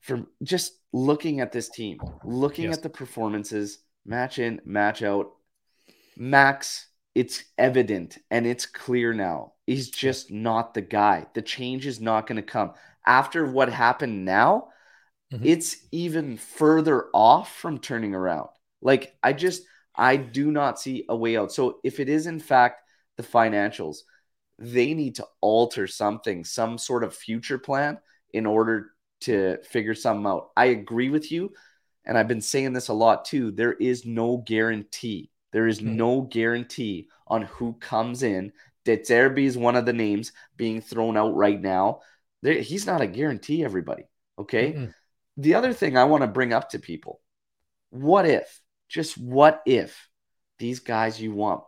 from 0.00 0.26
just 0.42 0.72
looking 0.92 1.40
at 1.40 1.52
this 1.52 1.68
team, 1.68 1.98
looking 2.24 2.66
Yes. 2.66 2.76
at 2.78 2.82
the 2.82 2.90
performances, 2.90 3.78
match 4.04 4.38
in, 4.38 4.60
match 4.64 5.02
out, 5.02 5.30
Max, 6.16 6.86
it's 7.14 7.44
evident 7.58 8.18
and 8.30 8.46
it's 8.46 8.66
clear 8.66 9.12
now. 9.12 9.52
He's 9.66 9.90
just 9.90 10.30
not 10.30 10.74
the 10.74 10.80
guy. 10.82 11.26
The 11.34 11.42
change 11.42 11.86
is 11.86 12.00
not 12.00 12.26
going 12.26 12.36
to 12.36 12.42
come 12.42 12.72
after 13.06 13.46
what 13.46 13.68
happened 13.72 14.24
now. 14.24 14.68
Mhm. 15.32 15.40
It's 15.44 15.76
even 15.90 16.36
further 16.36 17.06
off 17.12 17.56
from 17.56 17.78
turning 17.78 18.14
around. 18.14 18.48
Like 18.82 19.16
I 19.22 19.32
just 19.32 19.62
I 19.96 20.16
do 20.16 20.50
not 20.50 20.80
see 20.80 21.04
a 21.08 21.16
way 21.16 21.36
out. 21.36 21.52
So 21.52 21.78
if 21.84 22.00
it 22.00 22.08
is 22.08 22.26
in 22.26 22.40
fact 22.40 22.82
the 23.16 23.22
financials, 23.22 23.98
they 24.58 24.94
need 24.94 25.16
to 25.16 25.26
alter 25.40 25.86
something, 25.86 26.44
some 26.44 26.78
sort 26.78 27.04
of 27.04 27.14
future 27.14 27.58
plan 27.58 27.98
in 28.32 28.46
order 28.46 28.90
to 29.22 29.58
figure 29.64 29.94
something 29.94 30.26
out. 30.26 30.50
I 30.56 30.66
agree 30.66 31.10
with 31.10 31.30
you. 31.32 31.52
And 32.04 32.18
I've 32.18 32.28
been 32.28 32.40
saying 32.40 32.72
this 32.72 32.88
a 32.88 32.94
lot 32.94 33.24
too. 33.24 33.50
There 33.50 33.72
is 33.72 34.04
no 34.04 34.38
guarantee. 34.38 35.30
There 35.52 35.66
is 35.66 35.80
Hmm. 35.80 35.96
no 35.96 36.20
guarantee 36.22 37.08
on 37.26 37.42
who 37.42 37.74
comes 37.74 38.22
in. 38.22 38.52
De 38.84 38.98
Zerbi 38.98 39.44
is 39.44 39.56
one 39.56 39.76
of 39.76 39.86
the 39.86 39.92
names 39.92 40.32
being 40.56 40.80
thrown 40.80 41.16
out 41.16 41.34
right 41.34 41.60
now. 41.60 42.00
There, 42.42 42.60
he's 42.60 42.86
not 42.86 43.00
a 43.00 43.06
guarantee, 43.06 43.64
everybody. 43.64 44.04
Okay. 44.38 44.72
Mm-mm. 44.72 44.94
The 45.36 45.54
other 45.54 45.72
thing 45.72 45.96
I 45.96 46.04
want 46.04 46.22
to 46.22 46.28
bring 46.28 46.52
up 46.52 46.70
to 46.70 46.78
people 46.78 47.20
what 47.90 48.26
if, 48.26 48.60
just 48.94 49.18
what 49.18 49.60
if 49.66 50.08
these 50.60 50.78
guys 50.78 51.20
you 51.20 51.32
want, 51.32 51.64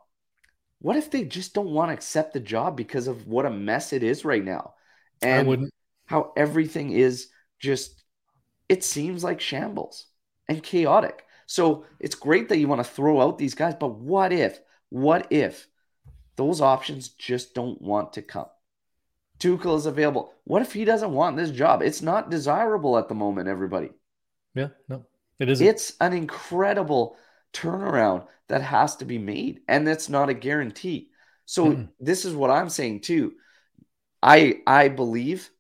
what 0.79 0.95
if 0.95 1.11
they 1.11 1.25
just 1.25 1.55
don't 1.55 1.73
want 1.73 1.89
to 1.89 1.95
accept 1.95 2.33
the 2.33 2.41
job 2.41 2.77
because 2.77 3.09
of 3.09 3.27
what 3.27 3.47
a 3.47 3.51
mess 3.51 3.93
it 3.93 4.05
is 4.05 4.25
right 4.25 4.45
now? 4.45 4.75
And 5.21 5.73
how 6.05 6.33
everything 6.37 6.93
is 6.93 7.27
just, 7.59 8.05
it 8.69 8.85
seems 8.85 9.25
like 9.25 9.41
shambles 9.41 10.07
and 10.49 10.63
chaotic. 10.63 11.25
So 11.47 11.85
it's 11.99 12.15
great 12.15 12.49
that 12.49 12.59
you 12.59 12.69
want 12.69 12.85
to 12.85 12.89
throw 12.89 13.21
out 13.21 13.39
these 13.39 13.55
guys, 13.55 13.75
but 13.75 13.99
what 13.99 14.33
if, 14.33 14.61
what 14.91 15.27
if 15.31 15.67
those 16.37 16.61
options 16.61 17.09
just 17.09 17.55
don't 17.57 17.83
want 17.83 18.13
to 18.13 18.23
come? 18.23 18.47
Tuchel 19.41 19.77
is 19.77 19.87
available. 19.87 20.33
What 20.45 20.63
if 20.63 20.73
he 20.73 20.85
doesn't 20.85 21.13
want 21.13 21.37
this 21.37 21.51
job? 21.51 21.83
It's 21.83 22.03
not 22.03 22.31
desirable 22.31 22.97
at 22.97 23.09
the 23.09 23.17
moment, 23.17 23.49
everybody. 23.49 23.91
Yeah, 24.55 24.69
no, 24.89 25.07
it 25.39 25.49
isn't. 25.49 25.67
It's 25.67 25.95
an 26.01 26.13
incredible 26.13 27.17
turnaround 27.53 28.27
that 28.49 28.63
has 28.63 28.97
to 28.97 29.05
be 29.05 29.19
made, 29.19 29.61
and 29.69 29.87
that's 29.87 30.09
not 30.09 30.29
a 30.29 30.35
guarantee. 30.35 31.11
So 31.45 31.67
Mm-mm. 31.67 31.89
this 32.01 32.25
is 32.25 32.35
what 32.35 32.51
I'm 32.51 32.69
saying 32.69 33.01
too. 33.01 33.35
I 34.23 34.61
I 34.67 34.89
believe 34.89 35.51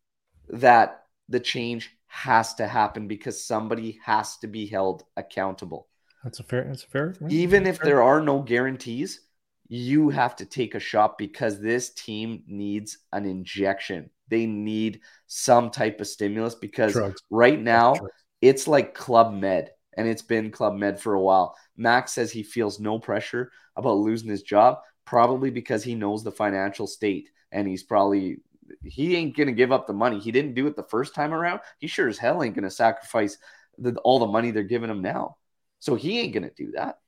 that 0.48 1.04
the 1.28 1.40
change 1.40 1.90
has 2.06 2.54
to 2.54 2.66
happen 2.66 3.08
because 3.08 3.44
somebody 3.44 3.98
has 4.04 4.38
to 4.38 4.46
be 4.46 4.66
held 4.66 5.04
accountable. 5.16 5.88
That's 6.24 6.40
a 6.40 6.42
fair. 6.42 6.64
That's 6.64 6.84
a 6.84 6.88
fair. 6.88 7.14
yeah, 7.20 7.28
Even 7.28 7.66
if 7.66 7.78
there 7.78 8.02
are 8.02 8.20
no 8.20 8.40
guarantees, 8.40 9.20
you 9.68 10.08
have 10.10 10.36
to 10.36 10.46
take 10.46 10.74
a 10.74 10.80
shot 10.80 11.18
because 11.18 11.60
this 11.60 11.90
team 11.90 12.42
needs 12.46 12.98
an 13.12 13.26
injection. 13.26 14.10
They 14.28 14.46
need 14.46 15.00
some 15.26 15.70
type 15.70 16.00
of 16.00 16.06
stimulus 16.06 16.54
because 16.54 16.94
Drugs. 16.94 17.22
right 17.30 17.60
now 17.60 17.94
Drugs. 17.94 18.12
It's 18.48 18.68
like 18.68 18.94
Club 18.94 19.32
Med, 19.32 19.70
and 19.96 20.06
it's 20.08 20.22
been 20.22 20.50
Club 20.50 20.74
Med 20.74 21.00
for 21.00 21.14
a 21.14 21.20
while. 21.20 21.56
Max 21.76 22.12
says 22.12 22.30
he 22.30 22.42
feels 22.42 22.80
no 22.80 22.98
pressure 22.98 23.50
about 23.76 23.98
losing 23.98 24.30
his 24.30 24.42
job, 24.42 24.78
probably 25.04 25.50
because 25.50 25.84
he 25.84 25.94
knows 25.94 26.22
the 26.22 26.32
financial 26.32 26.86
state, 26.86 27.30
and 27.52 27.66
he's 27.66 27.82
probably 27.82 28.38
he 28.82 29.16
ain't 29.16 29.36
gonna 29.36 29.52
give 29.52 29.72
up 29.72 29.86
the 29.86 29.92
money. 29.92 30.18
He 30.18 30.32
didn't 30.32 30.54
do 30.54 30.66
it 30.66 30.76
the 30.76 30.82
first 30.82 31.14
time 31.14 31.32
around. 31.32 31.60
He 31.78 31.86
sure 31.86 32.08
as 32.08 32.18
hell 32.18 32.42
ain't 32.42 32.54
gonna 32.54 32.70
sacrifice 32.70 33.38
the, 33.78 33.96
all 33.98 34.18
the 34.18 34.26
money 34.26 34.50
they're 34.50 34.62
giving 34.64 34.90
him 34.90 35.02
now. 35.02 35.36
So 35.78 35.94
he 35.94 36.20
ain't 36.20 36.34
gonna 36.34 36.50
do 36.56 36.72
that. 36.72 36.98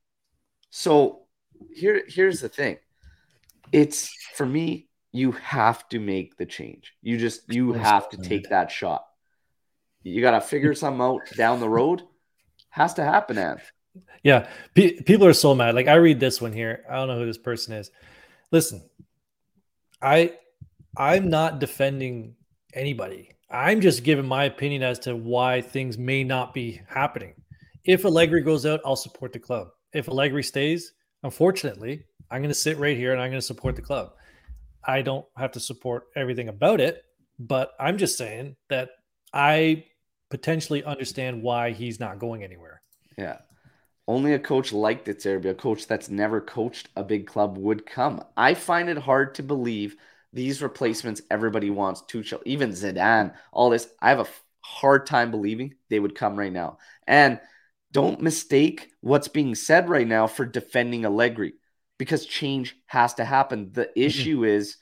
So 0.70 1.22
here, 1.74 2.04
here's 2.06 2.40
the 2.40 2.48
thing. 2.48 2.78
It's 3.72 4.12
for 4.34 4.46
me. 4.46 4.86
You 5.10 5.32
have 5.32 5.88
to 5.88 5.98
make 5.98 6.36
the 6.36 6.44
change. 6.44 6.94
You 7.00 7.16
just 7.16 7.52
you 7.52 7.72
have 7.72 8.10
to 8.10 8.18
take 8.18 8.50
that 8.50 8.70
shot. 8.70 9.07
You 10.08 10.20
got 10.20 10.32
to 10.32 10.40
figure 10.40 10.74
something 10.74 11.00
out 11.00 11.20
down 11.36 11.60
the 11.60 11.68
road. 11.68 12.02
Has 12.70 12.94
to 12.94 13.04
happen, 13.04 13.36
Anth. 13.36 13.62
Yeah, 14.22 14.48
pe- 14.74 15.00
people 15.02 15.26
are 15.26 15.32
so 15.32 15.54
mad. 15.54 15.74
Like 15.74 15.88
I 15.88 15.94
read 15.94 16.20
this 16.20 16.40
one 16.40 16.52
here. 16.52 16.84
I 16.90 16.96
don't 16.96 17.08
know 17.08 17.18
who 17.18 17.26
this 17.26 17.38
person 17.38 17.74
is. 17.74 17.90
Listen, 18.50 18.88
I 20.02 20.32
I'm 20.96 21.28
not 21.28 21.58
defending 21.58 22.34
anybody. 22.74 23.30
I'm 23.50 23.80
just 23.80 24.04
giving 24.04 24.26
my 24.26 24.44
opinion 24.44 24.82
as 24.82 24.98
to 25.00 25.16
why 25.16 25.60
things 25.60 25.96
may 25.96 26.22
not 26.24 26.52
be 26.52 26.80
happening. 26.86 27.34
If 27.84 28.04
Allegri 28.04 28.42
goes 28.42 28.66
out, 28.66 28.80
I'll 28.84 28.96
support 28.96 29.32
the 29.32 29.38
club. 29.38 29.68
If 29.94 30.08
Allegri 30.08 30.42
stays, 30.42 30.92
unfortunately, 31.22 32.04
I'm 32.30 32.42
going 32.42 32.50
to 32.50 32.54
sit 32.54 32.76
right 32.76 32.96
here 32.96 33.12
and 33.12 33.22
I'm 33.22 33.30
going 33.30 33.40
to 33.40 33.46
support 33.46 33.76
the 33.76 33.82
club. 33.82 34.12
I 34.84 35.00
don't 35.00 35.24
have 35.36 35.52
to 35.52 35.60
support 35.60 36.08
everything 36.14 36.48
about 36.48 36.80
it, 36.80 37.02
but 37.38 37.72
I'm 37.80 37.96
just 37.96 38.18
saying 38.18 38.56
that 38.68 38.90
I 39.32 39.84
potentially 40.30 40.84
understand 40.84 41.42
why 41.42 41.72
he's 41.72 42.00
not 42.00 42.18
going 42.18 42.42
anywhere. 42.42 42.82
Yeah. 43.16 43.38
Only 44.06 44.32
a 44.32 44.38
coach 44.38 44.72
like 44.72 45.04
De 45.04 45.14
Zerbi, 45.14 45.50
a 45.50 45.54
coach 45.54 45.86
that's 45.86 46.08
never 46.08 46.40
coached 46.40 46.88
a 46.96 47.04
big 47.04 47.26
club, 47.26 47.58
would 47.58 47.84
come. 47.84 48.22
I 48.36 48.54
find 48.54 48.88
it 48.88 48.96
hard 48.96 49.34
to 49.34 49.42
believe 49.42 49.96
these 50.32 50.62
replacements 50.62 51.22
everybody 51.30 51.70
wants, 51.70 52.02
Tuchel, 52.02 52.40
even 52.44 52.70
Zidane, 52.70 53.34
all 53.52 53.70
this. 53.70 53.88
I 54.00 54.10
have 54.10 54.20
a 54.20 54.26
hard 54.60 55.06
time 55.06 55.30
believing 55.30 55.74
they 55.88 56.00
would 56.00 56.14
come 56.14 56.38
right 56.38 56.52
now. 56.52 56.78
And 57.06 57.40
don't 57.92 58.20
mistake 58.20 58.90
what's 59.00 59.28
being 59.28 59.54
said 59.54 59.88
right 59.88 60.06
now 60.06 60.26
for 60.26 60.44
defending 60.44 61.04
Allegri 61.04 61.54
because 61.98 62.26
change 62.26 62.76
has 62.86 63.14
to 63.14 63.24
happen. 63.24 63.70
The 63.72 63.82
mm-hmm. 63.82 64.00
issue 64.00 64.44
is 64.44 64.76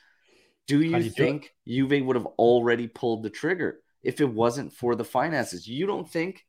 do 0.66 0.80
you, 0.80 0.97
do 0.97 1.05
you 1.05 1.11
do 1.11 1.11
think 1.11 1.55
Juve 1.66 2.05
would 2.05 2.16
have 2.16 2.26
already 2.26 2.88
pulled 2.88 3.22
the 3.22 3.30
trigger 3.30 3.78
if 4.07 4.20
it 4.20 4.32
wasn't 4.32 4.72
for 4.72 4.94
the 4.94 5.04
finances? 5.04 5.66
You 5.66 5.86
don't 5.86 6.09
think, 6.09 6.46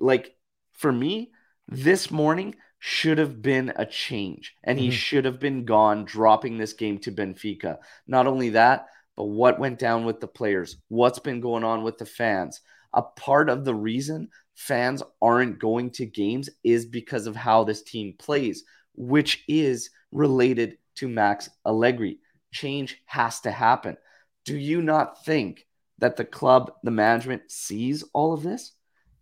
like, 0.00 0.34
for 0.72 0.90
me, 0.90 1.32
this 1.68 2.10
morning 2.10 2.54
should 2.78 3.18
have 3.18 3.42
been 3.42 3.72
a 3.76 3.84
change 3.84 4.54
and 4.64 4.78
he 4.78 4.88
Mhm. 4.88 4.92
should 4.92 5.24
have 5.24 5.40
been 5.40 5.64
gone 5.64 6.04
dropping 6.04 6.56
this 6.56 6.72
game 6.72 6.98
to 7.00 7.12
Benfica. 7.12 7.78
Not 8.06 8.26
only 8.26 8.50
that, 8.50 8.86
but 9.16 9.24
what 9.24 9.58
went 9.58 9.78
down 9.78 10.04
with 10.04 10.20
the 10.20 10.28
players, 10.28 10.76
what's 10.88 11.18
been 11.18 11.40
going 11.40 11.64
on 11.64 11.82
with 11.82 11.98
the 11.98 12.06
fans. 12.06 12.60
A 12.94 13.02
part 13.02 13.50
of 13.50 13.64
the 13.64 13.74
reason 13.74 14.30
fans 14.54 15.02
aren't 15.20 15.58
going 15.58 15.90
to 15.90 16.06
games 16.06 16.48
is 16.64 16.86
because 16.86 17.26
of 17.26 17.36
how 17.36 17.64
this 17.64 17.82
team 17.82 18.14
plays, 18.18 18.64
which 18.94 19.44
is 19.46 19.90
related 20.10 20.78
to 20.96 21.08
Max 21.08 21.50
Allegri. 21.66 22.18
Change 22.52 23.00
has 23.06 23.40
to 23.40 23.50
happen. 23.50 23.96
Do 24.44 24.56
you 24.56 24.80
not 24.80 25.24
think 25.24 25.66
that 25.98 26.16
the 26.16 26.24
club, 26.24 26.72
the 26.82 26.90
management 26.90 27.50
sees 27.50 28.04
all 28.12 28.32
of 28.32 28.42
this? 28.42 28.72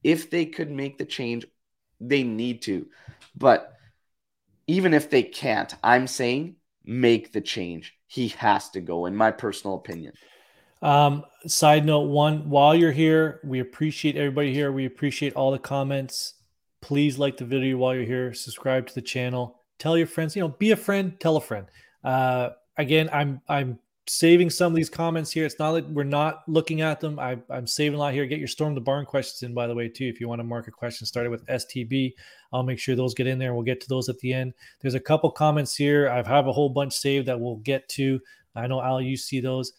If 0.04 0.30
they 0.30 0.46
could 0.46 0.70
make 0.70 0.98
the 0.98 1.04
change, 1.04 1.46
they 2.00 2.22
need 2.22 2.62
to. 2.62 2.86
But 3.36 3.72
even 4.66 4.94
if 4.94 5.10
they 5.10 5.22
can't, 5.22 5.74
I'm 5.82 6.06
saying 6.06 6.56
make 6.84 7.32
the 7.32 7.40
change. 7.40 7.94
He 8.06 8.28
has 8.28 8.70
to 8.70 8.80
go, 8.80 9.06
in 9.06 9.16
my 9.16 9.30
personal 9.30 9.76
opinion. 9.76 10.12
Um, 10.82 11.24
side 11.46 11.84
note 11.84 12.08
one, 12.08 12.48
while 12.50 12.74
you're 12.74 12.92
here, 12.92 13.40
we 13.42 13.60
appreciate 13.60 14.16
everybody 14.16 14.52
here. 14.52 14.70
We 14.70 14.84
appreciate 14.84 15.34
all 15.34 15.50
the 15.50 15.58
comments. 15.58 16.34
Please 16.82 17.18
like 17.18 17.38
the 17.38 17.44
video 17.44 17.78
while 17.78 17.94
you're 17.94 18.04
here, 18.04 18.32
subscribe 18.34 18.86
to 18.86 18.94
the 18.94 19.02
channel, 19.02 19.60
tell 19.78 19.96
your 19.98 20.06
friends, 20.06 20.36
you 20.36 20.42
know, 20.42 20.48
be 20.48 20.70
a 20.70 20.76
friend, 20.76 21.18
tell 21.18 21.36
a 21.36 21.40
friend. 21.40 21.66
Uh, 22.04 22.50
again, 22.76 23.08
I'm 23.12 23.40
I'm 23.48 23.78
saving 24.08 24.50
some 24.50 24.72
of 24.72 24.76
these 24.76 24.90
comments 24.90 25.30
here. 25.32 25.44
It's 25.44 25.58
not 25.58 25.70
like 25.70 25.84
we're 25.86 26.04
not 26.04 26.42
looking 26.46 26.80
at 26.80 27.00
them. 27.00 27.18
I, 27.18 27.38
I'm 27.50 27.66
saving 27.66 27.96
a 27.96 27.98
lot 27.98 28.12
here. 28.12 28.26
Get 28.26 28.38
your 28.38 28.48
storm 28.48 28.74
the 28.74 28.80
barn 28.80 29.04
questions 29.04 29.42
in, 29.42 29.54
by 29.54 29.66
the 29.66 29.74
way, 29.74 29.88
too. 29.88 30.06
If 30.06 30.20
you 30.20 30.28
want 30.28 30.38
to 30.38 30.44
mark 30.44 30.68
a 30.68 30.70
question 30.70 31.06
started 31.06 31.30
with 31.30 31.46
STB, 31.46 32.12
I'll 32.52 32.62
make 32.62 32.78
sure 32.78 32.94
those 32.94 33.14
get 33.14 33.26
in 33.26 33.38
there. 33.38 33.54
We'll 33.54 33.64
get 33.64 33.80
to 33.80 33.88
those 33.88 34.08
at 34.08 34.18
the 34.18 34.32
end. 34.32 34.54
There's 34.80 34.94
a 34.94 35.00
couple 35.00 35.30
comments 35.30 35.74
here. 35.74 36.08
I 36.08 36.22
have 36.22 36.46
a 36.46 36.52
whole 36.52 36.68
bunch 36.68 36.92
saved 36.92 37.26
that 37.26 37.38
we'll 37.38 37.56
get 37.56 37.88
to. 37.90 38.20
I 38.54 38.66
know 38.66 38.80
Al, 38.80 39.00
you 39.00 39.16
see 39.16 39.40
those. 39.40 39.72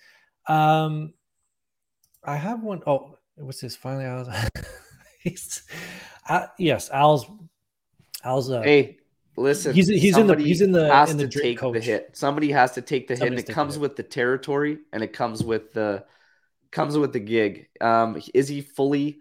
Um, 0.47 1.13
I 2.23 2.35
have 2.35 2.61
one. 2.63 2.81
Oh, 2.85 3.17
what's 3.35 3.61
this? 3.61 3.75
Finally, 3.75 4.05
I 4.05 4.15
was. 4.15 4.49
he's, 5.19 5.63
uh, 6.27 6.47
yes, 6.59 6.89
Al's. 6.89 7.25
Al's. 8.23 8.51
Uh, 8.51 8.61
Hey, 8.61 8.97
listen. 9.37 9.73
He's- 9.73 9.87
he's 9.87 10.17
in 10.17 10.27
the- 10.27 10.35
he's 10.37 10.61
in 10.61 10.71
the- 10.71 10.91
has 10.93 11.11
in 11.11 11.17
the 11.17 11.23
to 11.23 11.29
drink 11.29 11.59
take 11.61 11.73
the 11.73 11.79
hit. 11.79 12.09
Somebody 12.13 12.51
has 12.51 12.73
to 12.73 12.81
take 12.81 13.07
the 13.07 13.15
hit, 13.15 13.27
and 13.27 13.39
it 13.39 13.47
comes 13.47 13.77
it. 13.77 13.79
with 13.79 13.95
the 13.95 14.03
territory, 14.03 14.79
and 14.91 15.03
it 15.03 15.13
comes 15.13 15.43
with 15.43 15.73
the 15.73 16.05
comes 16.71 16.97
with 16.97 17.13
the 17.13 17.19
gig. 17.19 17.69
Um, 17.79 18.21
is 18.33 18.47
he 18.49 18.61
fully 18.61 19.19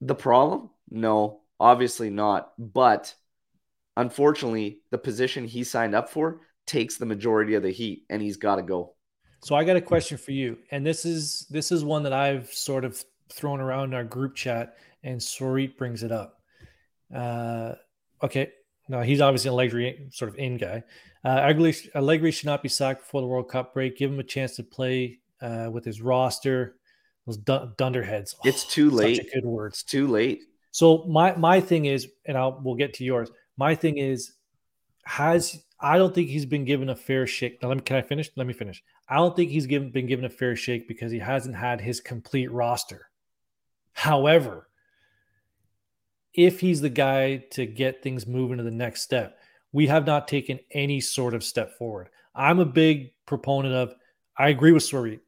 the 0.00 0.14
problem? 0.14 0.70
No, 0.90 1.40
obviously 1.58 2.10
not. 2.10 2.52
But 2.58 3.14
unfortunately, 3.96 4.82
the 4.90 4.98
position 4.98 5.46
he 5.46 5.64
signed 5.64 5.94
up 5.94 6.10
for 6.10 6.40
takes 6.66 6.96
the 6.96 7.06
majority 7.06 7.54
of 7.54 7.62
the 7.62 7.70
heat, 7.70 8.04
and 8.10 8.20
he's 8.20 8.36
got 8.36 8.56
to 8.56 8.62
go. 8.62 8.94
So 9.42 9.54
I 9.54 9.64
got 9.64 9.76
a 9.76 9.80
question 9.80 10.18
for 10.18 10.32
you, 10.32 10.58
and 10.70 10.84
this 10.86 11.04
is 11.04 11.46
this 11.50 11.70
is 11.72 11.84
one 11.84 12.02
that 12.02 12.12
I've 12.12 12.52
sort 12.52 12.84
of 12.84 13.02
thrown 13.30 13.60
around 13.60 13.90
in 13.90 13.94
our 13.94 14.04
group 14.04 14.34
chat, 14.34 14.76
and 15.02 15.20
Sorit 15.20 15.76
brings 15.76 16.02
it 16.02 16.12
up. 16.12 16.40
Uh, 17.14 17.74
okay, 18.22 18.52
no, 18.88 19.00
he's 19.00 19.20
obviously 19.20 19.48
an 19.48 19.54
Allegri 19.54 20.08
sort 20.10 20.30
of 20.30 20.36
in 20.36 20.56
guy. 20.56 20.82
Uh, 21.24 21.28
Allegri, 21.28 21.74
Allegri 21.94 22.30
should 22.30 22.46
not 22.46 22.62
be 22.62 22.68
sacked 22.68 23.00
before 23.00 23.20
the 23.20 23.26
World 23.26 23.48
Cup 23.48 23.72
break. 23.72 23.96
Give 23.96 24.10
him 24.10 24.20
a 24.20 24.24
chance 24.24 24.56
to 24.56 24.62
play 24.62 25.20
uh, 25.40 25.70
with 25.72 25.84
his 25.84 26.02
roster. 26.02 26.76
Those 27.26 27.38
dun- 27.38 27.72
dunderheads. 27.78 28.36
It's 28.44 28.64
too 28.64 28.90
such 28.90 28.98
late. 28.98 29.18
a 29.20 29.34
good 29.34 29.46
word. 29.46 29.68
It's 29.68 29.82
too 29.82 30.06
late. 30.06 30.42
So 30.70 31.04
my 31.04 31.34
my 31.36 31.60
thing 31.60 31.86
is, 31.86 32.08
and 32.26 32.36
I'll 32.36 32.60
we'll 32.62 32.74
get 32.74 32.94
to 32.94 33.04
yours. 33.04 33.30
My 33.56 33.74
thing 33.74 33.96
is, 33.96 34.32
has 35.04 35.64
I 35.80 35.98
don't 35.98 36.14
think 36.14 36.28
he's 36.28 36.46
been 36.46 36.64
given 36.64 36.88
a 36.88 36.96
fair 36.96 37.26
shake. 37.26 37.62
Now, 37.62 37.68
let 37.68 37.76
me, 37.76 37.82
can 37.82 37.96
I 37.96 38.02
finish? 38.02 38.30
Let 38.36 38.46
me 38.46 38.52
finish. 38.52 38.82
I 39.08 39.16
don't 39.16 39.36
think 39.36 39.50
he's 39.50 39.66
given, 39.66 39.90
been 39.90 40.06
given 40.06 40.24
a 40.24 40.30
fair 40.30 40.56
shake 40.56 40.88
because 40.88 41.12
he 41.12 41.18
hasn't 41.18 41.56
had 41.56 41.80
his 41.80 42.00
complete 42.00 42.50
roster. 42.50 43.10
However, 43.92 44.68
if 46.34 46.60
he's 46.60 46.80
the 46.80 46.90
guy 46.90 47.36
to 47.52 47.66
get 47.66 48.02
things 48.02 48.26
moving 48.26 48.58
to 48.58 48.64
the 48.64 48.70
next 48.70 49.02
step, 49.02 49.38
we 49.72 49.86
have 49.86 50.06
not 50.06 50.28
taken 50.28 50.58
any 50.72 51.00
sort 51.00 51.34
of 51.34 51.44
step 51.44 51.76
forward. 51.78 52.08
I'm 52.34 52.58
a 52.58 52.64
big 52.64 53.12
proponent 53.26 53.74
of. 53.74 53.94
I 54.36 54.48
agree 54.48 54.72
with 54.72 54.82
Swerit, 54.82 55.20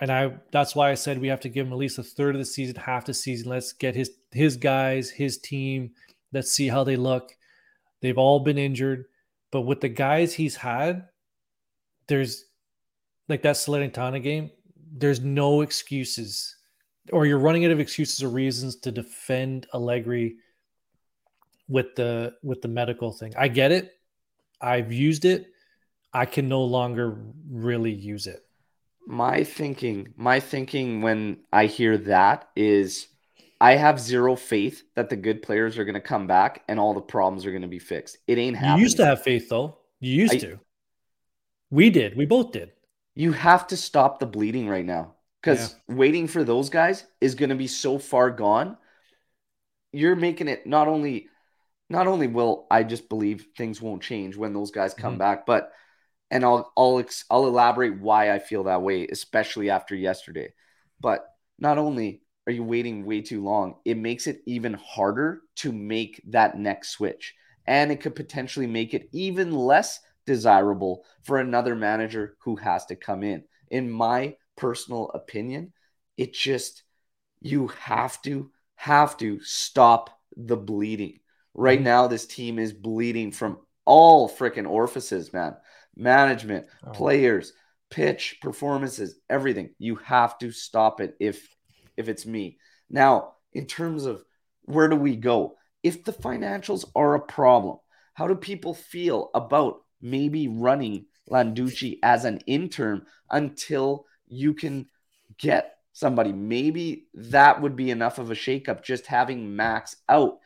and 0.00 0.10
I 0.12 0.34
that's 0.50 0.74
why 0.74 0.90
I 0.90 0.94
said 0.94 1.18
we 1.18 1.28
have 1.28 1.40
to 1.40 1.48
give 1.48 1.66
him 1.66 1.72
at 1.72 1.78
least 1.78 1.98
a 1.98 2.02
third 2.02 2.34
of 2.34 2.40
the 2.40 2.44
season, 2.44 2.76
half 2.76 3.06
the 3.06 3.14
season. 3.14 3.50
Let's 3.50 3.72
get 3.72 3.94
his 3.94 4.10
his 4.32 4.56
guys, 4.56 5.10
his 5.10 5.38
team. 5.38 5.92
Let's 6.32 6.52
see 6.52 6.68
how 6.68 6.84
they 6.84 6.96
look. 6.96 7.32
They've 8.00 8.18
all 8.18 8.40
been 8.40 8.58
injured, 8.58 9.06
but 9.50 9.62
with 9.62 9.80
the 9.80 9.88
guys 9.88 10.34
he's 10.34 10.56
had, 10.56 11.06
there's 12.08 12.46
like 13.28 13.42
that 13.42 13.56
Salernitana 13.56 14.22
game. 14.22 14.50
There's 14.94 15.20
no 15.20 15.62
excuses, 15.62 16.56
or 17.10 17.26
you're 17.26 17.38
running 17.38 17.64
out 17.64 17.70
of 17.70 17.80
excuses 17.80 18.22
or 18.22 18.28
reasons 18.28 18.76
to 18.76 18.92
defend 18.92 19.66
Allegri 19.74 20.36
with 21.68 21.94
the 21.96 22.34
with 22.42 22.62
the 22.62 22.68
medical 22.68 23.12
thing. 23.12 23.32
I 23.36 23.48
get 23.48 23.72
it. 23.72 23.92
I've 24.60 24.92
used 24.92 25.24
it. 25.24 25.46
I 26.12 26.26
can 26.26 26.48
no 26.48 26.62
longer 26.62 27.18
really 27.50 27.92
use 27.92 28.26
it. 28.26 28.44
My 29.06 29.42
thinking, 29.42 30.12
my 30.16 30.38
thinking 30.38 31.00
when 31.00 31.38
I 31.52 31.66
hear 31.66 31.98
that 31.98 32.50
is 32.54 33.08
I 33.60 33.76
have 33.76 33.98
zero 33.98 34.36
faith 34.36 34.82
that 34.94 35.08
the 35.08 35.16
good 35.16 35.42
players 35.42 35.78
are 35.78 35.84
going 35.84 35.94
to 35.94 36.00
come 36.00 36.26
back 36.26 36.62
and 36.68 36.78
all 36.78 36.94
the 36.94 37.00
problems 37.00 37.46
are 37.46 37.50
going 37.50 37.62
to 37.62 37.68
be 37.68 37.78
fixed. 37.78 38.18
It 38.28 38.38
ain't 38.38 38.56
happening. 38.56 38.78
You 38.78 38.82
used 38.84 38.98
to 38.98 39.06
have 39.06 39.22
faith 39.22 39.48
though. 39.48 39.78
You 39.98 40.12
used 40.12 40.34
I, 40.34 40.38
to. 40.38 40.60
We 41.70 41.90
did. 41.90 42.16
We 42.16 42.26
both 42.26 42.52
did. 42.52 42.72
You 43.14 43.32
have 43.32 43.66
to 43.68 43.76
stop 43.76 44.20
the 44.20 44.26
bleeding 44.26 44.68
right 44.68 44.84
now 44.84 45.14
because 45.42 45.74
yeah. 45.88 45.94
waiting 45.96 46.28
for 46.28 46.44
those 46.44 46.70
guys 46.70 47.04
is 47.20 47.34
going 47.34 47.50
to 47.50 47.56
be 47.56 47.66
so 47.66 47.98
far 47.98 48.30
gone. 48.30 48.76
You're 49.92 50.16
making 50.16 50.48
it 50.48 50.66
not 50.66 50.88
only 50.88 51.28
not 51.90 52.06
only 52.06 52.26
will 52.26 52.66
I 52.70 52.84
just 52.84 53.08
believe 53.08 53.46
things 53.56 53.82
won't 53.82 54.02
change 54.02 54.36
when 54.36 54.54
those 54.54 54.70
guys 54.70 54.94
come 54.94 55.14
mm-hmm. 55.14 55.18
back, 55.18 55.46
but 55.46 55.72
and 56.30 56.44
I'll 56.44 56.72
I'll 56.76 57.04
I'll 57.30 57.46
elaborate 57.46 58.00
why 58.00 58.32
I 58.32 58.38
feel 58.38 58.64
that 58.64 58.82
way, 58.82 59.06
especially 59.06 59.68
after 59.68 59.94
yesterday. 59.94 60.54
But 61.00 61.26
not 61.58 61.78
only 61.78 62.22
are 62.46 62.52
you 62.52 62.64
waiting 62.64 63.04
way 63.04 63.20
too 63.20 63.42
long, 63.42 63.76
it 63.84 63.96
makes 63.96 64.26
it 64.26 64.40
even 64.46 64.74
harder 64.74 65.42
to 65.56 65.72
make 65.72 66.22
that 66.28 66.56
next 66.56 66.90
switch, 66.90 67.34
and 67.66 67.92
it 67.92 68.00
could 68.00 68.16
potentially 68.16 68.66
make 68.66 68.94
it 68.94 69.08
even 69.12 69.52
less 69.52 70.00
desirable 70.24 71.04
for 71.24 71.38
another 71.38 71.74
manager 71.74 72.36
who 72.44 72.56
has 72.56 72.86
to 72.86 72.96
come 72.96 73.22
in. 73.22 73.44
In 73.70 73.90
my 73.90 74.36
personal 74.62 75.10
opinion, 75.14 75.72
it 76.16 76.32
just 76.32 76.84
you 77.40 77.68
have 77.68 78.22
to 78.22 78.50
have 78.76 79.16
to 79.18 79.40
stop 79.42 80.10
the 80.36 80.56
bleeding 80.56 81.18
Right 81.54 81.78
mm-hmm. 81.78 81.84
now, 81.84 82.06
this 82.06 82.26
team 82.26 82.58
is 82.58 82.72
bleeding 82.72 83.30
from 83.30 83.58
all 83.84 84.28
freaking 84.28 84.68
orifices, 84.68 85.32
man. 85.32 85.56
Management, 85.96 86.66
oh. 86.86 86.90
players, 86.90 87.52
pitch, 87.90 88.38
performances, 88.40 89.16
everything. 89.28 89.70
You 89.78 89.96
have 89.96 90.38
to 90.38 90.50
stop 90.50 91.00
it 91.00 91.14
if 91.20 91.46
if 91.96 92.08
it's 92.08 92.24
me. 92.24 92.58
Now, 92.88 93.34
in 93.52 93.66
terms 93.66 94.06
of 94.06 94.24
where 94.62 94.88
do 94.88 94.96
we 94.96 95.16
go? 95.16 95.56
If 95.82 96.04
the 96.04 96.12
financials 96.12 96.88
are 96.94 97.14
a 97.14 97.20
problem, 97.20 97.78
how 98.14 98.28
do 98.28 98.34
people 98.34 98.72
feel 98.72 99.30
about 99.34 99.82
maybe 100.00 100.48
running 100.48 101.06
Landucci 101.30 101.98
as 102.02 102.24
an 102.24 102.38
intern 102.46 103.04
until 103.30 104.06
you 104.32 104.54
can 104.54 104.86
get 105.38 105.76
somebody? 105.92 106.32
Maybe 106.32 107.06
that 107.14 107.60
would 107.60 107.76
be 107.76 107.90
enough 107.90 108.18
of 108.18 108.30
a 108.30 108.34
shakeup 108.34 108.82
just 108.82 109.06
having 109.06 109.54
Max 109.54 109.96
out. 110.08 110.38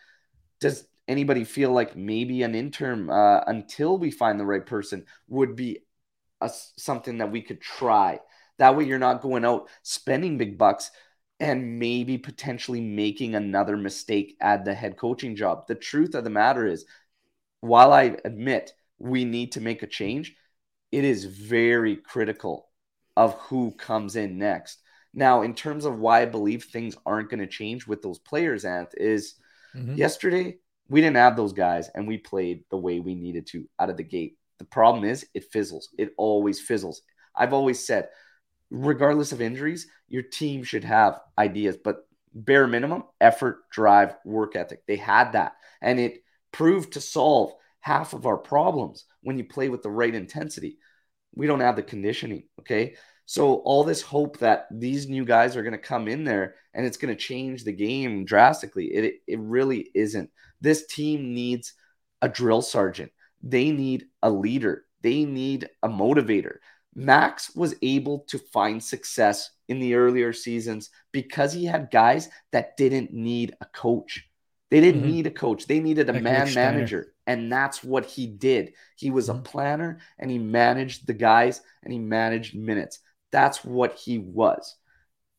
Does 0.60 0.86
anybody 1.08 1.44
feel 1.44 1.72
like 1.72 1.96
maybe 1.96 2.42
an 2.42 2.54
interim 2.54 3.10
uh, 3.10 3.40
until 3.46 3.98
we 3.98 4.10
find 4.10 4.38
the 4.38 4.46
right 4.46 4.66
person 4.66 5.04
would 5.28 5.56
be 5.56 5.84
a, 6.40 6.50
something 6.76 7.18
that 7.18 7.30
we 7.30 7.42
could 7.42 7.60
try. 7.60 8.20
That 8.58 8.76
way, 8.76 8.84
you're 8.84 8.98
not 8.98 9.22
going 9.22 9.44
out 9.44 9.68
spending 9.82 10.38
big 10.38 10.58
bucks 10.58 10.90
and 11.38 11.78
maybe 11.78 12.16
potentially 12.16 12.80
making 12.80 13.34
another 13.34 13.76
mistake 13.76 14.36
at 14.40 14.64
the 14.64 14.74
head 14.74 14.96
coaching 14.96 15.36
job. 15.36 15.66
The 15.66 15.74
truth 15.74 16.14
of 16.14 16.24
the 16.24 16.30
matter 16.30 16.66
is, 16.66 16.86
while 17.60 17.92
I 17.92 18.16
admit 18.24 18.72
we 18.98 19.24
need 19.24 19.52
to 19.52 19.60
make 19.60 19.82
a 19.82 19.86
change, 19.86 20.34
it 20.90 21.04
is 21.04 21.24
very 21.24 21.96
critical 21.96 22.65
of 23.16 23.34
who 23.34 23.72
comes 23.72 24.16
in 24.16 24.38
next. 24.38 24.80
Now, 25.14 25.42
in 25.42 25.54
terms 25.54 25.84
of 25.84 25.98
why 25.98 26.22
I 26.22 26.26
believe 26.26 26.64
things 26.64 26.96
aren't 27.06 27.30
going 27.30 27.40
to 27.40 27.46
change 27.46 27.86
with 27.86 28.02
those 28.02 28.18
players, 28.18 28.64
Ant, 28.64 28.90
is 28.96 29.34
mm-hmm. 29.74 29.94
yesterday 29.94 30.58
we 30.88 31.00
didn't 31.00 31.16
have 31.16 31.36
those 31.36 31.52
guys 31.52 31.88
and 31.94 32.06
we 32.06 32.18
played 32.18 32.64
the 32.70 32.76
way 32.76 33.00
we 33.00 33.14
needed 33.14 33.46
to 33.48 33.68
out 33.78 33.90
of 33.90 33.96
the 33.96 34.04
gate. 34.04 34.36
The 34.58 34.64
problem 34.64 35.04
is 35.04 35.26
it 35.34 35.50
fizzles. 35.52 35.88
It 35.98 36.12
always 36.16 36.60
fizzles. 36.60 37.00
I've 37.34 37.52
always 37.52 37.84
said, 37.84 38.08
regardless 38.70 39.32
of 39.32 39.40
injuries, 39.40 39.86
your 40.08 40.22
team 40.22 40.62
should 40.62 40.84
have 40.84 41.20
ideas, 41.38 41.76
but 41.76 42.06
bare 42.34 42.66
minimum 42.66 43.04
effort, 43.20 43.68
drive, 43.70 44.14
work 44.24 44.56
ethic. 44.56 44.82
They 44.86 44.96
had 44.96 45.32
that. 45.32 45.52
And 45.80 45.98
it 45.98 46.22
proved 46.52 46.92
to 46.92 47.00
solve 47.00 47.52
half 47.80 48.12
of 48.12 48.26
our 48.26 48.38
problems 48.38 49.04
when 49.22 49.38
you 49.38 49.44
play 49.44 49.68
with 49.68 49.82
the 49.82 49.90
right 49.90 50.14
intensity. 50.14 50.78
We 51.36 51.46
don't 51.46 51.60
have 51.60 51.76
the 51.76 51.82
conditioning. 51.82 52.44
Okay. 52.60 52.96
So 53.26 53.56
all 53.56 53.84
this 53.84 54.02
hope 54.02 54.38
that 54.38 54.66
these 54.70 55.08
new 55.08 55.24
guys 55.24 55.56
are 55.56 55.62
going 55.62 55.72
to 55.72 55.78
come 55.78 56.08
in 56.08 56.24
there 56.24 56.54
and 56.74 56.86
it's 56.86 56.96
going 56.96 57.14
to 57.14 57.20
change 57.20 57.64
the 57.64 57.72
game 57.72 58.24
drastically, 58.24 58.86
it, 58.86 59.16
it 59.26 59.40
really 59.40 59.90
isn't. 59.94 60.30
This 60.60 60.86
team 60.86 61.34
needs 61.34 61.74
a 62.22 62.28
drill 62.28 62.62
sergeant. 62.62 63.12
They 63.42 63.70
need 63.70 64.06
a 64.22 64.30
leader. 64.30 64.84
They 65.02 65.24
need 65.24 65.68
a 65.82 65.88
motivator. 65.88 66.56
Max 66.94 67.54
was 67.54 67.74
able 67.82 68.20
to 68.28 68.38
find 68.38 68.82
success 68.82 69.50
in 69.68 69.80
the 69.80 69.94
earlier 69.94 70.32
seasons 70.32 70.90
because 71.12 71.52
he 71.52 71.66
had 71.66 71.90
guys 71.90 72.28
that 72.52 72.76
didn't 72.76 73.12
need 73.12 73.54
a 73.60 73.66
coach. 73.66 74.28
They 74.70 74.80
didn't 74.80 75.02
mm-hmm. 75.02 75.10
need 75.10 75.26
a 75.26 75.30
coach. 75.30 75.66
They 75.66 75.80
needed 75.80 76.08
a 76.08 76.14
like 76.14 76.22
man 76.22 76.54
manager. 76.54 77.12
And 77.26 77.50
that's 77.50 77.82
what 77.82 78.06
he 78.06 78.26
did. 78.26 78.74
He 78.96 79.10
was 79.10 79.28
mm-hmm. 79.28 79.40
a 79.40 79.42
planner 79.42 79.98
and 80.18 80.30
he 80.30 80.38
managed 80.38 81.06
the 81.06 81.14
guys 81.14 81.60
and 81.82 81.92
he 81.92 81.98
managed 81.98 82.56
minutes. 82.56 83.00
That's 83.32 83.64
what 83.64 83.94
he 83.94 84.18
was. 84.18 84.76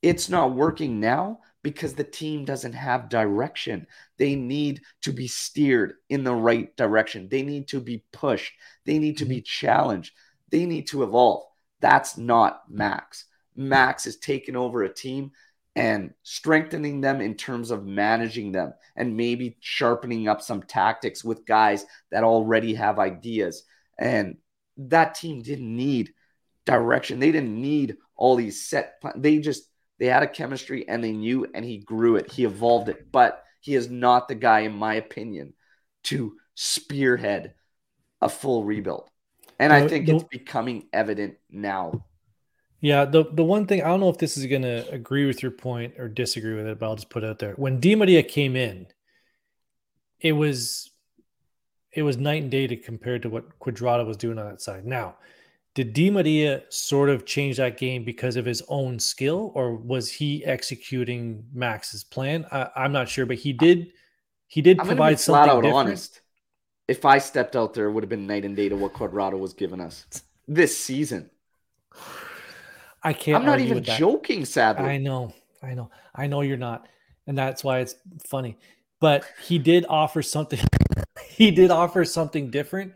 It's 0.01 0.29
not 0.29 0.55
working 0.55 0.99
now 0.99 1.39
because 1.63 1.93
the 1.93 2.03
team 2.03 2.45
doesn't 2.45 2.73
have 2.73 3.09
direction. 3.09 3.87
They 4.17 4.35
need 4.35 4.81
to 5.01 5.11
be 5.11 5.27
steered 5.27 5.95
in 6.09 6.23
the 6.23 6.35
right 6.35 6.75
direction. 6.77 7.29
They 7.29 7.41
need 7.41 7.67
to 7.69 7.81
be 7.81 8.03
pushed. 8.13 8.53
They 8.85 8.99
need 8.99 9.17
to 9.17 9.25
be 9.25 9.37
mm-hmm. 9.37 9.65
challenged. 9.65 10.13
They 10.49 10.65
need 10.65 10.87
to 10.87 11.03
evolve. 11.03 11.43
That's 11.79 12.17
not 12.17 12.63
Max. 12.69 13.25
Max 13.55 14.05
is 14.05 14.17
taking 14.17 14.55
over 14.55 14.83
a 14.83 14.93
team 14.93 15.31
and 15.77 16.11
strengthening 16.23 17.01
them 17.01 17.21
in 17.21 17.35
terms 17.35 17.69
of 17.69 17.85
managing 17.85 18.51
them 18.51 18.73
and 18.95 19.15
maybe 19.15 19.57
sharpening 19.59 20.27
up 20.27 20.41
some 20.41 20.63
tactics 20.63 21.23
with 21.23 21.45
guys 21.45 21.85
that 22.09 22.23
already 22.23 22.73
have 22.73 22.97
ideas. 22.97 23.63
And 23.99 24.37
that 24.77 25.13
team 25.13 25.43
didn't 25.43 25.75
need 25.75 26.15
direction. 26.65 27.19
They 27.19 27.31
didn't 27.31 27.61
need 27.61 27.97
all 28.15 28.35
these 28.35 28.65
set. 28.67 28.99
Plans. 29.01 29.21
They 29.21 29.37
just 29.37 29.69
they 29.99 30.07
had 30.07 30.23
a 30.23 30.27
chemistry 30.27 30.89
and 30.89 31.03
they 31.03 31.11
knew, 31.11 31.45
and 31.53 31.63
he 31.63 31.77
grew 31.77 32.15
it. 32.15 32.31
He 32.31 32.43
evolved 32.43 32.89
it, 32.89 33.11
but 33.11 33.43
he 33.61 33.75
is 33.75 33.87
not 33.87 34.27
the 34.27 34.35
guy, 34.35 34.61
in 34.61 34.73
my 34.73 34.95
opinion, 34.95 35.53
to 36.05 36.37
spearhead 36.55 37.53
a 38.19 38.29
full 38.29 38.63
rebuild. 38.63 39.09
And 39.59 39.71
I 39.71 39.87
think 39.87 40.09
it's 40.09 40.23
becoming 40.23 40.87
evident 40.91 41.35
now. 41.51 42.05
Yeah, 42.79 43.05
the 43.05 43.25
the 43.31 43.43
one 43.43 43.65
thing 43.65 43.81
I 43.81 43.87
don't 43.87 43.99
know 43.99 44.09
if 44.09 44.19
this 44.19 44.37
is 44.37 44.45
going 44.45 44.61
to 44.61 44.87
agree 44.91 45.25
with 45.25 45.41
your 45.41 45.51
point 45.51 45.95
or 45.97 46.07
disagree 46.07 46.55
with 46.55 46.67
it, 46.67 46.79
but 46.79 46.85
I'll 46.85 46.95
just 46.95 47.09
put 47.09 47.23
it 47.23 47.29
out 47.29 47.39
there. 47.39 47.53
When 47.53 47.79
Di 47.79 47.95
Maria 47.95 48.21
came 48.21 48.55
in, 48.55 48.87
it 50.19 50.33
was 50.33 50.91
it 51.91 52.03
was 52.03 52.17
night 52.17 52.43
and 52.43 52.51
day 52.51 52.67
to 52.67 52.75
compared 52.75 53.23
to 53.23 53.29
what 53.29 53.59
Cuadrado 53.59 54.05
was 54.05 54.17
doing 54.17 54.37
on 54.37 54.47
that 54.47 54.61
side. 54.61 54.85
Now, 54.85 55.15
did 55.73 55.93
Di 55.93 56.11
Maria 56.11 56.63
sort 56.69 57.09
of 57.09 57.25
change 57.25 57.57
that 57.57 57.77
game 57.77 58.03
because 58.03 58.35
of 58.35 58.45
his 58.45 58.61
own 58.67 58.99
skill, 58.99 59.51
or 59.55 59.75
was 59.75 60.11
he 60.11 60.45
executing 60.45 61.45
Max's 61.53 62.03
plan? 62.03 62.45
I, 62.51 62.69
am 62.75 62.91
not 62.91 63.09
sure, 63.09 63.25
but 63.25 63.37
he 63.37 63.53
did. 63.53 63.87
He 64.47 64.61
did 64.61 64.79
I'm 64.79 64.85
provide 64.85 65.19
something 65.19 65.45
flat 65.45 65.55
out 65.55 65.61
different. 65.61 65.87
honest. 65.89 66.21
If 66.87 67.05
I 67.05 67.17
stepped 67.17 67.55
out 67.55 67.73
there, 67.73 67.87
it 67.87 67.91
would 67.91 68.03
have 68.03 68.09
been 68.09 68.27
night 68.27 68.45
and 68.45 68.55
day 68.55 68.69
to 68.69 68.75
what 68.75 68.93
Cuadrado 68.93 69.37
was 69.37 69.53
giving 69.53 69.81
us 69.81 70.05
this 70.47 70.77
season. 70.77 71.29
I 73.07 73.13
can't. 73.13 73.37
I'm 73.37 73.45
not 73.45 73.61
even 73.61 73.81
joking. 73.81 74.43
Sadly, 74.43 74.85
I 74.85 74.97
know, 74.97 75.33
I 75.63 75.73
know, 75.73 75.89
I 76.13 76.27
know 76.27 76.41
you're 76.41 76.57
not, 76.57 76.89
and 77.25 77.37
that's 77.37 77.63
why 77.63 77.79
it's 77.79 77.95
funny. 78.25 78.57
But 78.99 79.23
he 79.41 79.57
did 79.59 79.85
offer 79.87 80.21
something. 80.21 80.59
he 81.29 81.49
did 81.51 81.71
offer 81.71 82.03
something 82.03 82.49
different 82.49 82.91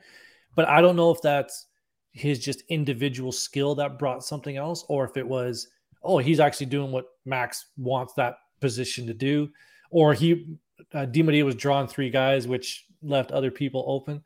But 0.53 0.67
I 0.67 0.81
don't 0.81 0.97
know 0.97 1.11
if 1.11 1.21
that's 1.21 1.67
his 2.11 2.39
just 2.39 2.61
individual 2.67 3.31
skill 3.31 3.73
that 3.75 3.97
brought 3.97 4.21
something 4.21 4.57
else, 4.57 4.83
or 4.89 5.05
if 5.05 5.15
it 5.15 5.25
was, 5.25 5.69
oh, 6.03 6.17
he's 6.17 6.41
actually 6.41 6.65
doing 6.65 6.91
what 6.91 7.05
Max 7.23 7.67
wants 7.77 8.13
that 8.15 8.35
position 8.59 9.07
to 9.07 9.13
do, 9.13 9.47
or 9.91 10.13
he 10.13 10.57
uh, 10.93 11.05
Di 11.05 11.41
was 11.43 11.55
drawing 11.55 11.87
three 11.87 12.09
guys, 12.09 12.49
which 12.49 12.85
left 13.01 13.31
other 13.31 13.49
people 13.49 13.85
open. 13.87 14.23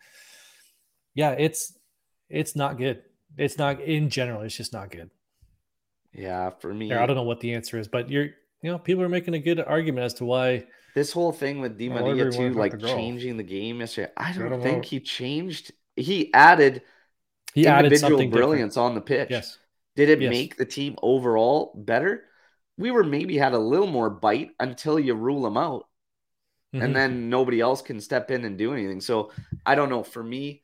Yeah, 1.13 1.35
it's 1.37 1.77
it's 2.27 2.55
not 2.55 2.79
good. 2.79 3.03
It's 3.37 3.59
not 3.59 3.81
in 3.81 4.09
general. 4.09 4.41
It's 4.41 4.57
just 4.57 4.73
not 4.73 4.89
good. 4.89 5.11
Yeah, 6.17 6.49
for 6.49 6.73
me, 6.73 6.93
I 6.93 7.05
don't 7.05 7.15
know 7.15 7.23
what 7.23 7.41
the 7.41 7.53
answer 7.53 7.77
is, 7.77 7.87
but 7.87 8.09
you're 8.09 8.29
you 8.61 8.71
know 8.71 8.79
people 8.79 9.03
are 9.03 9.09
making 9.09 9.33
a 9.33 9.39
good 9.39 9.59
argument 9.59 10.05
as 10.05 10.13
to 10.15 10.25
why 10.25 10.65
this 10.95 11.11
whole 11.11 11.33
thing 11.33 11.59
with 11.59 11.77
Di 11.77 11.89
Maria 11.89 12.31
too, 12.31 12.53
like 12.53 12.79
changing 12.79 13.37
the 13.37 13.43
game 13.43 13.81
yesterday. 13.81 14.11
I 14.15 14.31
don't, 14.31 14.45
I 14.45 14.49
don't 14.49 14.61
think 14.61 14.83
know. 14.83 14.89
he 14.89 14.99
changed. 15.01 15.73
He 15.95 16.33
added 16.33 16.81
he 17.53 17.67
individual 17.67 18.19
added 18.19 18.31
brilliance 18.31 18.75
different. 18.75 18.89
on 18.89 18.95
the 18.95 19.01
pitch. 19.01 19.29
Yes. 19.29 19.57
Did 19.95 20.09
it 20.09 20.21
yes. 20.21 20.29
make 20.29 20.57
the 20.57 20.65
team 20.65 20.95
overall 21.01 21.73
better? 21.75 22.23
We 22.77 22.91
were 22.91 23.03
maybe 23.03 23.37
had 23.37 23.53
a 23.53 23.59
little 23.59 23.87
more 23.87 24.09
bite 24.09 24.51
until 24.59 24.99
you 24.99 25.13
rule 25.13 25.41
them 25.41 25.57
out. 25.57 25.87
Mm-hmm. 26.73 26.83
And 26.83 26.95
then 26.95 27.29
nobody 27.29 27.61
else 27.61 27.81
can 27.81 28.01
step 28.01 28.31
in 28.31 28.43
and 28.43 28.57
do 28.57 28.73
anything. 28.73 28.99
So 28.99 29.31
I 29.65 29.75
don't 29.75 29.89
know. 29.89 30.03
For 30.03 30.21
me, 30.21 30.63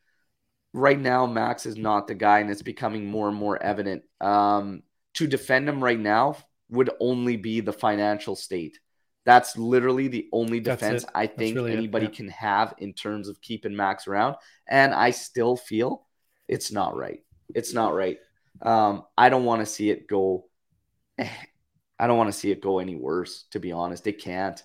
right 0.73 0.99
now, 0.99 1.25
Max 1.25 1.65
is 1.65 1.77
not 1.77 2.07
the 2.07 2.15
guy, 2.15 2.39
and 2.39 2.49
it's 2.49 2.61
becoming 2.61 3.05
more 3.05 3.29
and 3.29 3.37
more 3.37 3.61
evident. 3.61 4.03
Um, 4.19 4.83
to 5.15 5.27
defend 5.27 5.67
him 5.67 5.83
right 5.83 5.99
now 5.99 6.37
would 6.69 6.89
only 6.99 7.37
be 7.37 7.59
the 7.59 7.73
financial 7.73 8.35
state. 8.35 8.79
That's 9.25 9.57
literally 9.57 10.07
the 10.07 10.27
only 10.31 10.59
defense 10.59 11.05
I 11.13 11.27
think 11.27 11.55
really 11.55 11.73
anybody 11.73 12.07
yeah. 12.07 12.11
can 12.11 12.27
have 12.29 12.73
in 12.79 12.93
terms 12.93 13.27
of 13.27 13.39
keeping 13.41 13.75
Max 13.75 14.07
around. 14.07 14.35
And 14.67 14.93
I 14.93 15.11
still 15.11 15.55
feel 15.55 16.07
it's 16.47 16.71
not 16.71 16.95
right. 16.95 17.23
It's 17.53 17.73
not 17.73 17.93
right. 17.93 18.17
Um, 18.61 19.03
I 19.17 19.29
don't 19.29 19.45
want 19.45 19.61
to 19.61 19.65
see 19.65 19.89
it 19.89 20.07
go. 20.07 20.45
I 21.19 22.07
don't 22.07 22.17
want 22.17 22.33
to 22.33 22.37
see 22.37 22.49
it 22.49 22.61
go 22.61 22.79
any 22.79 22.95
worse. 22.95 23.45
To 23.51 23.59
be 23.59 23.71
honest, 23.71 24.07
it 24.07 24.19
can't. 24.19 24.61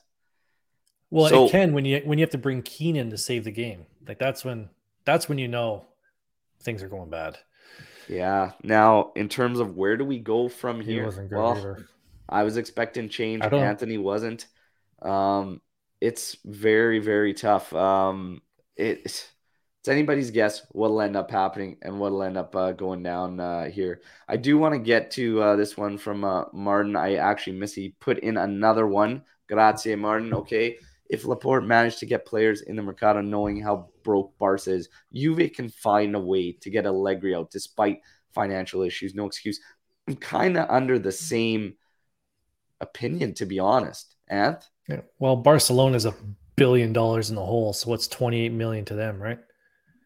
Well, 1.11 1.29
so, 1.29 1.45
it 1.47 1.51
can 1.51 1.75
when 1.75 1.85
you 1.85 2.01
when 2.05 2.19
you 2.19 2.23
have 2.23 2.31
to 2.31 2.39
bring 2.39 2.63
Keenan 2.63 3.11
to 3.11 3.19
save 3.19 3.45
the 3.45 3.51
game. 3.51 3.85
Like 4.09 4.19
that's 4.19 4.43
when 4.43 4.71
that's 5.05 5.29
when 5.29 5.37
you 5.37 5.49
know 5.49 5.87
things 6.63 6.83
are 6.83 6.89
going 6.89 7.11
bad. 7.11 7.37
Yeah. 8.09 8.53
Now, 8.63 9.13
in 9.17 9.29
terms 9.29 9.61
of 9.61 9.77
where 9.77 9.97
do 9.97 10.05
we 10.05 10.19
go 10.19 10.49
from 10.49 10.81
he 10.81 10.93
here? 10.93 11.29
well, 11.31 11.57
either. 11.57 11.89
I 12.29 12.43
was 12.43 12.57
expecting 12.57 13.09
change. 13.09 13.43
Anthony 13.45 13.99
wasn't. 13.99 14.47
Um, 15.03 15.61
it's 16.01 16.37
very, 16.45 16.99
very 16.99 17.35
tough. 17.35 17.73
Um, 17.75 18.43
it, 18.77 19.03
it's 19.05 19.33
anybody's 19.89 20.33
guess 20.33 20.67
what'll 20.71 21.01
end 21.01 21.17
up 21.17 21.31
happening 21.31 21.77
and 21.83 22.01
what'll 22.01 22.23
end 22.23 22.37
up 22.37 22.57
uh, 22.57 22.73
going 22.73 23.03
down 23.03 23.39
uh, 23.39 23.67
here. 23.67 24.01
I 24.29 24.37
do 24.37 24.59
want 24.59 24.75
to 24.75 24.81
get 24.81 25.13
to 25.13 25.41
uh, 25.41 25.57
this 25.57 25.77
one 25.77 25.97
from 25.97 26.25
uh, 26.25 26.45
Martin. 26.53 26.97
I 26.97 27.15
actually 27.15 27.59
miss 27.59 27.75
he 27.75 27.95
put 28.01 28.19
in 28.19 28.37
another 28.37 28.87
one. 28.87 29.23
Grazie, 29.49 29.95
Martin. 29.95 30.35
Okay. 30.35 30.79
If 31.09 31.25
Laporta 31.25 31.67
managed 31.67 31.99
to 32.01 32.07
get 32.07 32.27
players 32.27 32.63
in 32.63 32.77
the 32.77 32.83
Mercado 32.83 33.21
knowing 33.21 33.61
how 33.61 33.89
broke 34.03 34.37
Barca 34.39 34.71
is, 34.71 34.89
Juve 35.13 35.53
can 35.55 35.69
find 35.69 36.15
a 36.15 36.21
way 36.21 36.53
to 36.53 36.71
get 36.71 36.87
Allegri 36.87 37.35
out 37.35 37.51
despite 37.51 38.01
financial 38.35 38.83
issues. 38.83 39.15
No 39.15 39.27
excuse. 39.27 39.61
I'm 40.09 40.17
kind 40.17 40.57
of 40.57 40.69
under 40.69 40.99
the 40.99 41.13
same 41.13 41.75
opinion, 42.81 43.35
to 43.35 43.47
be 43.47 43.59
honest. 43.59 44.15
And 44.29 44.59
yeah. 44.89 45.01
well, 45.19 45.37
Barcelona 45.37 45.97
is 45.97 46.07
a 46.07 46.15
billion 46.57 46.93
dollars 46.93 47.31
in 47.31 47.37
the 47.37 47.45
hole, 47.45 47.73
so 47.73 47.91
what's 47.91 48.09
28 48.09 48.53
million 48.53 48.85
to 48.87 48.95
them, 48.95 49.21
right? 49.21 49.39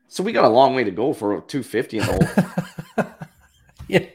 So 0.08 0.22
we 0.22 0.32
got 0.32 0.44
a 0.44 0.48
long 0.48 0.74
way 0.74 0.84
to 0.84 0.90
go 0.90 1.12
for 1.12 1.40
250 1.42 1.98
in 1.98 2.06
the 2.06 2.12
hole. 2.96 3.06
yeah. 3.88 4.06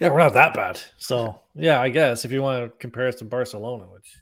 Yeah, 0.00 0.08
we're 0.08 0.18
not 0.18 0.34
that 0.34 0.54
bad. 0.54 0.80
So 0.96 1.40
yeah, 1.54 1.80
I 1.80 1.88
guess 1.88 2.24
if 2.24 2.32
you 2.32 2.42
want 2.42 2.64
to 2.64 2.78
compare 2.78 3.08
us 3.08 3.16
to 3.16 3.24
Barcelona, 3.24 3.84
which 3.84 4.16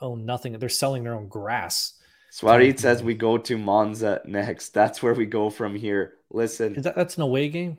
own 0.00 0.24
nothing, 0.24 0.58
they're 0.58 0.68
selling 0.68 1.04
their 1.04 1.14
own 1.14 1.28
grass. 1.28 1.94
Swarit 2.32 2.78
says 2.78 3.02
we 3.02 3.14
go 3.14 3.38
to 3.38 3.56
Monza 3.56 4.20
next. 4.24 4.74
That's 4.74 5.02
where 5.02 5.14
we 5.14 5.26
go 5.26 5.50
from 5.50 5.74
here. 5.74 6.14
Listen, 6.30 6.76
is 6.76 6.84
that 6.84 6.94
that's 6.94 7.16
an 7.16 7.22
away 7.22 7.48
game? 7.48 7.78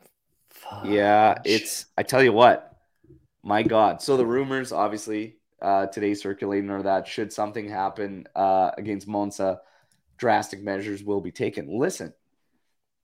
Yeah, 0.84 1.36
it's. 1.46 1.86
I 1.98 2.04
tell 2.04 2.24
you 2.24 2.34
what, 2.34 2.76
my 3.44 3.64
God. 3.64 4.02
So 4.02 4.18
the 4.18 4.26
rumors, 4.26 4.72
obviously, 4.72 5.38
uh, 5.62 5.88
today 5.88 6.14
circulating 6.14 6.70
are 6.70 6.84
that 6.84 7.08
should 7.08 7.32
something 7.32 7.70
happen 7.70 8.28
uh, 8.36 8.72
against 8.78 9.08
Monza, 9.08 9.62
drastic 10.18 10.64
measures 10.64 11.04
will 11.04 11.22
be 11.22 11.32
taken. 11.32 11.68
Listen, 11.80 12.14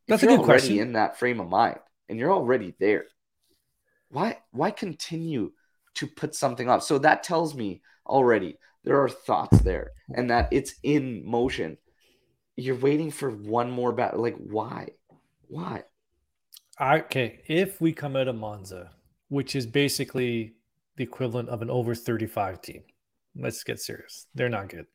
that's 0.07 0.23
a 0.23 0.27
good 0.27 0.41
question. 0.41 0.79
In 0.79 0.93
that 0.93 1.17
frame 1.17 1.39
of 1.39 1.47
mind, 1.47 1.79
and 2.09 2.17
you're 2.19 2.33
already 2.33 2.73
there, 2.79 3.05
why 4.09 4.39
why 4.51 4.71
continue 4.71 5.51
to 5.95 6.07
put 6.07 6.33
something 6.33 6.67
off? 6.69 6.83
So 6.83 6.97
that 6.99 7.23
tells 7.23 7.55
me 7.55 7.81
already 8.05 8.57
there 8.85 9.01
are 9.01 9.09
thoughts 9.09 9.59
there, 9.59 9.91
and 10.15 10.29
that 10.29 10.49
it's 10.51 10.75
in 10.83 11.25
motion. 11.25 11.77
You're 12.55 12.75
waiting 12.75 13.11
for 13.11 13.29
one 13.29 13.69
more 13.69 13.91
battle. 13.91 14.21
Like 14.21 14.37
why? 14.37 14.89
Why? 15.47 15.83
okay, 16.81 17.39
if 17.47 17.79
we 17.79 17.93
come 17.93 18.15
out 18.15 18.27
of 18.27 18.35
Monza, 18.35 18.91
which 19.29 19.55
is 19.55 19.65
basically 19.65 20.55
the 20.97 21.03
equivalent 21.03 21.49
of 21.49 21.61
an 21.61 21.69
over 21.69 21.95
35 21.95 22.61
team, 22.61 22.83
let's 23.35 23.63
get 23.63 23.79
serious. 23.79 24.27
They're 24.35 24.49
not 24.49 24.69
good. 24.69 24.85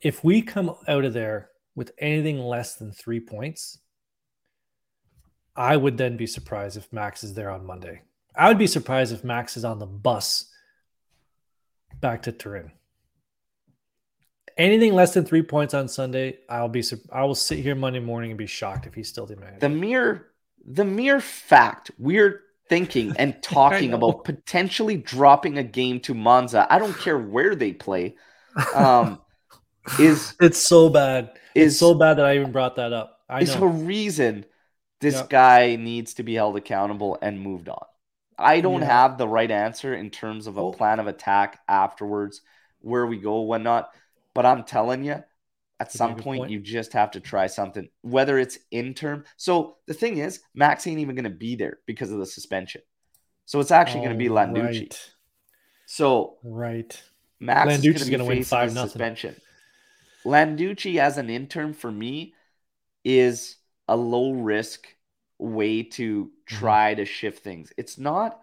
If 0.00 0.24
we 0.24 0.42
come 0.42 0.74
out 0.88 1.04
of 1.04 1.12
there 1.12 1.50
with 1.74 1.92
anything 1.98 2.38
less 2.38 2.76
than 2.76 2.92
three 2.92 3.20
points, 3.20 3.78
I 5.54 5.76
would 5.76 5.96
then 5.96 6.16
be 6.16 6.26
surprised 6.26 6.76
if 6.76 6.92
Max 6.92 7.24
is 7.24 7.34
there 7.34 7.50
on 7.50 7.66
Monday. 7.66 8.02
I 8.36 8.48
would 8.48 8.58
be 8.58 8.66
surprised 8.66 9.12
if 9.12 9.24
Max 9.24 9.56
is 9.56 9.64
on 9.64 9.78
the 9.78 9.86
bus 9.86 10.50
back 12.00 12.22
to 12.22 12.32
Turin. 12.32 12.72
Anything 14.56 14.94
less 14.94 15.14
than 15.14 15.24
three 15.24 15.42
points 15.42 15.74
on 15.74 15.88
Sunday, 15.88 16.38
I'll 16.48 16.68
be. 16.68 16.84
I 17.10 17.24
will 17.24 17.34
sit 17.34 17.58
here 17.58 17.74
Monday 17.74 18.00
morning 18.00 18.30
and 18.30 18.38
be 18.38 18.46
shocked 18.46 18.86
if 18.86 18.94
he's 18.94 19.08
still 19.08 19.26
the 19.26 19.36
manager. 19.36 19.58
The 19.60 19.68
mere 19.68 20.26
the 20.64 20.84
mere 20.84 21.20
fact 21.20 21.90
we're 21.98 22.42
thinking 22.68 23.14
and 23.18 23.42
talking 23.42 23.92
about 23.92 24.24
potentially 24.24 24.96
dropping 24.96 25.58
a 25.58 25.62
game 25.62 26.00
to 26.00 26.14
Monza, 26.14 26.66
I 26.70 26.78
don't 26.78 26.98
care 26.98 27.18
where 27.18 27.54
they 27.54 27.72
play, 27.72 28.16
um, 28.74 29.20
is 29.98 30.34
it's 30.40 30.58
so 30.58 30.88
bad. 30.88 31.32
Is 31.54 31.72
it's 31.72 31.80
so 31.80 31.94
bad 31.94 32.18
that 32.18 32.26
I 32.26 32.36
even 32.36 32.52
brought 32.52 32.76
that 32.76 32.92
up. 32.92 33.20
I 33.28 33.40
is 33.40 33.54
a 33.54 33.66
reason 33.66 34.44
this 35.00 35.14
yep. 35.14 35.28
guy 35.30 35.76
needs 35.76 36.14
to 36.14 36.22
be 36.22 36.34
held 36.34 36.56
accountable 36.56 37.18
and 37.20 37.40
moved 37.40 37.68
on. 37.68 37.84
I 38.38 38.60
don't 38.60 38.80
yeah. 38.80 38.86
have 38.86 39.18
the 39.18 39.28
right 39.28 39.50
answer 39.50 39.94
in 39.94 40.10
terms 40.10 40.46
of 40.46 40.56
a 40.56 40.72
plan 40.72 41.00
of 41.00 41.06
attack 41.06 41.60
afterwards, 41.68 42.40
where 42.80 43.06
we 43.06 43.18
go, 43.18 43.40
whatnot. 43.40 43.90
But 44.34 44.46
I'm 44.46 44.64
telling 44.64 45.04
you, 45.04 45.22
at 45.80 45.92
some 45.92 46.14
point, 46.14 46.40
point, 46.40 46.50
you 46.50 46.60
just 46.60 46.92
have 46.92 47.10
to 47.12 47.20
try 47.20 47.48
something, 47.48 47.88
whether 48.02 48.38
it's 48.38 48.58
interim. 48.70 49.24
So 49.36 49.78
the 49.86 49.94
thing 49.94 50.18
is, 50.18 50.40
Max 50.54 50.86
ain't 50.86 51.00
even 51.00 51.16
going 51.16 51.24
to 51.24 51.30
be 51.30 51.56
there 51.56 51.78
because 51.86 52.12
of 52.12 52.18
the 52.18 52.26
suspension. 52.26 52.82
So 53.46 53.58
it's 53.60 53.72
actually 53.72 54.00
oh, 54.00 54.04
going 54.04 54.18
to 54.18 54.24
be 54.24 54.30
Landucci. 54.30 54.80
Right. 54.80 55.10
So 55.86 56.38
right, 56.44 57.02
Max 57.40 57.72
Landucci 57.72 57.94
is 57.96 58.08
going 58.08 58.20
to 58.20 58.24
win 58.24 58.44
five 58.44 58.72
nothing. 58.72 58.90
suspension. 58.90 59.36
Landucci 60.24 60.98
as 60.98 61.18
an 61.18 61.28
interim 61.28 61.72
for 61.72 61.90
me 61.90 62.34
is 63.04 63.56
a 63.88 63.96
low 63.96 64.30
risk 64.30 64.86
way 65.38 65.82
to 65.82 66.26
mm-hmm. 66.26 66.56
try 66.56 66.92
mm-hmm. 66.92 67.00
to 67.00 67.04
shift 67.04 67.42
things. 67.42 67.72
It's 67.76 67.98
not 67.98 68.40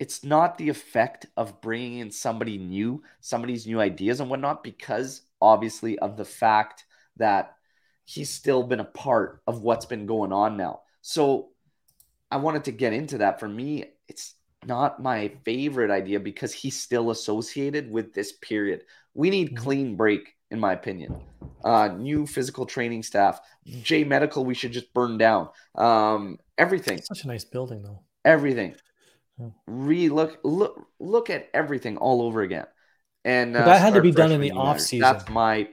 it's 0.00 0.24
not 0.24 0.56
the 0.56 0.70
effect 0.70 1.26
of 1.36 1.60
bringing 1.60 1.98
in 1.98 2.10
somebody 2.10 2.56
new, 2.56 3.02
somebody's 3.20 3.66
new 3.66 3.80
ideas 3.80 4.18
and 4.18 4.30
whatnot, 4.30 4.64
because 4.64 5.22
obviously, 5.42 5.98
of 5.98 6.16
the 6.16 6.24
fact 6.24 6.86
that 7.18 7.54
he's 8.06 8.30
still 8.30 8.62
been 8.62 8.80
a 8.80 8.84
part 8.84 9.42
of 9.46 9.62
what's 9.62 9.84
been 9.84 10.06
going 10.06 10.32
on 10.32 10.56
now. 10.56 10.80
So 11.02 11.50
I 12.30 12.38
wanted 12.38 12.64
to 12.64 12.72
get 12.72 12.94
into 12.94 13.18
that. 13.18 13.38
For 13.38 13.48
me, 13.48 13.84
it's 14.08 14.34
not 14.64 15.02
my 15.02 15.32
favorite 15.44 15.90
idea 15.90 16.18
because 16.18 16.54
he's 16.54 16.80
still 16.80 17.10
associated 17.10 17.90
with 17.90 18.14
this 18.14 18.32
period. 18.32 18.84
We 19.12 19.28
need 19.28 19.48
mm-hmm. 19.48 19.64
clean 19.64 19.96
break, 19.96 20.34
in 20.50 20.58
my 20.58 20.72
opinion. 20.72 21.20
Uh, 21.62 21.88
new 21.88 22.26
physical 22.26 22.64
training 22.64 23.02
staff, 23.02 23.38
J 23.82 24.04
Medical, 24.04 24.46
we 24.46 24.54
should 24.54 24.72
just 24.72 24.94
burn 24.94 25.18
down. 25.18 25.50
Um, 25.74 26.38
everything. 26.56 27.02
Such 27.02 27.24
a 27.24 27.28
nice 27.28 27.44
building, 27.44 27.82
though. 27.82 28.00
Everything. 28.24 28.74
Re 29.66 30.08
look 30.08 30.38
look 30.44 30.86
look 30.98 31.30
at 31.30 31.48
everything 31.54 31.96
all 31.96 32.22
over 32.22 32.42
again. 32.42 32.66
And 33.24 33.56
uh, 33.56 33.64
that 33.64 33.80
had 33.80 33.94
to 33.94 34.00
be 34.00 34.12
done 34.12 34.32
in 34.32 34.40
the 34.40 34.52
off 34.52 34.80
season. 34.80 35.00
That's 35.00 35.28
my 35.28 35.68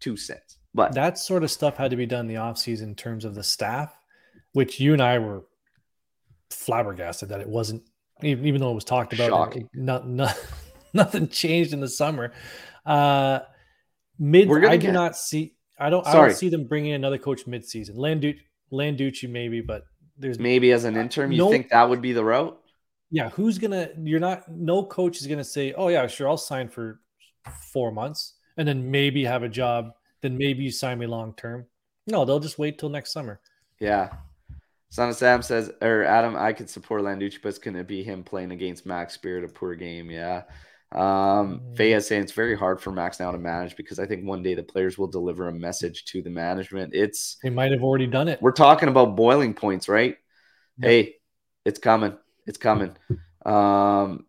two 0.00 0.16
cents. 0.16 0.58
But 0.74 0.94
that 0.94 1.18
sort 1.18 1.42
of 1.42 1.50
stuff 1.50 1.76
had 1.76 1.90
to 1.92 1.96
be 1.96 2.06
done 2.06 2.20
in 2.20 2.26
the 2.26 2.36
off 2.36 2.58
season 2.58 2.90
in 2.90 2.94
terms 2.94 3.24
of 3.24 3.34
the 3.34 3.42
staff, 3.42 3.96
which 4.52 4.78
you 4.78 4.92
and 4.92 5.00
I 5.00 5.18
were 5.18 5.44
flabbergasted 6.50 7.30
that 7.30 7.40
it 7.40 7.48
wasn't, 7.48 7.82
even 8.22 8.60
though 8.60 8.72
it 8.72 8.74
was 8.74 8.84
talked 8.84 9.14
about. 9.14 9.56
not, 9.74 10.06
not, 10.06 10.36
nothing 10.92 11.28
changed 11.28 11.72
in 11.72 11.80
the 11.80 11.88
summer. 11.88 12.32
Uh, 12.84 13.40
mid, 14.18 14.50
I 14.50 14.76
do 14.76 14.88
get... 14.88 14.92
not 14.92 15.16
see. 15.16 15.54
I 15.78 15.88
don't. 15.88 16.04
Sorry. 16.04 16.18
I 16.18 16.26
don't 16.28 16.36
see 16.36 16.48
them 16.48 16.66
bringing 16.66 16.92
another 16.92 17.18
coach 17.18 17.46
mid-season. 17.46 17.96
Landu, 17.96 18.36
Landucci 18.72 19.30
maybe, 19.30 19.60
but 19.60 19.84
there's 20.18 20.38
maybe 20.38 20.72
as 20.72 20.84
an 20.84 20.96
interim. 20.96 21.32
You 21.32 21.38
no- 21.38 21.50
think 21.50 21.70
that 21.70 21.88
would 21.88 22.02
be 22.02 22.12
the 22.12 22.24
route? 22.24 22.60
Yeah, 23.10 23.28
who's 23.30 23.58
gonna? 23.58 23.90
You're 24.02 24.20
not. 24.20 24.48
No 24.50 24.84
coach 24.84 25.20
is 25.20 25.26
gonna 25.26 25.44
say, 25.44 25.72
"Oh 25.72 25.88
yeah, 25.88 26.06
sure, 26.06 26.28
I'll 26.28 26.36
sign 26.36 26.68
for 26.68 27.00
four 27.72 27.92
months 27.92 28.34
and 28.56 28.66
then 28.66 28.90
maybe 28.90 29.24
have 29.24 29.42
a 29.42 29.48
job. 29.48 29.92
Then 30.22 30.36
maybe 30.36 30.64
you 30.64 30.70
sign 30.70 30.98
me 30.98 31.06
long 31.06 31.34
term." 31.34 31.66
No, 32.06 32.24
they'll 32.24 32.40
just 32.40 32.58
wait 32.58 32.78
till 32.78 32.88
next 32.88 33.12
summer. 33.12 33.40
Yeah. 33.80 34.10
Son 34.90 35.08
of 35.08 35.16
Sam 35.16 35.42
says, 35.42 35.72
or 35.82 36.04
Adam, 36.04 36.36
I 36.36 36.52
could 36.52 36.70
support 36.70 37.02
Landucci, 37.02 37.42
but 37.42 37.48
it's 37.48 37.58
going 37.58 37.76
to 37.76 37.82
be 37.82 38.04
him 38.04 38.22
playing 38.22 38.52
against 38.52 38.86
Max 38.86 39.14
Spirit, 39.14 39.44
a 39.44 39.48
poor 39.48 39.74
game. 39.74 40.08
Yeah. 40.10 40.44
Um, 40.92 41.02
Mm. 41.60 41.76
Faye 41.76 41.92
is 41.94 42.06
saying 42.06 42.22
it's 42.22 42.32
very 42.32 42.56
hard 42.56 42.80
for 42.80 42.92
Max 42.92 43.18
now 43.18 43.32
to 43.32 43.38
manage 43.38 43.76
because 43.76 43.98
I 43.98 44.06
think 44.06 44.24
one 44.24 44.44
day 44.44 44.54
the 44.54 44.62
players 44.62 44.96
will 44.96 45.08
deliver 45.08 45.48
a 45.48 45.52
message 45.52 46.04
to 46.06 46.22
the 46.22 46.30
management. 46.30 46.94
It's, 46.94 47.36
They 47.42 47.50
might 47.50 47.72
have 47.72 47.82
already 47.82 48.06
done 48.06 48.28
it. 48.28 48.40
we're 48.40 48.52
talking 48.52 48.88
about 48.88 49.16
boiling 49.16 49.52
points, 49.52 49.88
right? 49.88 50.16
Yep. 50.78 50.88
Hey, 50.90 51.14
it's 51.64 51.80
coming. 51.80 52.16
It's 52.46 52.58
coming. 52.58 52.96
Um, 53.44 54.26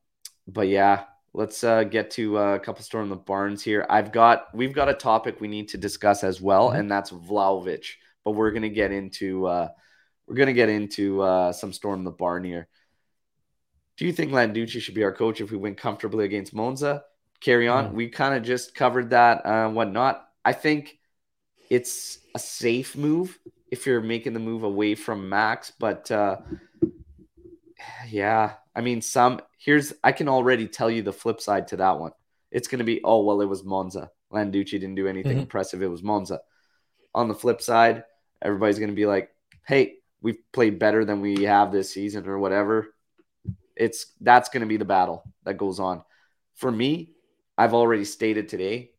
but 0.48 0.68
yeah, 0.68 1.06
let's 1.34 1.64
uh, 1.64 1.84
get 1.84 2.12
to 2.12 2.38
uh, 2.38 2.56
a 2.56 2.60
couple 2.60 2.84
storm 2.84 3.10
the 3.10 3.16
barns 3.16 3.64
here. 3.64 3.86
I've 3.90 4.12
got 4.12 4.54
we've 4.56 4.74
got 4.74 4.90
a 4.90 4.94
topic 4.94 5.40
we 5.40 5.48
need 5.48 5.70
to 5.70 5.78
discuss 5.78 6.24
as 6.24 6.42
well, 6.42 6.72
Mhm. 6.72 6.80
and 6.80 6.92
that's 6.92 7.12
Vlahovic. 7.12 7.86
But 8.24 8.32
we're 8.32 8.52
gonna 8.52 8.70
get 8.70 8.92
into 8.92 9.46
uh, 9.46 9.70
we're 10.28 10.36
gonna 10.36 10.54
get 10.54 10.70
into 10.70 11.22
uh, 11.22 11.52
some 11.54 11.74
storm 11.74 12.04
the 12.04 12.12
barn 12.12 12.44
here. 12.44 12.68
Do 13.98 14.06
you 14.06 14.14
think 14.14 14.32
Landucci 14.32 14.80
should 14.82 14.94
be 14.96 15.04
our 15.04 15.14
coach 15.14 15.42
if 15.42 15.50
we 15.52 15.58
win 15.58 15.76
comfortably 15.76 16.26
against 16.26 16.54
Monza? 16.54 17.04
Carry 17.40 17.68
on. 17.68 17.86
No. 17.86 17.92
We 17.92 18.10
kind 18.10 18.36
of 18.36 18.44
just 18.44 18.76
covered 18.76 19.10
that, 19.12 19.46
uh, 19.46 19.70
whatnot. 19.70 20.28
I 20.46 20.54
think 20.54 21.00
it's 21.70 22.20
a 22.36 22.40
safe 22.40 22.96
move 22.96 23.40
if 23.72 23.86
you're 23.86 24.02
making 24.02 24.34
the 24.34 24.40
move 24.40 24.64
away 24.64 24.96
from 24.96 25.30
Max, 25.30 25.72
but 25.80 26.10
uh, 26.12 26.38
yeah, 28.10 28.54
I 28.76 28.82
mean, 28.82 29.02
some 29.02 29.42
here's 29.58 29.94
I 30.04 30.12
can 30.12 30.30
already 30.30 30.68
tell 30.68 30.90
you 30.90 31.02
the 31.02 31.14
flip 31.14 31.42
side 31.42 31.68
to 31.70 31.78
that 31.78 32.00
one. 32.00 32.12
It's 32.52 32.68
going 32.68 32.80
to 32.80 32.86
be 32.86 33.02
oh 33.04 33.24
well, 33.24 33.42
it 33.42 33.46
was 33.46 33.64
Monza. 33.64 34.12
Landucci 34.32 34.72
didn't 34.72 34.96
do 34.96 35.08
anything 35.08 35.38
Mhm. 35.38 35.42
impressive. 35.42 35.82
It 35.82 35.88
was 35.88 36.04
Monza. 36.04 36.42
On 37.16 37.28
the 37.28 37.36
flip 37.36 37.62
side, 37.62 38.04
everybody's 38.42 38.80
going 38.80 38.90
to 38.90 38.96
be 38.96 39.06
like, 39.06 39.30
hey, 39.66 39.96
we've 40.22 40.40
played 40.52 40.80
better 40.80 41.06
than 41.06 41.22
we 41.22 41.44
have 41.44 41.72
this 41.72 41.92
season 41.94 42.28
or 42.28 42.38
whatever. 42.40 42.94
It's 43.76 44.14
that's 44.22 44.50
going 44.50 44.62
to 44.62 44.68
be 44.68 44.78
the 44.78 44.86
battle 44.86 45.24
that 45.44 45.58
goes 45.58 45.80
on. 45.80 46.04
For 46.56 46.72
me, 46.72 47.14
I've 47.58 47.74
already 47.74 48.06
stated 48.06 48.50
today, 48.50 48.92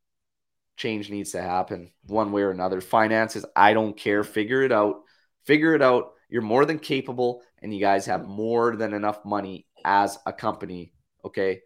change 0.76 1.10
needs 1.10 1.32
to 1.32 1.42
happen 1.42 1.90
one 2.06 2.32
way 2.32 2.42
or 2.42 2.50
another. 2.50 2.80
Finances, 2.80 3.44
I 3.56 3.74
don't 3.74 3.96
care. 3.96 4.22
Figure 4.24 4.62
it 4.62 4.72
out. 4.72 5.02
Figure 5.44 5.74
it 5.74 5.82
out. 5.82 6.12
You're 6.28 6.42
more 6.42 6.64
than 6.64 6.78
capable, 6.78 7.42
and 7.62 7.74
you 7.74 7.80
guys 7.80 8.06
have 8.06 8.26
more 8.26 8.76
than 8.76 8.94
enough 8.94 9.24
money 9.24 9.66
as 9.84 10.18
a 10.26 10.32
company, 10.32 10.92
okay, 11.24 11.60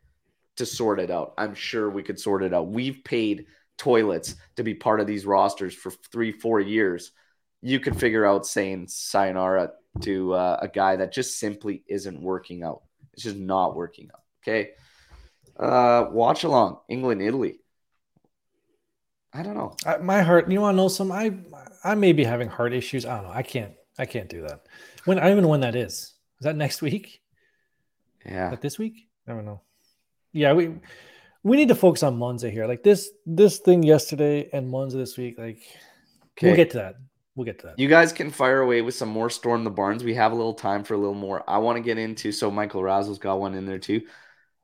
to 0.57 0.67
sort 0.67 1.01
it 1.01 1.11
out. 1.11 1.35
I'm 1.39 1.55
sure 1.55 1.91
we 1.91 2.03
could 2.03 2.21
sort 2.21 2.43
it 2.43 2.55
out. 2.55 2.69
We've 2.69 3.03
paid 3.05 3.47
toilets 3.79 4.35
to 4.57 4.63
be 4.63 4.75
part 4.75 5.01
of 5.01 5.07
these 5.07 5.27
rosters 5.27 5.75
for 5.75 5.91
three, 6.13 6.33
four 6.33 6.61
years. 6.61 7.13
You 7.61 7.81
could 7.81 7.99
figure 7.99 8.27
out 8.27 8.47
saying 8.47 8.89
sayonara 8.89 9.73
to 10.01 10.35
uh, 10.35 10.59
a 10.63 10.69
guy 10.69 10.97
that 10.97 11.13
just 11.13 11.39
simply 11.39 11.83
isn't 11.87 12.21
working 12.21 12.63
out. 12.63 12.83
It's 13.13 13.23
just 13.25 13.37
not 13.37 13.77
working 13.77 14.11
out. 14.13 14.23
Okay. 14.43 14.71
Uh, 15.59 16.07
watch 16.11 16.45
along 16.45 16.79
England, 16.89 17.23
Italy. 17.23 17.61
I 19.33 19.43
don't 19.43 19.55
know. 19.55 19.77
I, 19.87 19.99
my 19.99 20.23
heart. 20.23 20.51
You 20.51 20.61
want 20.61 20.75
to 20.75 20.77
know 20.77 20.89
some? 20.89 21.11
I 21.11 21.35
I 21.85 21.95
may 21.95 22.13
be 22.13 22.25
having 22.25 22.49
heart 22.49 22.75
issues. 22.75 23.07
I 23.07 23.17
don't 23.17 23.25
know. 23.25 23.33
I 23.33 23.43
can't. 23.43 23.73
I 23.99 24.07
can't 24.07 24.29
do 24.29 24.43
that. 24.43 24.67
When 25.05 25.19
I 25.19 25.23
don't 25.23 25.33
even 25.33 25.43
know 25.45 25.49
when 25.51 25.61
that 25.61 25.77
is. 25.77 25.93
Is 26.41 26.45
that 26.45 26.57
next 26.57 26.83
week? 26.83 27.21
Yeah. 28.25 28.51
Like 28.51 28.61
this 28.61 28.79
week? 28.79 29.09
I 29.29 29.33
don't 29.33 29.45
know. 29.45 29.61
Yeah, 30.33 30.53
we 30.55 30.75
we 31.43 31.57
need 31.57 31.69
to 31.69 31.75
focus 31.75 32.03
on 32.03 32.17
Monza 32.19 32.51
here. 32.51 32.67
Like 32.67 32.83
this 32.83 33.11
this 33.27 33.59
thing 33.59 33.83
yesterday 33.83 34.49
and 34.53 34.69
Monza 34.71 34.97
this 34.97 35.17
week. 35.19 35.39
Like 35.39 35.61
we'll 36.41 36.57
get 36.57 36.71
to 36.71 36.79
that. 36.79 36.95
We'll 37.35 37.45
get 37.45 37.59
to 37.61 37.67
that. 37.69 37.79
You 37.79 37.89
guys 37.89 38.13
can 38.13 38.31
fire 38.31 38.61
away 38.61 38.83
with 38.83 38.95
some 38.95 39.09
more 39.09 39.31
Storm 39.31 39.65
the 39.65 39.71
Barns. 39.71 40.05
We 40.05 40.15
have 40.15 40.33
a 40.33 40.35
little 40.35 40.55
time 40.55 40.85
for 40.85 40.95
a 40.95 40.99
little 40.99 41.15
more. 41.15 41.43
I 41.49 41.59
want 41.59 41.77
to 41.77 41.83
get 41.83 41.99
into 41.99 42.31
so 42.33 42.51
Michael 42.51 42.83
Razzle's 42.83 43.19
got 43.19 43.41
one 43.41 43.55
in 43.55 43.67
there 43.67 43.79
too. 43.79 44.03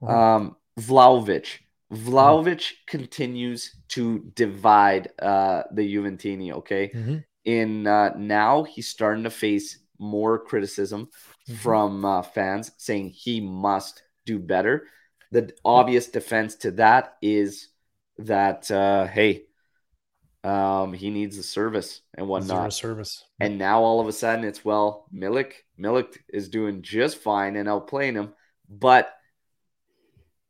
Mhm. 0.02 0.10
Um, 0.10 0.56
Vlahovic. 0.78 1.46
Vlahovic 1.92 2.72
continues 2.86 3.74
to 3.88 4.30
divide 4.34 5.08
uh, 5.18 5.62
the 5.72 5.82
Juventini. 5.94 6.52
Okay, 6.52 6.90
Mhm. 6.94 7.24
In 7.44 7.86
uh, 7.86 8.14
now 8.16 8.64
he's 8.64 8.88
starting 8.88 9.24
to 9.24 9.30
face 9.30 9.78
more 9.98 10.38
criticism 10.38 11.08
Mhm. 11.48 11.56
from 11.56 12.04
uh, 12.04 12.22
fans 12.22 12.72
saying 12.76 13.10
he 13.10 13.40
must 13.40 14.02
do 14.26 14.38
better. 14.38 14.86
The 15.30 15.52
obvious 15.64 16.08
defense 16.08 16.56
to 16.56 16.70
that 16.72 17.16
is 17.22 17.68
that 18.18 18.70
uh, 18.70 19.06
hey, 19.06 19.44
um, 20.44 20.92
he 20.92 21.10
needs 21.10 21.36
the 21.36 21.42
service 21.42 22.00
and 22.14 22.28
whatnot. 22.28 22.72
service. 22.72 23.24
And 23.40 23.58
now 23.58 23.82
all 23.82 24.00
of 24.00 24.08
a 24.08 24.12
sudden 24.12 24.44
it's 24.44 24.64
well, 24.64 25.06
Milik, 25.12 25.52
Milik 25.78 26.16
is 26.28 26.48
doing 26.48 26.82
just 26.82 27.18
fine 27.18 27.56
and 27.56 27.68
outplaying 27.68 28.14
him, 28.14 28.34
but 28.68 29.12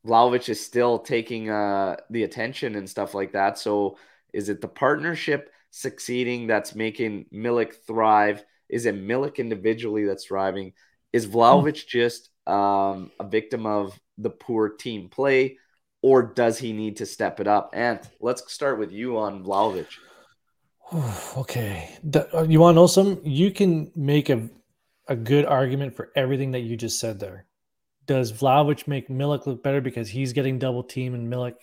Vlahovic 0.07 0.49
is 0.49 0.65
still 0.65 0.99
taking 0.99 1.51
uh 1.51 1.97
the 2.11 2.23
attention 2.25 2.77
and 2.77 2.89
stuff 2.89 3.15
like 3.15 3.33
that. 3.33 3.59
So 3.59 3.99
is 4.33 4.49
it 4.49 4.61
the 4.61 4.69
partnership 4.69 5.51
succeeding 5.71 6.47
that's 6.47 6.75
making 6.75 7.27
Milik 7.33 7.75
thrive? 7.87 8.45
Is 8.69 8.87
it 8.87 8.95
Milik 8.95 9.37
individually 9.37 10.05
that's 10.05 10.27
thriving? 10.27 10.73
Is 11.13 11.27
Vlahovic 11.27 11.87
just 11.87 12.31
um 12.47 13.11
a 13.21 13.25
victim 13.29 13.67
of 13.67 13.99
the 14.17 14.31
poor 14.31 14.71
team 14.71 15.09
play, 15.09 15.59
or 16.03 16.23
does 16.23 16.59
he 16.59 16.73
need 16.73 16.99
to 16.99 17.07
step 17.07 17.41
it 17.41 17.47
up? 17.47 17.71
And 17.73 18.01
let's 18.21 18.53
start 18.53 18.79
with 18.79 18.93
you 18.93 19.19
on 19.19 19.45
Vlahovic. 19.45 19.89
okay. 21.37 21.91
That- 22.05 22.35
uh, 22.35 22.43
you 22.43 22.61
want 22.61 22.75
to 22.75 22.81
know 22.81 22.87
some? 22.87 23.21
You 23.25 23.51
can 23.51 23.91
make 23.95 24.29
a 24.31 24.49
a 25.09 25.17
good 25.17 25.47
argument 25.47 25.95
for 25.97 26.11
everything 26.15 26.51
that 26.53 26.61
you 26.61 26.77
just 26.77 27.01
said 27.01 27.19
there. 27.19 27.47
Does 28.07 28.33
Vlahovic 28.33 28.87
make 28.87 29.09
Milik 29.09 29.47
look 29.47 29.63
better 29.63 29.81
because 29.81 30.09
he's 30.09 30.33
getting 30.33 30.59
double 30.59 30.83
team 30.83 31.15
and 31.15 31.33
Milik, 31.33 31.55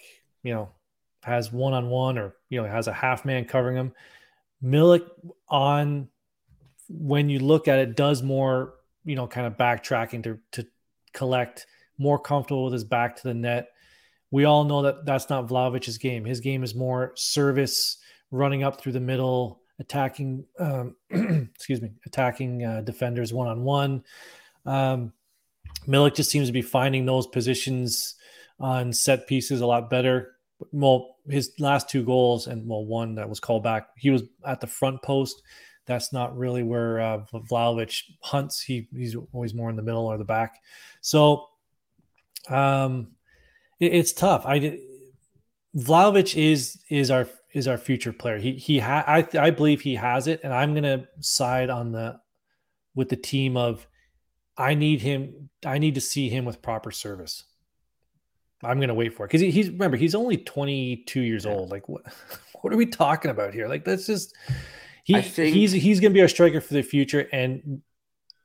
you 0.44 0.54
know, 0.54 0.70
has 1.26 1.52
one 1.52 1.74
on 1.74 1.90
one 1.90 2.18
or 2.18 2.36
you 2.50 2.62
know 2.62 2.68
has 2.68 2.88
a 2.88 2.94
half 2.94 3.26
man 3.26 3.46
covering 3.46 3.76
him? 3.76 3.94
Milik 4.64 5.08
on 5.50 6.08
when 6.88 7.30
you 7.30 7.40
look 7.40 7.68
at 7.68 7.80
it 7.80 7.96
does 7.96 8.22
more, 8.22 8.76
you 9.04 9.16
know, 9.16 9.28
kind 9.28 9.48
of 9.48 9.58
backtracking 9.58 10.24
to 10.24 10.40
to 10.52 10.68
collect, 11.14 11.66
more 11.98 12.20
comfortable 12.20 12.66
with 12.66 12.74
his 12.74 12.84
back 12.84 13.16
to 13.18 13.24
the 13.24 13.34
net. 13.34 13.70
We 14.32 14.46
all 14.46 14.64
know 14.64 14.84
that 14.84 15.06
that's 15.06 15.30
not 15.30 15.48
Vlahovic's 15.48 15.98
game. 15.98 16.26
His 16.26 16.40
game 16.40 16.64
is 16.64 16.76
more 16.76 17.14
service, 17.16 17.98
running 18.32 18.64
up 18.64 18.80
through 18.80 18.92
the 18.92 19.00
middle, 19.00 19.62
attacking. 19.80 20.46
Um, 20.60 20.96
excuse 21.56 21.82
me, 21.82 21.92
attacking 22.06 22.64
uh, 22.64 22.82
defenders 22.82 23.34
one 23.34 23.48
on 23.48 23.64
one. 23.64 24.04
Um, 24.66 25.14
Milik 25.88 26.16
just 26.16 26.32
seems 26.32 26.48
to 26.48 26.54
be 26.54 26.62
finding 26.62 27.06
those 27.06 27.28
positions 27.28 28.16
on 28.60 28.94
set 28.94 29.28
pieces 29.28 29.62
a 29.62 29.66
lot 29.66 29.90
better. 29.90 30.35
Well, 30.72 31.18
his 31.28 31.52
last 31.60 31.90
two 31.90 32.04
goals 32.04 32.48
and 32.48 32.68
well, 32.68 32.86
one 32.86 33.16
that 33.16 33.30
was 33.30 33.40
called 33.40 33.64
back, 33.64 33.90
he 33.98 34.10
was 34.10 34.24
at 34.46 34.62
the 34.62 34.68
front 34.68 35.02
post. 35.02 35.42
That's 35.86 36.12
not 36.14 36.36
really 36.38 36.64
where 36.64 37.00
uh, 37.00 37.26
Vlahovic 37.34 38.02
hunts. 38.22 38.62
He 38.62 38.88
he's 38.96 39.16
always 39.34 39.54
more 39.54 39.70
in 39.70 39.76
the 39.76 39.84
middle 39.84 40.06
or 40.08 40.18
the 40.18 40.24
back. 40.26 40.56
So, 41.02 41.48
um, 42.50 43.12
it- 43.80 43.94
it's 43.94 44.14
tough. 44.14 44.46
I 44.46 44.60
did. 44.60 44.80
Vlahovic 45.76 46.36
is 46.42 46.80
is 46.90 47.12
our 47.12 47.28
is 47.54 47.68
our 47.68 47.78
future 47.78 48.14
player. 48.14 48.38
He 48.38 48.54
he 48.54 48.80
ha- 48.80 49.04
I 49.08 49.28
I 49.38 49.50
believe 49.52 49.82
he 49.82 49.96
has 49.96 50.28
it, 50.28 50.42
and 50.44 50.54
I'm 50.54 50.74
gonna 50.74 51.08
side 51.20 51.70
on 51.70 51.92
the 51.92 52.20
with 52.96 53.10
the 53.10 53.16
team 53.18 53.58
of 53.58 53.88
I 54.58 54.74
need 54.74 55.02
him. 55.02 55.50
I 55.66 55.78
need 55.80 55.96
to 55.96 56.02
see 56.02 56.30
him 56.30 56.46
with 56.46 56.62
proper 56.62 56.92
service. 56.92 57.44
I'm 58.66 58.80
gonna 58.80 58.94
wait 58.94 59.14
for 59.14 59.26
it 59.26 59.30
because 59.30 59.42
he, 59.42 59.52
he's 59.52 59.70
remember 59.70 59.98
he's 59.98 60.16
only 60.16 60.38
22 60.38 61.22
years 61.22 61.46
old. 61.46 61.72
Like 61.72 61.88
what 61.88 62.04
what 62.62 62.74
are 62.74 62.78
we 62.78 62.86
talking 62.86 63.32
about 63.32 63.54
here? 63.54 63.68
Like 63.68 63.86
that's 63.86 64.08
just 64.08 64.36
he 65.04 65.22
think- 65.22 65.54
he's 65.54 65.72
he's 65.72 66.00
gonna 66.00 66.14
be 66.14 66.22
our 66.22 66.28
striker 66.28 66.62
for 66.62 66.74
the 66.74 66.82
future, 66.82 67.28
and 67.32 67.82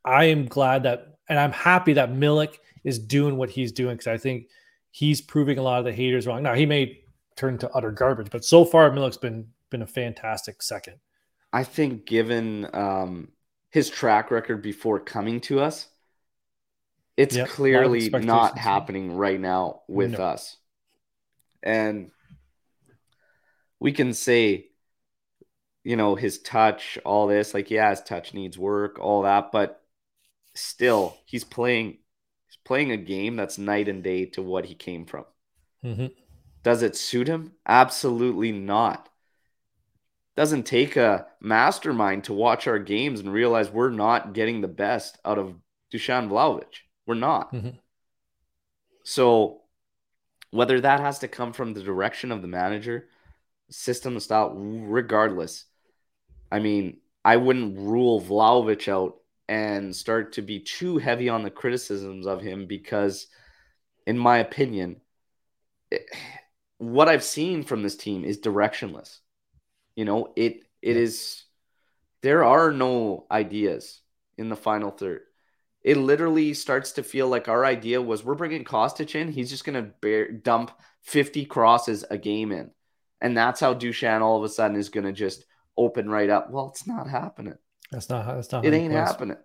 I 0.05 0.25
am 0.25 0.47
glad 0.47 0.83
that 0.85 1.19
and 1.29 1.39
I'm 1.39 1.53
happy 1.53 1.95
that 1.95 2.11
Milik 2.11 2.59
is 2.85 2.99
doing 2.99 3.37
what 3.37 3.51
he's 3.51 3.73
doing 3.73 3.95
because 3.95 4.09
I 4.09 4.19
think 4.19 4.49
he's 4.91 5.21
proving 5.21 5.59
a 5.59 5.63
lot 5.63 5.79
of 5.79 5.85
the 5.85 5.93
haters 5.93 6.27
wrong. 6.27 6.43
Now 6.43 6.55
he 6.55 6.67
may 6.67 7.01
turn 7.37 7.59
to 7.59 7.71
utter 7.71 7.91
garbage, 7.91 8.31
but 8.31 8.45
so 8.45 8.65
far 8.65 8.91
Milik's 8.91 9.17
been 9.17 9.49
been 9.71 9.83
a 9.83 9.87
fantastic 9.87 10.63
second. 10.63 10.97
I 11.53 11.65
think 11.65 12.07
given 12.07 12.69
um, 12.73 13.29
his 13.71 13.89
track 13.89 14.31
record 14.31 14.63
before 14.63 15.01
coming 15.01 15.41
to 15.43 15.61
us, 15.61 15.89
it's 17.21 17.37
Yep, 17.37 17.49
a 17.73 17.73
lot 17.73 17.87
of 17.87 17.97
clearly 17.97 18.09
not 18.11 18.59
happening 18.59 19.13
right 19.13 19.41
now 19.41 19.83
with 19.89 20.19
No. 20.19 20.19
us. 20.19 20.57
And 21.63 22.11
we 23.79 23.93
can 23.93 24.13
say 24.13 24.67
you 25.85 25.97
know, 25.97 26.15
his 26.15 26.39
touch, 26.41 26.99
all 27.05 27.27
this. 27.27 27.55
Like, 27.55 27.71
yeah, 27.71 27.91
his 27.91 28.03
touch 28.03 28.35
needs 28.35 28.59
work, 28.59 28.99
all 28.99 29.23
that, 29.23 29.51
but 29.53 29.83
still, 30.55 31.17
he's 31.25 31.45
playing. 31.45 31.99
He's 32.49 32.59
playing 32.65 32.93
a 32.93 32.97
game 32.97 33.37
that's 33.37 33.59
night 33.59 33.89
and 33.89 34.03
day 34.03 34.27
to 34.27 34.43
what 34.43 34.67
he 34.67 34.75
came 34.75 35.07
from. 35.07 35.25
Mm-hmm. 35.85 36.07
Does 36.63 36.83
it 36.83 36.97
suit 36.97 37.29
him? 37.29 37.53
Absolutely 37.67 38.53
not. 38.53 39.09
Doesn't 40.37 40.65
take 40.65 40.97
a 40.97 41.27
mastermind 41.41 42.25
to 42.25 42.33
watch 42.33 42.67
our 42.67 42.79
games 42.79 43.21
and 43.21 43.33
realize 43.33 43.71
we're 43.71 43.91
not 43.91 44.33
getting 44.33 44.61
the 44.61 44.69
best 44.69 45.19
out 45.25 45.39
of 45.39 45.55
Dusan 45.93 46.29
Vlahovic. 46.29 46.83
We're 47.11 47.17
not. 47.17 47.53
Mhm. 47.53 47.77
So 49.03 49.63
whether 50.53 50.81
that 50.81 51.01
has 51.01 51.19
to 51.19 51.29
come 51.29 51.53
from 51.53 51.75
the 51.75 51.83
direction 51.83 52.31
of 52.31 52.41
the 52.41 52.47
manager, 52.47 53.09
system, 53.69 54.21
style, 54.21 54.55
regardless. 54.55 55.65
I 56.53 56.61
mean, 56.61 57.01
I 57.25 57.37
wouldn't 57.37 57.77
rule 57.79 58.21
Vlahovic 58.21 58.87
out 58.87 59.17
and 59.49 59.95
start 59.95 60.35
to 60.35 60.43
be 60.43 60.61
too 60.61 60.99
heavy 60.99 61.29
on 61.29 61.43
the 61.43 61.51
criticisms 61.51 62.29
of 62.29 62.43
him 62.43 62.67
because, 62.67 63.27
in 64.07 64.17
my 64.17 64.39
opinion, 64.39 65.01
it- 65.91 66.09
what 66.79 67.09
I've 67.09 67.25
seen 67.25 67.65
from 67.65 67.83
this 67.83 67.97
team 67.97 68.25
is 68.25 68.39
directionless. 68.39 69.19
You 69.97 70.05
know, 70.05 70.33
it 70.37 70.63
it 70.81 70.97
is 70.97 71.45
there 72.21 72.45
are 72.45 72.71
no 72.71 73.27
ideas 73.33 74.01
in 74.39 74.49
the 74.49 74.57
final 74.57 74.93
third. 74.93 75.27
It 75.83 75.97
literally 75.97 76.53
starts 76.55 76.93
to 76.93 77.03
feel 77.03 77.29
like 77.29 77.49
our 77.49 77.65
idea 77.65 78.03
was 78.03 78.25
we're 78.25 78.35
bringing 78.35 78.65
Kostic 78.65 79.15
in. 79.15 79.33
He's 79.33 79.51
just 79.51 79.65
going 79.65 79.83
to 79.83 79.91
bear, 80.01 80.31
dump 80.31 80.73
50 81.03 81.47
crosses 81.47 82.05
a 82.11 82.19
game 82.19 82.53
in. 82.53 82.71
And 83.21 83.37
that's 83.37 83.61
how 83.61 83.75
Dusan 83.75 84.21
all 84.21 84.37
of 84.37 84.45
a 84.45 84.49
sudden 84.49 84.77
is 84.77 84.89
going 84.91 85.07
to 85.07 85.13
just 85.13 85.45
open 85.77 86.09
right 86.11 86.29
up. 86.29 86.51
Well, 86.51 86.69
it's 86.69 86.87
not 86.87 87.09
happening. 87.09 87.55
That's 87.91 88.09
not 88.09 88.25
how. 88.25 88.35
That's 88.35 88.53
not. 88.53 88.65
It 88.65 88.75
ain't 88.75 88.93
happening. 88.93 89.37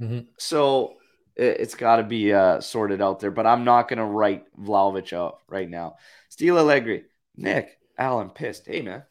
Mhm. 0.00 0.26
So 0.38 0.96
it, 1.34 1.60
it's 1.60 1.74
got 1.74 1.96
to 1.96 2.02
be 2.02 2.32
uh, 2.32 2.60
sorted 2.60 3.00
out 3.00 3.20
there. 3.20 3.30
But 3.30 3.46
I'm 3.46 3.64
not 3.64 3.88
going 3.88 3.98
to 3.98 4.04
write 4.04 4.44
Vlahovic 4.58 5.12
out 5.12 5.40
right 5.48 5.68
now. 5.68 5.96
Steele 6.28 6.58
Allegri, 6.58 7.04
Nick, 7.36 7.78
Alan, 7.96 8.30
pissed. 8.30 8.66
Hey, 8.66 8.82
man. 8.82 9.04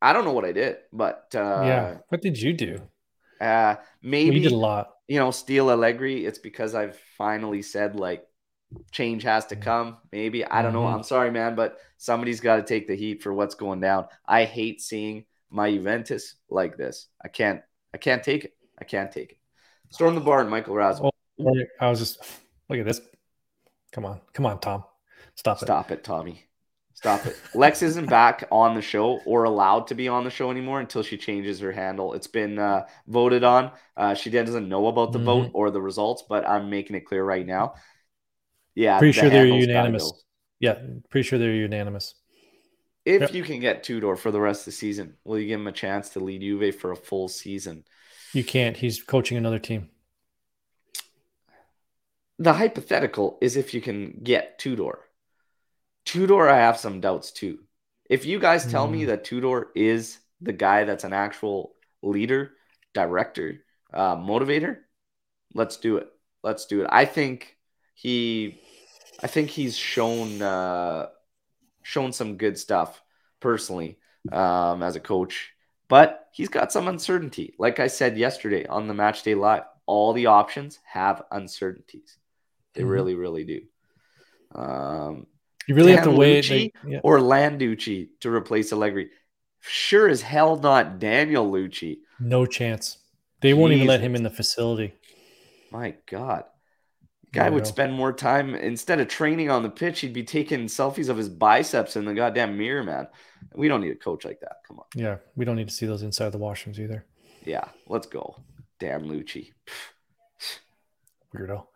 I 0.00 0.12
don't 0.12 0.24
know 0.24 0.32
what 0.32 0.44
I 0.44 0.52
did, 0.52 0.78
but 0.92 1.28
uh, 1.34 1.62
yeah. 1.64 1.96
What 2.08 2.22
did 2.22 2.36
you 2.40 2.52
do? 2.52 2.80
uh, 3.40 3.76
maybe 4.02 4.36
you 4.36 4.42
did 4.42 4.52
a 4.52 4.56
lot. 4.56 4.90
You 5.08 5.18
know, 5.18 5.30
steal 5.30 5.70
Allegri, 5.70 6.24
it's 6.24 6.38
because 6.38 6.74
I've 6.74 6.98
finally 7.16 7.62
said 7.62 7.96
like 7.96 8.26
change 8.90 9.22
has 9.24 9.46
to 9.46 9.56
come. 9.56 9.98
Maybe 10.12 10.44
I 10.44 10.62
don't 10.62 10.72
know. 10.72 10.84
Mhm. 10.84 10.94
I'm 10.94 11.02
sorry, 11.02 11.30
man, 11.30 11.54
but 11.54 11.78
somebody's 11.98 12.40
got 12.40 12.56
to 12.56 12.62
take 12.62 12.86
the 12.88 12.96
heat 12.96 13.22
for 13.22 13.32
what's 13.32 13.54
going 13.54 13.80
down. 13.80 14.06
I 14.26 14.44
hate 14.44 14.80
seeing 14.80 15.24
my 15.50 15.70
Juventus 15.70 16.36
like 16.48 16.76
this. 16.76 17.08
I 17.22 17.28
can't. 17.28 17.62
I 17.92 17.98
can't 17.98 18.22
take 18.22 18.44
it. 18.44 18.54
I 18.78 18.84
can't 18.84 19.12
take 19.12 19.32
it. 19.32 19.38
Storm 19.90 20.14
the 20.14 20.20
barn, 20.20 20.48
Michael 20.48 20.74
Razzle. 20.74 21.12
Oh, 21.38 21.52
I 21.80 21.90
was 21.90 21.98
just 21.98 22.24
look 22.68 22.78
at 22.78 22.86
this. 22.86 23.00
Come 23.92 24.06
on, 24.06 24.20
come 24.32 24.46
on, 24.46 24.58
Tom. 24.60 24.84
Stop 25.34 25.58
it. 25.58 25.66
Stop 25.66 25.90
it, 25.90 26.02
Tommy. 26.02 26.44
Stop 27.02 27.26
it. 27.26 27.36
Lex 27.52 27.82
isn't 27.82 28.06
back 28.08 28.44
on 28.52 28.76
the 28.76 28.80
show 28.80 29.18
or 29.26 29.42
allowed 29.42 29.88
to 29.88 29.94
be 29.96 30.06
on 30.06 30.22
the 30.22 30.30
show 30.30 30.52
anymore 30.52 30.78
until 30.78 31.02
she 31.02 31.16
changes 31.16 31.58
her 31.58 31.72
handle. 31.72 32.12
It's 32.14 32.28
been 32.28 32.60
uh, 32.60 32.86
voted 33.08 33.42
on. 33.42 33.72
Uh, 33.96 34.14
she 34.14 34.30
doesn't 34.30 34.68
know 34.68 34.86
about 34.86 35.10
the 35.10 35.18
Mhm. 35.18 35.24
vote 35.24 35.50
or 35.52 35.72
the 35.72 35.82
results, 35.82 36.22
but 36.28 36.46
I'm 36.48 36.70
making 36.70 36.94
it 36.94 37.00
clear 37.00 37.24
right 37.24 37.44
now. 37.44 37.74
Yeah, 38.76 38.98
Pretty 39.00 39.10
the 39.18 39.20
sure 39.20 39.30
they're 39.30 39.46
unanimous. 39.46 40.12
go. 40.12 40.18
Yeah, 40.60 40.78
pretty 41.10 41.26
sure 41.26 41.40
they're 41.40 41.52
unanimous. 41.52 42.14
If 43.04 43.20
Yep. 43.22 43.34
you 43.34 43.42
can 43.42 43.58
get 43.58 43.82
Tudor 43.82 44.14
for 44.14 44.30
the 44.30 44.40
rest 44.40 44.60
of 44.60 44.66
the 44.66 44.72
season, 44.72 45.16
will 45.24 45.40
you 45.40 45.48
give 45.48 45.58
him 45.58 45.66
a 45.66 45.72
chance 45.72 46.10
to 46.10 46.20
lead 46.20 46.42
Juve 46.42 46.76
for 46.76 46.92
a 46.92 46.96
full 46.96 47.26
season? 47.26 47.84
You 48.32 48.44
can't. 48.44 48.76
He's 48.76 49.02
coaching 49.02 49.36
another 49.36 49.58
team. 49.58 49.90
The 52.38 52.52
hypothetical 52.52 53.38
is 53.40 53.56
if 53.56 53.74
you 53.74 53.80
can 53.80 54.20
get 54.22 54.60
Tudor. 54.60 55.00
Tudor, 56.04 56.48
I 56.48 56.58
have 56.58 56.78
some 56.78 57.00
doubts 57.00 57.30
too. 57.32 57.60
If 58.08 58.26
you 58.26 58.38
guys 58.38 58.66
tell 58.70 58.86
me 58.88 59.02
Hmm. 59.02 59.08
that 59.08 59.24
Tudor 59.24 59.70
is 59.74 60.18
the 60.40 60.52
guy 60.52 60.84
that's 60.84 61.04
an 61.04 61.12
actual 61.12 61.74
leader, 62.02 62.52
director, 62.94 63.64
uh, 63.92 64.16
motivator, 64.16 64.78
let's 65.54 65.76
do 65.76 65.98
it. 65.98 66.08
Let's 66.42 66.66
do 66.66 66.82
it. 66.82 66.88
I 66.90 67.04
think 67.04 67.56
he, 67.94 68.60
I 69.22 69.28
think 69.28 69.50
he's 69.50 69.76
shown 69.76 70.42
uh, 70.42 71.08
shown 71.82 72.12
some 72.12 72.36
good 72.36 72.58
stuff 72.58 73.00
personally 73.40 73.98
um, 74.32 74.82
as 74.82 74.96
a 74.96 75.00
coach, 75.00 75.52
but 75.88 76.28
he's 76.32 76.48
got 76.48 76.72
some 76.72 76.88
uncertainty. 76.88 77.54
Like 77.58 77.78
I 77.80 77.86
said 77.86 78.16
yesterday 78.18 78.66
on 78.66 78.88
the 78.88 78.94
Match 78.94 79.22
Day 79.22 79.34
Live, 79.34 79.64
all 79.86 80.12
the 80.12 80.26
options 80.26 80.80
have 80.84 81.22
uncertainties. 81.30 82.18
They 82.74 82.82
Mhm. 82.82 82.90
really, 82.90 83.14
really 83.14 83.44
do. 83.44 83.62
Um, 84.54 85.26
You 85.66 85.74
really 85.74 85.94
have 85.94 86.04
to 86.04 86.10
wait. 86.10 86.50
Like- 86.50 86.74
yeah. 86.86 87.00
or 87.02 87.18
Landucci 87.18 88.08
to 88.20 88.30
replace 88.30 88.72
Allegri. 88.72 89.10
Sure 89.60 90.08
as 90.08 90.22
hell 90.22 90.56
not 90.56 90.98
Daniel 90.98 91.50
Lucci. 91.50 91.98
No 92.18 92.46
chance. 92.46 92.98
They 93.40 93.54
won't 93.54 93.72
even 93.72 93.86
let 93.86 94.00
him 94.00 94.14
in 94.14 94.22
the 94.22 94.30
facility. 94.30 94.94
My 95.70 95.94
God. 96.06 96.44
Guy 97.32 97.48
would 97.48 97.66
spend 97.66 97.94
more 97.94 98.12
time 98.12 98.54
instead 98.54 99.00
of 99.00 99.08
training 99.08 99.48
on 99.50 99.62
the 99.62 99.70
pitch, 99.70 100.00
he'd 100.00 100.12
be 100.12 100.22
taking 100.22 100.66
selfies 100.66 101.08
of 101.08 101.16
his 101.16 101.30
biceps 101.30 101.96
in 101.96 102.04
the 102.04 102.12
goddamn 102.12 102.58
mirror, 102.58 102.84
man. 102.84 103.08
We 103.54 103.68
don't 103.68 103.80
need 103.80 103.92
a 103.92 103.96
coach 103.96 104.26
like 104.26 104.40
that. 104.40 104.56
Come 104.68 104.80
on. 104.80 104.84
Yeah, 104.94 105.16
we 105.34 105.46
don't 105.46 105.56
need 105.56 105.68
to 105.68 105.74
see 105.74 105.86
those 105.86 106.02
inside 106.02 106.30
the 106.32 106.38
washrooms 106.38 106.78
either. 106.78 107.06
Yeah, 107.44 107.64
let's 107.86 108.06
go. 108.06 108.36
Damn 108.78 109.04
Lucci. 109.04 109.52
Weirdo. 111.34 111.66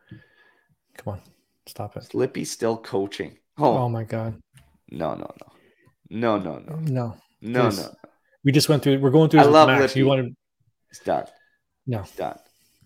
Come 0.98 1.14
on, 1.14 1.20
stop 1.66 1.96
it. 1.96 2.04
Slippy 2.04 2.44
still 2.44 2.76
coaching. 2.76 3.38
Oh, 3.58 3.76
Oh, 3.78 3.88
my 3.88 4.04
god. 4.04 4.40
no, 4.90 5.14
no, 5.14 5.30
no. 5.40 5.52
No, 6.10 6.38
no, 6.38 6.58
no. 6.58 6.76
No, 6.76 7.16
No, 7.40 7.68
no. 7.70 7.94
we 8.44 8.52
just 8.52 8.68
went 8.68 8.82
through. 8.82 9.00
We're 9.00 9.10
going 9.10 9.28
through. 9.30 9.40
I 9.40 9.44
love 9.44 9.68
Max. 9.68 9.80
Lippi. 9.82 10.00
You 10.00 10.06
wanted 10.06 10.36
It's 10.90 11.00
done. 11.00 11.24
no. 11.86 12.00
It's 12.00 12.12
done. 12.14 12.38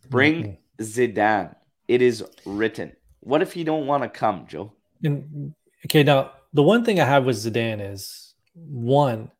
Bring 0.08 0.42
Mm-mm. 0.44 0.58
Zidane. 0.80 1.54
It 1.88 2.00
is 2.02 2.24
written. 2.46 2.92
What 3.20 3.42
if 3.42 3.56
you 3.56 3.64
don't 3.64 3.86
want 3.86 4.02
to 4.04 4.08
come, 4.08 4.46
Joe? 4.48 4.72
And 5.04 5.54
okay, 5.86 6.02
now 6.02 6.32
the 6.54 6.62
one 6.62 6.84
thing 6.84 6.98
I 7.00 7.04
have 7.04 7.24
with 7.26 7.36
Zidane 7.36 7.92
is 7.92 8.34
one. 8.54 9.30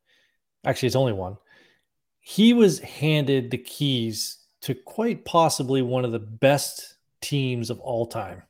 Actually, 0.65 0.89
it's 0.89 0.97
only 0.97 1.13
one. 1.15 1.37
He 2.21 2.53
was 2.53 2.81
handed 2.81 3.51
the 3.51 3.59
keys 3.59 4.37
to 4.63 4.75
quite 4.75 5.25
possibly 5.25 5.81
one 5.81 6.05
of 6.05 6.13
the 6.13 6.19
best 6.19 6.97
teams 7.23 7.71
of 7.71 7.81
all 7.81 8.07
time. 8.07 8.43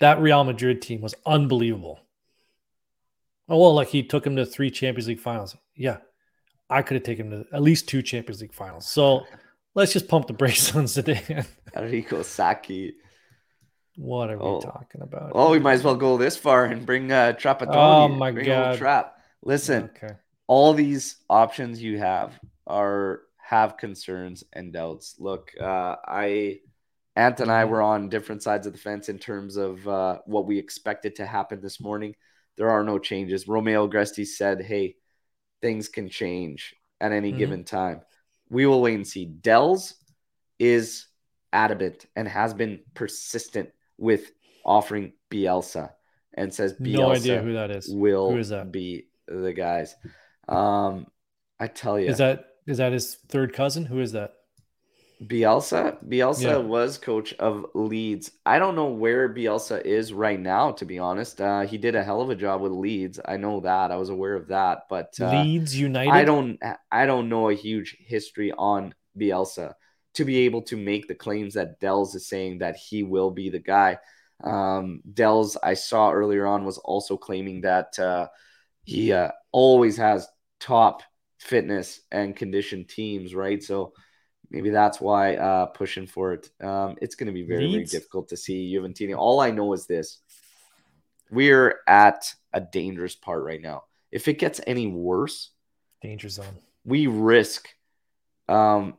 That 0.00 0.20
Real 0.20 0.44
Madrid 0.44 0.80
team 0.82 1.00
was 1.00 1.14
unbelievable. 1.26 2.00
Oh 3.48 3.58
well, 3.58 3.74
like 3.74 3.88
he 3.88 4.02
took 4.02 4.26
him 4.26 4.36
to 4.36 4.44
three 4.46 4.70
Champions 4.70 5.08
League 5.08 5.20
finals. 5.20 5.56
Yeah, 5.74 5.98
I 6.68 6.82
could 6.82 6.96
have 6.96 7.04
taken 7.04 7.32
him 7.32 7.44
to 7.44 7.54
at 7.56 7.62
least 7.62 7.88
two 7.88 8.02
Champions 8.02 8.40
League 8.42 8.52
finals. 8.54 8.86
So 8.86 9.24
let's 9.74 9.92
just 9.92 10.06
pump 10.08 10.26
the 10.26 10.32
brakes 10.34 10.74
on 10.76 10.84
Zidane. 10.84 11.46
Enrico 11.74 12.22
Sacchi. 12.22 12.94
what 13.96 14.30
are 14.30 14.36
we 14.38 14.44
Oh. 14.44 14.60
talking 14.60 15.00
about? 15.02 15.32
Oh, 15.34 15.50
we 15.50 15.58
might 15.58 15.72
as 15.74 15.82
well 15.82 15.96
go 15.96 16.16
this 16.18 16.36
far 16.36 16.66
and 16.66 16.84
bring 16.86 17.10
uh, 17.10 17.32
Trapattoni. 17.38 17.74
Oh, 17.74 18.08
my 18.08 18.30
bring 18.30 18.46
God. 18.46 18.76
Trap. 18.78 19.16
Listen, 19.42 19.90
Okay. 19.96 20.14
all 20.46 20.74
these 20.74 21.16
options 21.30 21.82
you 21.82 21.98
have 21.98 22.38
are 22.66 23.22
have 23.38 23.76
concerns 23.78 24.44
and 24.52 24.72
doubts. 24.74 25.14
Look, 25.18 25.52
uh, 25.58 25.96
I, 26.06 26.58
Ant 27.18 27.40
and 27.40 27.50
I 27.50 27.64
were 27.64 27.82
on 27.82 28.08
different 28.08 28.44
sides 28.44 28.68
of 28.68 28.72
the 28.72 28.78
fence 28.78 29.08
in 29.08 29.18
terms 29.18 29.56
of 29.56 29.86
uh, 29.88 30.20
what 30.26 30.46
we 30.46 30.56
expected 30.56 31.16
to 31.16 31.26
happen 31.26 31.60
this 31.60 31.80
morning. 31.80 32.14
There 32.56 32.70
are 32.70 32.84
no 32.84 33.00
changes. 33.00 33.48
Romeo 33.48 33.88
Agresti 33.88 34.24
said, 34.24 34.62
"Hey, 34.62 34.94
things 35.60 35.88
can 35.88 36.08
change 36.08 36.76
at 37.00 37.10
any 37.10 37.32
Mhm. 37.32 37.38
given 37.38 37.64
time. 37.64 38.02
We 38.48 38.66
will 38.66 38.80
wait 38.80 38.94
and 38.94 39.06
see." 39.06 39.24
Dells 39.24 39.94
is 40.60 41.06
adamant 41.52 42.06
and 42.14 42.28
has 42.28 42.54
been 42.54 42.84
persistent 42.94 43.70
with 43.96 44.30
offering 44.64 45.12
Bielsa 45.28 45.90
and 46.34 46.54
says 46.54 46.74
Bielsa 46.74 46.92
No 46.92 47.10
idea 47.10 47.42
who 47.42 47.52
that 47.54 47.72
is. 47.72 47.88
will 47.92 48.30
Who 48.30 48.38
is 48.38 48.50
that? 48.50 48.70
be 48.70 49.08
the 49.26 49.52
guys. 49.52 49.96
Um, 50.48 51.06
I 51.58 51.66
tell 51.66 51.98
you, 51.98 52.10
Is 52.10 52.18
that 52.18 52.44
is 52.66 52.78
that 52.78 52.92
his 52.92 53.16
third 53.28 53.52
cousin? 53.54 53.86
Who 53.86 53.98
is 53.98 54.12
that? 54.12 54.34
Bielsa? 55.22 55.98
Bielsa 56.06 56.42
Yeah. 56.42 56.56
was 56.58 56.98
coach 56.98 57.34
of 57.34 57.66
Leeds. 57.74 58.30
I 58.46 58.58
don't 58.58 58.76
know 58.76 58.90
where 58.90 59.28
Bielsa 59.28 59.84
is 59.84 60.12
right 60.12 60.38
now, 60.38 60.72
to 60.72 60.84
be 60.84 60.98
honest. 60.98 61.40
Uh, 61.40 61.62
he 61.62 61.76
did 61.76 61.96
a 61.96 62.04
hell 62.04 62.20
of 62.20 62.30
a 62.30 62.36
job 62.36 62.60
with 62.60 62.72
Leeds. 62.72 63.18
I 63.24 63.36
know 63.36 63.60
that. 63.60 63.90
I 63.90 63.96
was 63.96 64.10
aware 64.10 64.34
of 64.34 64.48
that, 64.48 64.82
but 64.88 65.14
uh, 65.20 65.30
Leeds 65.30 65.78
United. 65.78 66.12
I 66.12 66.24
don't. 66.24 66.58
I 66.90 67.06
don't 67.06 67.28
know 67.28 67.48
a 67.48 67.54
huge 67.54 67.96
history 67.98 68.52
on 68.52 68.94
Bielsa 69.18 69.74
to 70.14 70.24
be 70.24 70.38
able 70.38 70.62
to 70.62 70.76
make 70.76 71.08
the 71.08 71.14
claims 71.14 71.54
that 71.54 71.80
Dells 71.80 72.14
is 72.14 72.28
saying 72.28 72.58
that 72.58 72.76
he 72.76 73.02
will 73.02 73.30
be 73.30 73.50
the 73.50 73.58
guy. 73.58 73.98
Um, 74.42 75.02
Dells, 75.12 75.56
I 75.62 75.74
saw 75.74 76.12
earlier 76.12 76.46
on, 76.46 76.64
was 76.64 76.78
also 76.78 77.16
claiming 77.16 77.62
that 77.62 77.98
uh, 77.98 78.28
he 78.84 79.12
uh, 79.12 79.30
always 79.52 79.96
has 79.96 80.28
top 80.60 81.02
fitness 81.38 82.00
and 82.10 82.36
condition 82.36 82.84
teams, 82.84 83.34
right? 83.34 83.62
So 83.62 83.92
maybe 84.50 84.70
that's 84.70 85.00
why 85.00 85.36
uh, 85.36 85.66
pushing 85.66 86.06
for 86.06 86.32
it. 86.34 86.50
Um, 86.60 86.96
it's 87.00 87.14
going 87.14 87.26
to 87.26 87.32
be 87.32 87.42
very, 87.42 87.66
Leeds? 87.66 87.92
very 87.92 88.00
difficult 88.00 88.28
to 88.28 88.36
see 88.36 88.72
Juventini. 88.72 89.16
All 89.16 89.40
I 89.40 89.50
know 89.50 89.72
is 89.72 89.86
this: 89.86 90.18
we're 91.30 91.80
at 91.86 92.32
a 92.52 92.60
dangerous 92.60 93.14
part 93.14 93.44
right 93.44 93.60
now. 93.60 93.84
If 94.10 94.28
it 94.28 94.34
gets 94.34 94.60
any 94.66 94.86
worse, 94.86 95.50
Danger 96.02 96.28
zone. 96.28 96.58
we 96.84 97.06
risk 97.06 97.68
um, 98.48 98.94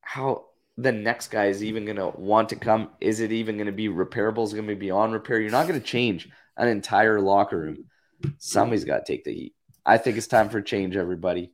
how 0.00 0.46
the 0.78 0.92
next 0.92 1.30
guy 1.30 1.46
is 1.46 1.62
even 1.62 1.84
going 1.84 1.96
to 1.96 2.08
want 2.08 2.48
to 2.50 2.56
come. 2.56 2.90
Is 3.00 3.20
it 3.20 3.32
even 3.32 3.56
going 3.56 3.66
to 3.66 3.72
be 3.72 3.88
repairable? 3.88 4.44
Is 4.44 4.52
it 4.52 4.56
going 4.56 4.68
to 4.68 4.74
be 4.74 4.86
beyond 4.86 5.12
repair? 5.12 5.40
You're 5.40 5.50
not 5.50 5.68
going 5.68 5.80
to 5.80 5.86
change 5.86 6.28
an 6.56 6.68
entire 6.68 7.20
locker 7.20 7.58
room. 7.58 7.84
Somebody's 8.38 8.84
got 8.84 9.04
to 9.04 9.12
take 9.12 9.24
the 9.24 9.34
heat. 9.34 9.54
I 9.84 9.98
think 9.98 10.16
it's 10.16 10.26
time 10.26 10.48
for 10.48 10.62
change, 10.62 10.96
everybody. 10.96 11.52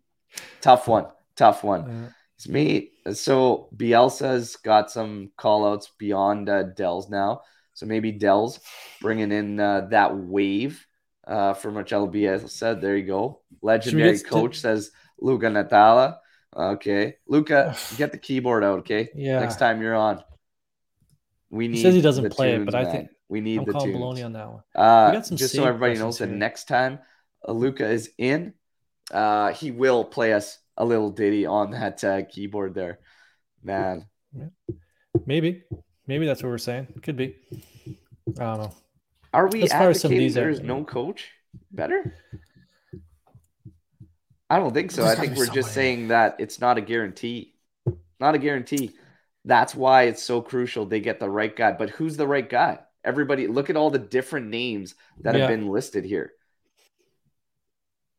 Tough 0.60 0.86
one. 0.86 1.06
Tough 1.34 1.64
one. 1.64 2.14
It's 2.38 2.48
me. 2.48 2.92
So 3.12 3.68
Bielsa's 3.76 4.56
got 4.56 4.90
some 4.92 5.30
call 5.36 5.66
outs 5.66 5.90
beyond 5.98 6.48
uh, 6.48 6.62
Dell's 6.62 7.10
now. 7.10 7.42
So 7.74 7.84
maybe 7.86 8.12
Dell's 8.12 8.60
bringing 9.00 9.32
in 9.32 9.58
uh, 9.58 9.88
that 9.90 10.16
wave 10.16 10.86
uh, 11.26 11.54
for 11.54 11.72
Marcelo 11.72 12.06
Bielsa. 12.08 12.80
There 12.80 12.96
you 12.96 13.06
go. 13.06 13.40
Legendary 13.60 14.12
get 14.12 14.24
to- 14.24 14.30
coach 14.30 14.58
says 14.58 14.92
Luca 15.18 15.46
Natala. 15.46 16.18
Okay. 16.56 17.16
Luca, 17.26 17.76
get 17.96 18.12
the 18.12 18.18
keyboard 18.18 18.62
out, 18.62 18.80
okay? 18.80 19.08
Yeah. 19.16 19.40
Next 19.40 19.56
time 19.56 19.82
you're 19.82 19.96
on. 19.96 20.22
We 21.50 21.64
He 21.64 21.68
need 21.72 21.82
says 21.82 21.94
he 21.94 22.00
doesn't 22.02 22.30
play 22.32 22.52
it, 22.52 22.56
tunes, 22.58 22.66
but 22.66 22.74
I 22.76 22.82
man. 22.84 22.92
think 22.92 23.08
we 23.28 23.40
need 23.40 23.58
I'm 23.60 23.64
the 23.64 23.72
calling 23.72 23.92
tunes. 23.92 24.00
baloney 24.20 24.24
on 24.24 24.32
that 24.34 24.48
one. 24.48 24.62
Uh, 24.76 25.08
We 25.10 25.16
got 25.16 25.26
some 25.26 25.36
just 25.36 25.54
so 25.54 25.64
everybody 25.64 25.98
knows 25.98 26.18
that 26.18 26.28
next 26.28 26.68
time 26.68 27.00
uh, 27.46 27.52
Luca 27.52 27.88
is 27.88 28.10
in, 28.18 28.54
uh, 29.10 29.52
he 29.54 29.70
will 29.72 30.04
play 30.04 30.34
us 30.34 30.58
a 30.78 30.84
little 30.84 31.10
ditty 31.10 31.44
on 31.44 31.72
that 31.72 32.02
uh, 32.02 32.22
keyboard 32.22 32.72
there. 32.74 33.00
Man, 33.62 34.06
Maybe. 35.26 35.64
Maybe 36.06 36.24
that's 36.26 36.42
what 36.42 36.48
we're 36.48 36.58
saying. 36.58 36.86
Could 37.02 37.16
be. 37.16 37.36
I 38.38 38.44
don't 38.44 38.60
know. 38.60 38.74
are 39.34 39.48
we 39.48 39.64
As 39.64 39.72
far 39.72 39.90
as 39.90 40.00
some 40.00 40.10
of 40.10 40.12
advocating 40.12 40.18
these 40.20 40.36
are- 40.38 40.40
there's 40.40 40.60
no 40.60 40.84
coach 40.84 41.28
better? 41.70 42.14
I 44.50 44.58
don't 44.58 44.72
think 44.72 44.90
so. 44.90 45.04
I 45.04 45.14
think 45.14 45.36
we're 45.36 45.44
just 45.46 45.54
somebody. 45.68 45.72
saying 45.74 46.08
that 46.08 46.36
it's 46.38 46.60
not 46.60 46.78
a 46.78 46.80
guarantee. 46.80 47.54
Not 48.18 48.34
a 48.34 48.38
guarantee. 48.38 48.92
That's 49.44 49.74
why 49.74 50.04
it's 50.04 50.22
so 50.22 50.40
crucial 50.40 50.86
they 50.86 51.00
get 51.00 51.20
the 51.20 51.28
right 51.28 51.54
guy. 51.54 51.72
But 51.72 51.90
who's 51.90 52.16
the 52.16 52.26
right 52.26 52.48
guy? 52.48 52.78
Everybody, 53.04 53.46
look 53.46 53.68
at 53.70 53.76
all 53.76 53.90
the 53.90 53.98
different 53.98 54.48
names 54.48 54.94
that 55.20 55.34
Yeah. 55.34 55.40
have 55.42 55.50
been 55.50 55.68
listed 55.68 56.04
here. 56.04 56.32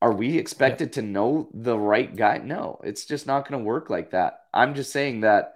Are 0.02 0.14
we 0.14 0.38
expected 0.38 0.94
to 0.94 1.02
know 1.02 1.50
the 1.54 1.78
right 1.78 2.16
guy? 2.16 2.38
No, 2.38 2.80
it's 2.84 3.06
just 3.06 3.28
not 3.28 3.48
going 3.48 3.60
to 3.62 3.66
work 3.66 3.90
like 3.90 4.12
that. 4.12 4.42
I'm 4.54 4.74
just 4.74 4.92
saying 4.94 5.22
that 5.22 5.56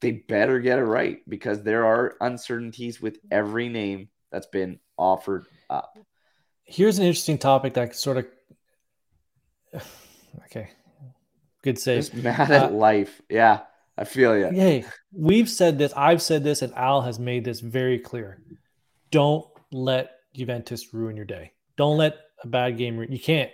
they 0.00 0.12
better 0.12 0.58
get 0.58 0.78
it 0.78 0.84
right 0.84 1.18
because 1.28 1.62
there 1.62 1.84
are 1.84 2.16
uncertainties 2.20 3.00
with 3.00 3.18
every 3.30 3.68
name 3.68 4.08
that's 4.30 4.46
been 4.46 4.78
offered 4.96 5.46
up. 5.68 5.98
Here's 6.64 6.98
an 6.98 7.04
interesting 7.04 7.38
topic 7.38 7.74
that 7.74 7.94
sort 7.96 8.18
of. 8.18 8.26
Okay. 10.46 10.70
Good 11.62 11.78
save. 11.78 12.00
Just 12.04 12.14
mad 12.14 12.50
at 12.50 12.70
Uh, 12.70 12.74
life. 12.74 13.20
Yeah, 13.28 13.60
I 13.98 14.04
feel 14.04 14.36
you. 14.38 14.46
Hey, 14.48 14.84
we've 15.12 15.48
said 15.48 15.76
this. 15.78 15.92
I've 15.96 16.22
said 16.22 16.44
this, 16.44 16.62
and 16.62 16.72
Al 16.74 17.02
has 17.02 17.18
made 17.18 17.44
this 17.44 17.60
very 17.60 17.98
clear. 17.98 18.40
Don't 19.10 19.44
let 19.72 20.12
Juventus 20.34 20.94
ruin 20.94 21.16
your 21.16 21.24
day. 21.26 21.52
Don't 21.76 21.98
let 21.98 22.16
a 22.42 22.46
bad 22.46 22.78
game. 22.78 23.04
You 23.10 23.18
can't. 23.18 23.50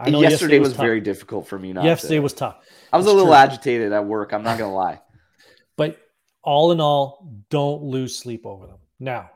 I 0.00 0.10
know 0.10 0.22
yesterday, 0.22 0.58
was, 0.58 0.72
tough. 0.72 0.80
very 0.80 1.00
difficult 1.00 1.46
for 1.46 1.58
me. 1.58 1.72
Not 1.72 1.84
Yesterday 1.84 2.16
to- 2.16 2.22
was 2.22 2.32
tough, 2.32 2.56
I 2.92 2.96
was 2.96 3.06
a 3.06 3.10
little 3.10 3.26
true. 3.26 3.34
agitated 3.34 3.92
at 3.92 4.04
work. 4.06 4.32
I'm 4.32 4.42
not 4.42 4.58
gonna 4.58 4.74
lie. 4.74 5.00
but 5.76 5.98
all 6.42 6.72
in 6.72 6.80
all, 6.80 7.30
don't 7.50 7.82
lose 7.82 8.16
sleep 8.16 8.46
over 8.46 8.66
them. 8.66 8.78
Now, 8.98 9.30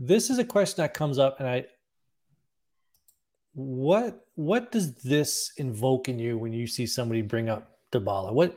this 0.00 0.30
is 0.30 0.38
a 0.38 0.44
question 0.44 0.82
that 0.82 0.94
comes 0.94 1.18
up, 1.18 1.40
and 1.40 1.48
I. 1.48 1.66
What 3.54 4.24
what 4.34 4.70
does 4.70 4.94
this 4.94 5.52
invoke 5.56 6.08
in 6.08 6.18
you 6.18 6.38
when 6.38 6.52
you 6.52 6.66
see 6.66 6.86
somebody 6.86 7.22
bring 7.22 7.48
up 7.48 7.78
Dybala? 7.92 8.32
What 8.32 8.56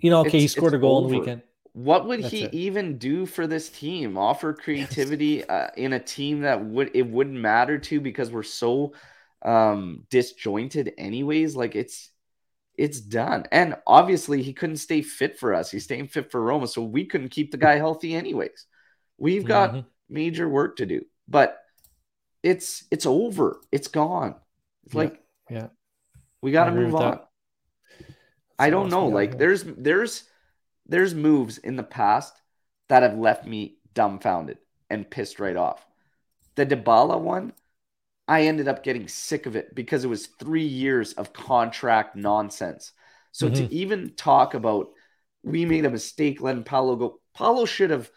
you 0.00 0.10
know? 0.10 0.20
Okay, 0.20 0.40
he 0.40 0.48
scored 0.48 0.74
a 0.74 0.76
it's 0.76 0.82
goal 0.82 1.04
in 1.04 1.10
the 1.12 1.18
weekend. 1.18 1.42
What 1.72 2.06
would 2.06 2.22
That's 2.22 2.32
he 2.32 2.44
it. 2.44 2.54
even 2.54 2.98
do 2.98 3.26
for 3.26 3.46
this 3.46 3.68
team? 3.68 4.16
Offer 4.16 4.52
creativity 4.54 5.44
uh, 5.48 5.68
in 5.76 5.94
a 5.94 5.98
team 5.98 6.40
that 6.42 6.64
would 6.64 6.90
it 6.94 7.02
wouldn't 7.02 7.36
matter 7.36 7.78
to 7.78 8.00
because 8.00 8.30
we're 8.30 8.44
so 8.44 8.92
um 9.44 10.06
disjointed 10.10 10.92
anyways. 10.98 11.56
Like 11.56 11.74
it's 11.76 12.10
it's 12.76 13.00
done. 13.00 13.46
And 13.52 13.76
obviously 13.86 14.42
he 14.42 14.52
couldn't 14.52 14.78
stay 14.78 15.02
fit 15.02 15.38
for 15.38 15.54
us. 15.54 15.70
He's 15.70 15.84
staying 15.84 16.08
fit 16.08 16.30
for 16.30 16.42
Roma, 16.42 16.68
so 16.68 16.82
we 16.82 17.06
couldn't 17.06 17.30
keep 17.30 17.50
the 17.52 17.58
guy 17.58 17.76
healthy 17.76 18.14
anyways. 18.14 18.66
We've 19.18 19.44
got 19.46 19.70
Mhm. 19.72 19.86
major 20.08 20.48
work 20.48 20.76
to 20.76 20.86
do. 20.86 21.02
But 21.28 21.58
it's 22.42 22.84
it's 22.90 23.06
over. 23.06 23.60
It's 23.72 23.88
gone. 23.88 24.36
It's 24.84 24.94
Yeah, 24.94 25.00
like 25.00 25.22
yeah. 25.50 25.68
we 26.42 26.52
got 26.52 26.66
to 26.66 26.72
move 26.72 26.94
on. 26.94 27.20
I 28.58 28.70
don't 28.70 28.90
know. 28.90 29.06
Like 29.08 29.32
here? 29.32 29.38
there's 29.38 29.64
there's 29.64 30.24
there's 30.86 31.14
moves 31.14 31.58
in 31.58 31.76
the 31.76 31.82
past 31.82 32.34
that 32.88 33.02
have 33.02 33.18
left 33.18 33.46
me 33.46 33.78
dumbfounded 33.94 34.58
and 34.90 35.10
pissed 35.10 35.40
right 35.40 35.56
off. 35.56 35.86
The 36.56 36.66
Dybala 36.66 37.20
one, 37.20 37.54
I 38.26 38.42
ended 38.42 38.68
up 38.68 38.82
getting 38.82 39.08
sick 39.08 39.46
of 39.46 39.56
it 39.56 39.74
because 39.74 40.04
it 40.04 40.08
was 40.08 40.26
three 40.26 40.64
years 40.66 41.12
of 41.14 41.32
contract 41.32 42.16
nonsense. 42.16 42.92
So 43.32 43.48
Mm-hmm. 43.48 43.66
to 43.66 43.72
even 43.72 44.14
talk 44.16 44.54
about 44.54 44.88
we 45.42 45.64
made 45.66 45.84
a 45.84 45.90
mistake 45.90 46.40
letting 46.40 46.64
Paulo 46.64 46.96
go, 46.96 47.20
Paulo 47.34 47.66
should 47.66 47.90
have 47.90 48.10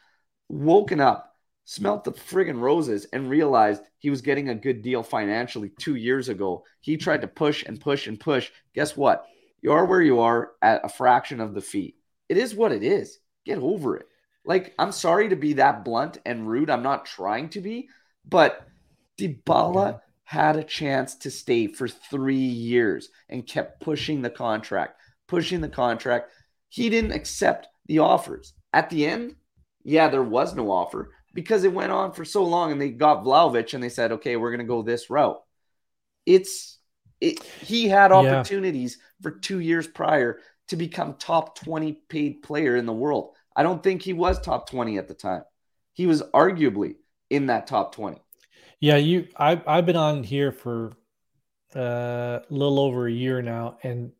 woken 0.49 1.01
up, 1.01 1.35
smelt 1.65 2.03
the 2.03 2.11
friggin' 2.13 2.61
roses, 2.61 3.05
and 3.11 3.29
realized 3.29 3.83
he 3.97 4.09
was 4.09 4.21
getting 4.21 4.49
a 4.49 4.55
good 4.55 4.81
deal 4.81 5.03
financially 5.03 5.69
two 5.77 5.95
years 5.95 6.29
ago. 6.29 6.63
He 6.81 6.97
tried 6.97 7.21
to 7.21 7.27
push 7.27 7.63
and 7.65 7.79
push 7.79 8.07
and 8.07 8.19
push. 8.19 8.49
Guess 8.73 8.95
what? 8.95 9.25
You 9.61 9.73
are 9.73 9.85
where 9.85 10.01
you 10.01 10.21
are 10.21 10.53
at 10.61 10.85
a 10.85 10.89
fraction 10.89 11.41
of 11.41 11.53
the 11.53 11.61
fee. 11.61 11.95
It 12.29 12.37
is 12.37 12.55
what 12.55 12.71
it 12.71 12.83
is. 12.83 13.19
Get 13.45 13.57
over 13.57 13.97
it. 13.97 14.07
Like, 14.45 14.73
I'm 14.79 14.91
sorry 14.93 15.29
to 15.29 15.35
be 15.35 15.53
that 15.53 15.83
blunt 15.83 16.19
and 16.25 16.47
rude. 16.47 16.69
I'm 16.69 16.83
not 16.83 17.05
trying 17.05 17.49
to 17.49 17.61
be, 17.61 17.89
but 18.25 18.65
Dybala 19.19 19.99
had 20.23 20.55
a 20.57 20.63
chance 20.63 21.15
to 21.15 21.31
stay 21.31 21.67
for 21.67 21.87
three 21.87 22.35
years 22.35 23.09
and 23.29 23.47
kept 23.47 23.81
pushing 23.81 24.21
the 24.21 24.29
contract, 24.29 24.99
pushing 25.27 25.61
the 25.61 25.69
contract. 25.69 26.31
He 26.69 26.89
didn't 26.89 27.13
accept 27.13 27.67
the 27.87 27.99
offers. 27.99 28.53
At 28.73 28.89
the 28.89 29.05
end, 29.05 29.35
yeah, 29.83 30.09
there 30.09 30.23
was 30.23 30.55
no 30.55 30.69
offer 30.71 31.11
because 31.33 31.63
it 31.63 31.73
went 31.73 31.91
on 31.91 32.11
for 32.13 32.25
so 32.25 32.43
long 32.43 32.71
and 32.71 32.81
they 32.81 32.89
got 32.89 33.23
Vlahovic 33.23 33.73
and 33.73 33.81
they 33.83 33.89
said, 33.89 34.11
okay, 34.13 34.35
we're 34.35 34.51
going 34.51 34.59
to 34.59 34.65
go 34.65 34.81
this 34.81 35.09
route. 35.09 35.41
It's, 36.25 36.79
it, 37.21 37.43
he 37.43 37.87
had 37.87 38.11
Yeah. 38.11 38.17
opportunities 38.19 38.99
for 39.21 39.31
two 39.31 39.59
years 39.59 39.87
prior 39.87 40.39
to 40.69 40.75
become 40.75 41.15
top 41.15 41.57
20 41.57 41.93
paid 42.09 42.43
player 42.43 42.75
in 42.75 42.85
the 42.85 42.93
world. 42.93 43.35
I 43.55 43.63
don't 43.63 43.81
think 43.81 44.01
he 44.01 44.13
was 44.13 44.39
top 44.39 44.69
20 44.69 44.97
at 44.97 45.07
the 45.07 45.13
time. 45.13 45.43
He 45.93 46.05
was 46.05 46.21
arguably 46.33 46.95
in 47.29 47.47
that 47.47 47.67
top 47.67 47.95
20. 47.95 48.21
Yeah, 48.79 48.97
you. 48.97 49.27
I 49.37 49.61
I've 49.65 49.85
been 49.85 49.95
on 49.95 50.23
here 50.23 50.51
for 50.51 50.93
uh, 51.75 52.39
a 52.39 52.43
little 52.49 52.79
over 52.79 53.07
a 53.07 53.11
year 53.11 53.41
now, 53.41 53.77
and 53.83 54.11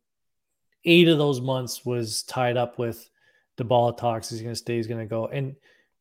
eight 0.86 1.08
of 1.08 1.18
those 1.18 1.42
months 1.42 1.86
was 1.86 2.24
tied 2.24 2.58
up 2.58 2.80
with 2.80 3.10
Dybala 3.58 3.98
talks. 3.98 4.30
He's 4.30 4.42
going 4.42 4.54
to 4.54 4.60
stay. 4.60 4.78
He's 4.78 4.88
going 4.88 5.00
to 5.00 5.10
go. 5.10 5.28
And 5.28 5.56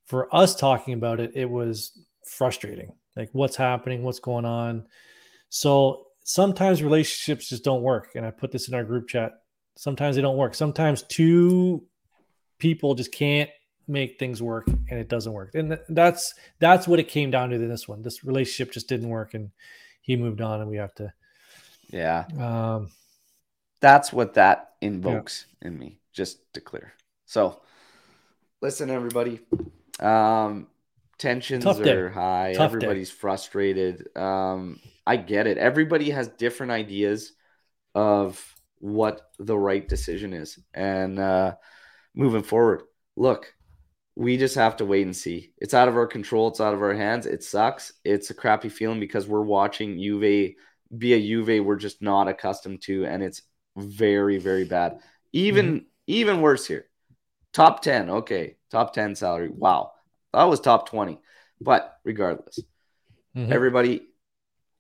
for 0.07 0.35
us 0.35 0.55
talking 0.55 0.95
about 0.95 1.21
it, 1.21 1.33
it 1.35 1.51
was 1.51 1.99
frustrating. 2.25 2.93
Like, 3.17 3.31
what's 3.33 3.57
happening? 3.57 4.03
What's 4.03 4.21
going 4.21 4.45
on? 4.45 4.87
So 5.49 6.07
sometimes 6.25 6.83
relationships 6.83 7.49
just 7.49 7.65
don't 7.65 7.83
work. 7.83 8.11
And 8.15 8.25
I 8.25 8.31
put 8.31 8.53
this 8.53 8.69
in 8.69 8.75
our 8.75 8.85
group 8.85 9.09
chat. 9.09 9.33
Sometimes 9.77 10.17
they 10.17 10.23
don't 10.23 10.37
work. 10.37 10.55
Sometimes 10.55 11.03
two 11.03 11.85
people 12.59 12.95
just 12.95 13.13
can't 13.13 13.51
make 13.89 14.19
things 14.19 14.43
work 14.43 14.67
and 14.69 14.99
it 14.99 15.09
doesn't 15.09 15.33
work 15.33 15.55
and 15.55 15.79
that's 15.89 16.35
that's 16.59 16.89
what 16.89 16.99
it 16.99 17.09
came 17.09 17.31
down 17.31 17.51
to 17.51 17.57
in 17.57 17.69
this 17.69 17.87
one 17.87 18.03
this 18.03 18.25
relationship 18.25 18.73
just 18.73 18.89
didn't 18.89 19.09
work 19.09 19.35
and 19.35 19.51
he 20.01 20.17
moved 20.17 20.41
on 20.41 20.61
and 20.61 20.69
we 20.71 20.77
have 20.77 20.95
to 20.95 21.13
Yeah. 21.91 22.25
um 22.39 22.91
That's 23.81 24.13
what 24.13 24.35
that 24.35 24.73
invokes 24.81 25.47
in 25.63 25.79
me, 25.79 26.01
just 26.13 26.39
to 26.55 26.61
clear. 26.61 26.93
So, 27.27 27.61
listen, 28.63 28.91
everybody. 28.91 29.41
Um, 30.01 30.69
tensions 31.19 31.65
Tough 31.65 31.83
day. 31.83 31.93
are 31.93 32.09
high. 32.09 32.55
Tough 32.57 32.73
day. 32.73 32.77
Everybody's 32.77 33.11
frustrated. 33.11 34.09
Um, 34.17 34.81
I 35.07 35.17
get 35.17 35.47
it. 35.47 35.59
Everybody 35.59 36.11
has 36.11 36.29
different 36.29 36.73
ideas 36.73 37.33
of 37.95 38.43
what 38.79 39.31
the 39.39 39.57
right 39.59 39.87
decision 39.87 40.33
is, 40.33 40.59
and 40.75 41.19
uh, 41.19 41.55
moving 42.15 42.43
forward, 42.43 42.83
look, 43.17 43.55
we 44.17 44.39
just 44.39 44.55
have 44.55 44.77
to 44.79 44.87
wait 44.87 45.05
and 45.05 45.15
see. 45.15 45.53
It's 45.59 45.75
out 45.75 45.89
of 45.89 45.97
our 45.97 46.07
control. 46.07 46.49
It's 46.49 46.61
out 46.61 46.75
of 46.75 46.83
our 46.83 46.95
hands. 46.95 47.27
It 47.27 47.45
sucks. 47.45 47.93
It's 48.03 48.31
a 48.31 48.35
crappy 48.35 48.71
feeling 48.71 48.99
because 48.99 49.29
we're 49.29 49.43
watching 49.43 50.01
Juve 50.01 50.55
be 50.97 51.15
a 51.15 51.21
Juve 51.21 51.65
we're 51.65 51.77
just 51.77 52.01
not 52.01 52.29
accustomed 52.29 52.83
to, 52.83 53.05
and 53.07 53.23
it's 53.23 53.43
very, 53.77 54.39
very 54.39 54.65
bad. 54.65 55.01
Even 55.33 55.67
mm-hmm. 55.67 55.85
even 56.07 56.41
worse 56.41 56.67
here. 56.67 56.87
Top 57.53 57.83
10, 57.83 58.11
okay. 58.11 58.57
Top 58.71 58.93
10 58.93 59.15
salary. 59.15 59.49
Wow. 59.49 59.93
That 60.33 60.45
was 60.45 60.61
top 60.61 60.89
20. 60.89 61.19
But 61.61 61.99
regardless, 62.05 62.61
mm-hmm. 63.35 63.53
everybody, 63.53 64.03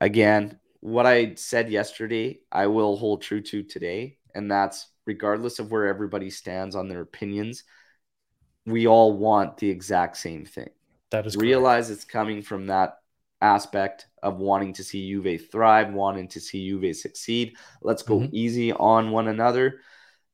again, 0.00 0.58
what 0.80 1.06
I 1.06 1.34
said 1.36 1.70
yesterday, 1.70 2.40
I 2.52 2.66
will 2.66 2.96
hold 2.96 3.22
true 3.22 3.40
to 3.40 3.62
today. 3.62 4.18
And 4.34 4.50
that's 4.50 4.88
regardless 5.06 5.58
of 5.58 5.70
where 5.70 5.86
everybody 5.86 6.28
stands 6.28 6.76
on 6.76 6.88
their 6.88 7.00
opinions, 7.00 7.64
we 8.66 8.86
all 8.86 9.16
want 9.16 9.56
the 9.58 9.70
exact 9.70 10.16
same 10.16 10.44
thing. 10.44 10.68
That 11.10 11.26
is 11.26 11.36
realize 11.36 11.86
correct. 11.86 12.02
it's 12.02 12.04
coming 12.04 12.42
from 12.42 12.66
that 12.66 12.98
aspect 13.40 14.06
of 14.22 14.38
wanting 14.38 14.72
to 14.74 14.84
see 14.84 15.08
Juve 15.08 15.48
thrive, 15.50 15.92
wanting 15.92 16.28
to 16.28 16.40
see 16.40 16.68
Juve 16.68 16.96
succeed. 16.96 17.56
Let's 17.80 18.02
go 18.02 18.18
mm-hmm. 18.18 18.34
easy 18.34 18.72
on 18.72 19.12
one 19.12 19.28
another, 19.28 19.80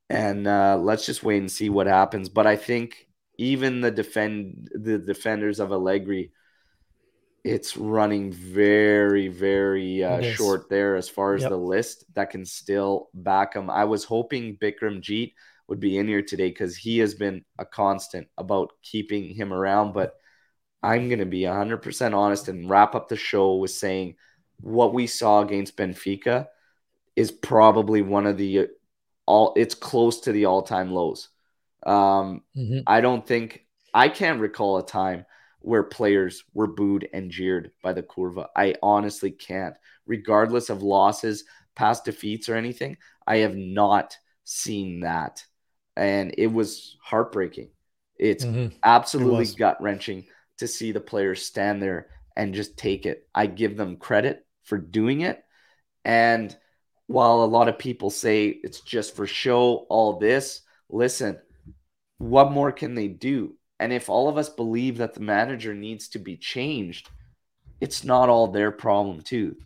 and 0.08 0.46
uh, 0.46 0.78
let's 0.80 1.04
just 1.04 1.22
wait 1.22 1.38
and 1.38 1.50
see 1.50 1.68
what 1.68 1.86
happens. 1.86 2.28
But 2.28 2.46
I 2.46 2.56
think 2.56 3.06
even 3.38 3.80
the 3.80 3.90
defend 3.90 4.70
the 4.72 4.98
defenders 4.98 5.60
of 5.60 5.72
Allegri, 5.72 6.32
it's 7.44 7.76
running 7.76 8.32
very 8.32 9.28
very 9.28 10.02
uh, 10.02 10.22
short 10.22 10.70
there 10.70 10.96
as 10.96 11.08
far 11.08 11.34
as 11.34 11.42
yep. 11.42 11.50
the 11.50 11.56
list 11.56 12.04
that 12.14 12.30
can 12.30 12.46
still 12.46 13.10
back 13.12 13.54
him. 13.54 13.68
I 13.68 13.84
was 13.84 14.04
hoping 14.04 14.56
Bikramjit 14.56 15.34
would 15.68 15.80
be 15.80 15.98
in 15.98 16.08
here 16.08 16.22
today 16.22 16.48
because 16.48 16.76
he 16.76 16.98
has 16.98 17.14
been 17.14 17.44
a 17.58 17.64
constant 17.64 18.28
about 18.36 18.72
keeping 18.82 19.34
him 19.34 19.52
around, 19.52 19.92
but 19.92 20.14
I'm 20.82 21.08
going 21.08 21.20
to 21.20 21.26
be 21.26 21.42
100% 21.42 22.14
honest 22.14 22.48
and 22.48 22.68
wrap 22.68 22.94
up 22.94 23.08
the 23.08 23.16
show 23.16 23.56
with 23.56 23.70
saying 23.70 24.16
what 24.60 24.92
we 24.92 25.06
saw 25.06 25.40
against 25.40 25.76
Benfica 25.76 26.48
is 27.16 27.30
probably 27.30 28.02
one 28.02 28.26
of 28.26 28.36
the 28.36 28.68
all 29.26 29.52
it's 29.56 29.74
close 29.74 30.20
to 30.20 30.32
the 30.32 30.46
all-time 30.46 30.90
lows. 30.90 31.28
Um, 31.84 32.42
mm-hmm. 32.56 32.80
I 32.86 33.00
don't 33.00 33.26
think 33.26 33.64
I 33.94 34.08
can't 34.08 34.40
recall 34.40 34.78
a 34.78 34.86
time 34.86 35.26
where 35.60 35.84
players 35.84 36.44
were 36.54 36.66
booed 36.66 37.08
and 37.12 37.30
jeered 37.30 37.70
by 37.82 37.92
the 37.92 38.02
curva. 38.02 38.46
I 38.56 38.74
honestly 38.82 39.30
can't. 39.30 39.76
Regardless 40.06 40.70
of 40.70 40.82
losses, 40.82 41.44
past 41.76 42.04
defeats 42.04 42.48
or 42.48 42.56
anything, 42.56 42.96
I 43.26 43.38
have 43.38 43.56
not 43.56 44.16
seen 44.44 45.00
that. 45.00 45.44
And 45.96 46.34
it 46.38 46.46
was 46.46 46.96
heartbreaking. 47.02 47.70
It's 48.18 48.44
mm-hmm. 48.44 48.74
absolutely 48.82 49.44
it 49.44 49.56
gut 49.58 49.82
wrenching 49.82 50.26
to 50.58 50.68
see 50.68 50.92
the 50.92 51.00
players 51.00 51.44
stand 51.44 51.82
there 51.82 52.08
and 52.36 52.54
just 52.54 52.76
take 52.76 53.04
it. 53.04 53.26
I 53.34 53.46
give 53.46 53.76
them 53.76 53.96
credit 53.96 54.46
for 54.62 54.78
doing 54.78 55.22
it. 55.22 55.42
And 56.04 56.56
while 57.06 57.42
a 57.42 57.46
lot 57.46 57.68
of 57.68 57.78
people 57.78 58.10
say 58.10 58.46
it's 58.46 58.80
just 58.80 59.14
for 59.16 59.26
show, 59.26 59.86
all 59.88 60.18
this, 60.18 60.62
listen, 60.88 61.38
what 62.18 62.52
more 62.52 62.72
can 62.72 62.94
they 62.94 63.08
do? 63.08 63.56
And 63.80 63.92
if 63.92 64.08
all 64.08 64.28
of 64.28 64.38
us 64.38 64.48
believe 64.48 64.98
that 64.98 65.14
the 65.14 65.20
manager 65.20 65.74
needs 65.74 66.08
to 66.10 66.18
be 66.18 66.36
changed, 66.36 67.10
it's 67.80 68.04
not 68.04 68.28
all 68.28 68.46
their 68.46 68.70
problem, 68.70 69.20
too. 69.20 69.56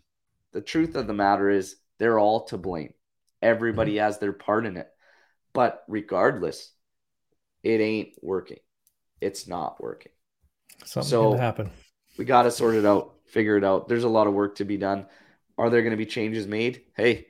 The 0.53 0.61
truth 0.61 0.95
of 0.95 1.05
the 1.05 1.13
matter 1.13 1.49
is, 1.51 1.75
they're 1.99 2.19
all 2.19 2.45
to 2.45 2.57
blame. 2.57 2.93
Everybody 3.41 3.93
mm-hmm. 3.93 4.05
has 4.05 4.17
their 4.17 4.33
part 4.33 4.65
in 4.65 4.77
it. 4.77 4.87
But 5.57 5.83
regardless, 5.87 6.71
it 7.63 7.81
ain't 7.81 8.09
working. 8.21 8.59
It's 9.19 9.47
not 9.47 9.81
working. 9.81 10.11
Something 10.85 11.09
so 11.09 11.33
happen. 11.33 11.71
We 12.15 12.25
got 12.25 12.43
to 12.43 12.51
sort 12.51 12.75
it 12.75 12.85
out, 12.85 13.15
figure 13.25 13.57
it 13.57 13.63
out. 13.63 13.87
There's 13.87 14.03
a 14.03 14.07
lot 14.07 14.27
of 14.27 14.35
work 14.35 14.57
to 14.57 14.65
be 14.65 14.77
done. 14.77 15.07
Are 15.57 15.71
there 15.71 15.81
going 15.81 15.97
to 15.97 15.97
be 15.97 16.05
changes 16.05 16.45
made? 16.45 16.83
Hey, 16.95 17.25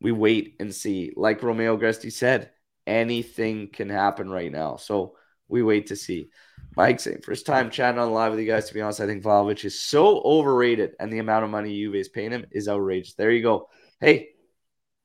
we 0.00 0.10
wait 0.10 0.56
and 0.58 0.74
see. 0.74 1.12
Like 1.14 1.40
Romeo 1.40 1.76
Agresti 1.76 2.10
said, 2.10 2.50
anything 2.84 3.68
can 3.68 3.88
happen 3.88 4.28
right 4.28 4.50
now. 4.50 4.74
So 4.74 5.14
we 5.46 5.62
wait 5.62 5.86
to 5.86 5.94
see. 5.94 6.30
Mike 6.76 6.98
saying, 6.98 7.20
first 7.22 7.46
time 7.46 7.70
chatting 7.70 8.00
on 8.00 8.12
live 8.12 8.32
with 8.32 8.40
you 8.40 8.46
guys. 8.48 8.66
To 8.66 8.74
be 8.74 8.80
honest, 8.80 9.00
I 9.00 9.06
think 9.06 9.22
Vlahovic 9.22 9.64
is 9.64 9.80
so 9.80 10.20
overrated, 10.22 10.96
and 10.98 11.12
the 11.12 11.20
amount 11.20 11.44
of 11.44 11.50
money 11.50 11.78
Juve 11.78 11.94
is 11.94 12.08
paying 12.08 12.32
him 12.32 12.44
is 12.50 12.68
outrageous. 12.68 13.14
There 13.14 13.30
you 13.30 13.42
go. 13.42 13.68
Hey, 14.00 14.30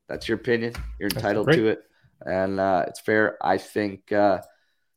that's 0.09 0.27
your 0.27 0.39
opinion. 0.39 0.73
You're 0.99 1.09
entitled 1.09 1.51
to 1.51 1.67
it, 1.67 1.83
and 2.25 2.59
uh, 2.59 2.85
it's 2.87 2.99
fair. 2.99 3.37
I 3.41 3.57
think. 3.57 4.11
Uh, 4.11 4.41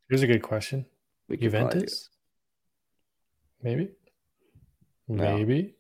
Here's 0.09 0.23
a 0.23 0.27
good 0.27 0.43
question. 0.43 0.87
Juventus. 1.31 2.09
Maybe. 3.63 3.91
No. 5.09 5.37
Maybe. 5.37 5.75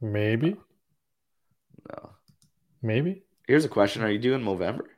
Maybe. 0.00 0.56
No. 1.90 2.10
Maybe. 2.82 3.22
Here's 3.46 3.64
a 3.64 3.68
question: 3.68 4.02
Are 4.02 4.10
you 4.10 4.18
doing 4.18 4.44
November? 4.44 4.88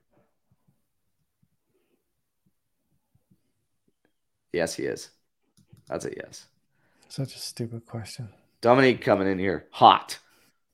Yes, 4.53 4.75
he 4.75 4.85
is. 4.85 5.11
That's 5.89 6.05
a 6.05 6.11
yes. 6.17 6.47
Such 7.09 7.35
a 7.35 7.39
stupid 7.39 7.87
question. 7.87 8.29
Dominique 8.61 9.01
coming 9.01 9.29
in 9.29 9.39
here 9.39 9.67
hot. 9.71 10.19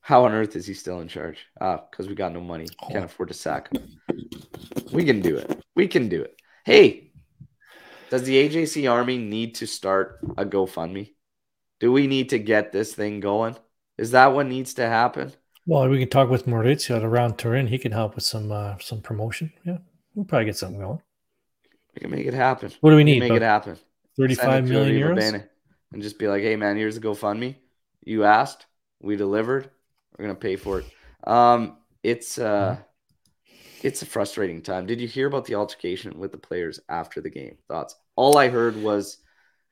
How 0.09 0.25
on 0.25 0.33
earth 0.33 0.57
is 0.57 0.67
he 0.67 0.73
still 0.73 1.01
in 1.01 1.09
charge? 1.09 1.37
Ah, 1.61 1.85
because 1.91 2.09
we 2.09 2.15
got 2.15 2.33
no 2.33 2.41
money. 2.41 2.67
Can't 2.91 3.05
afford 3.05 3.29
to 3.29 3.35
sack 3.35 3.71
him. 3.71 4.01
We 4.91 5.05
can 5.05 5.21
do 5.21 5.37
it. 5.37 5.63
We 5.77 5.87
can 5.87 6.09
do 6.09 6.23
it. 6.23 6.35
Hey, 6.65 7.11
does 8.09 8.23
the 8.23 8.49
AJC 8.49 8.91
Army 8.91 9.19
need 9.19 9.57
to 9.57 9.67
start 9.67 10.21
a 10.39 10.47
GoFundMe? 10.47 11.13
Do 11.79 11.93
we 11.93 12.07
need 12.07 12.31
to 12.31 12.39
get 12.39 12.73
this 12.73 12.95
thing 12.95 13.21
going? 13.21 13.55
Is 13.99 14.13
that 14.13 14.29
what 14.29 14.47
needs 14.47 14.73
to 14.75 14.89
happen? 14.89 15.35
Well, 15.67 15.87
we 15.91 15.99
can 15.99 16.09
talk 16.09 16.31
with 16.31 16.47
Maurizio 16.47 16.97
at 16.97 17.05
around 17.05 17.37
Turin. 17.37 17.67
He 17.67 17.77
can 17.77 17.93
help 17.93 18.15
with 18.15 18.25
some 18.25 18.51
uh, 18.51 18.79
some 18.79 19.03
promotion. 19.03 19.53
Yeah, 19.63 19.77
we'll 20.15 20.25
probably 20.25 20.47
get 20.47 20.57
something 20.57 20.81
going. 20.81 21.03
We 21.95 22.01
can 22.01 22.11
make 22.11 22.25
it 22.25 22.33
happen. 22.33 22.73
What 22.81 22.93
do 22.93 22.97
we 22.97 23.05
need? 23.05 23.21
Make 23.21 23.33
it 23.33 23.43
happen. 23.43 23.77
Thirty-five 24.17 24.67
million 24.67 24.97
euros. 24.97 25.45
And 25.93 26.03
just 26.03 26.19
be 26.19 26.29
like, 26.29 26.41
hey 26.41 26.57
man, 26.57 26.79
here's 26.79 26.97
a 26.97 27.01
GoFundMe. 27.03 27.57
You 28.07 28.25
asked, 28.25 28.65
we 29.03 29.15
delivered. 29.15 29.71
We're 30.19 30.27
gonna 30.27 30.35
pay 30.35 30.57
for 30.57 30.81
it. 30.81 30.87
Um, 31.25 31.79
it's 32.03 32.39
uh, 32.39 32.79
it's 33.83 34.03
a 34.03 34.07
frustrating 34.07 34.63
time. 34.63 34.87
Did 34.87 35.01
you 35.01 35.09
hear 35.09 35.27
about 35.27 35.45
the 35.45 35.55
altercation 35.55 36.19
with 36.19 36.33
the 36.33 36.39
players 36.39 36.81
after 36.89 37.21
the 37.21 37.31
game? 37.31 37.57
Thoughts? 37.69 37.95
All 38.17 38.37
I 38.37 38.49
heard 38.49 38.77
was, 38.77 39.19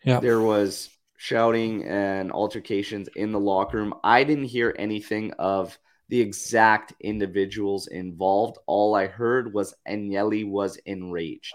yeah, 0.05 0.21
there 0.21 0.41
was 0.41 0.89
shouting 1.17 1.85
and 1.85 2.31
altercations 2.31 3.09
in 3.17 3.33
the 3.33 3.41
locker 3.41 3.79
room. 3.79 3.95
I 4.05 4.25
didn't 4.25 4.45
hear 4.45 4.75
anything 4.79 5.33
of 5.39 5.77
the 6.09 6.21
exact 6.21 6.93
individuals 7.01 7.89
involved. 7.89 8.59
All 8.67 8.95
I 8.95 9.07
heard 9.07 9.53
was 9.53 9.75
Agnelli 9.89 10.49
was 10.49 10.77
enraged. 10.87 11.55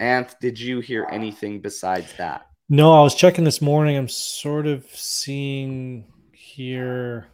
Anth, 0.00 0.38
did 0.40 0.58
you 0.58 0.80
hear 0.80 1.06
anything 1.10 1.60
besides 1.60 2.14
that? 2.16 2.46
No, 2.70 2.94
I 2.94 3.02
was 3.02 3.14
checking 3.14 3.44
this 3.44 3.60
morning. 3.60 3.98
I'm 3.98 4.08
sort 4.08 4.66
of 4.66 4.86
seeing 4.94 6.06
here, 6.32 7.26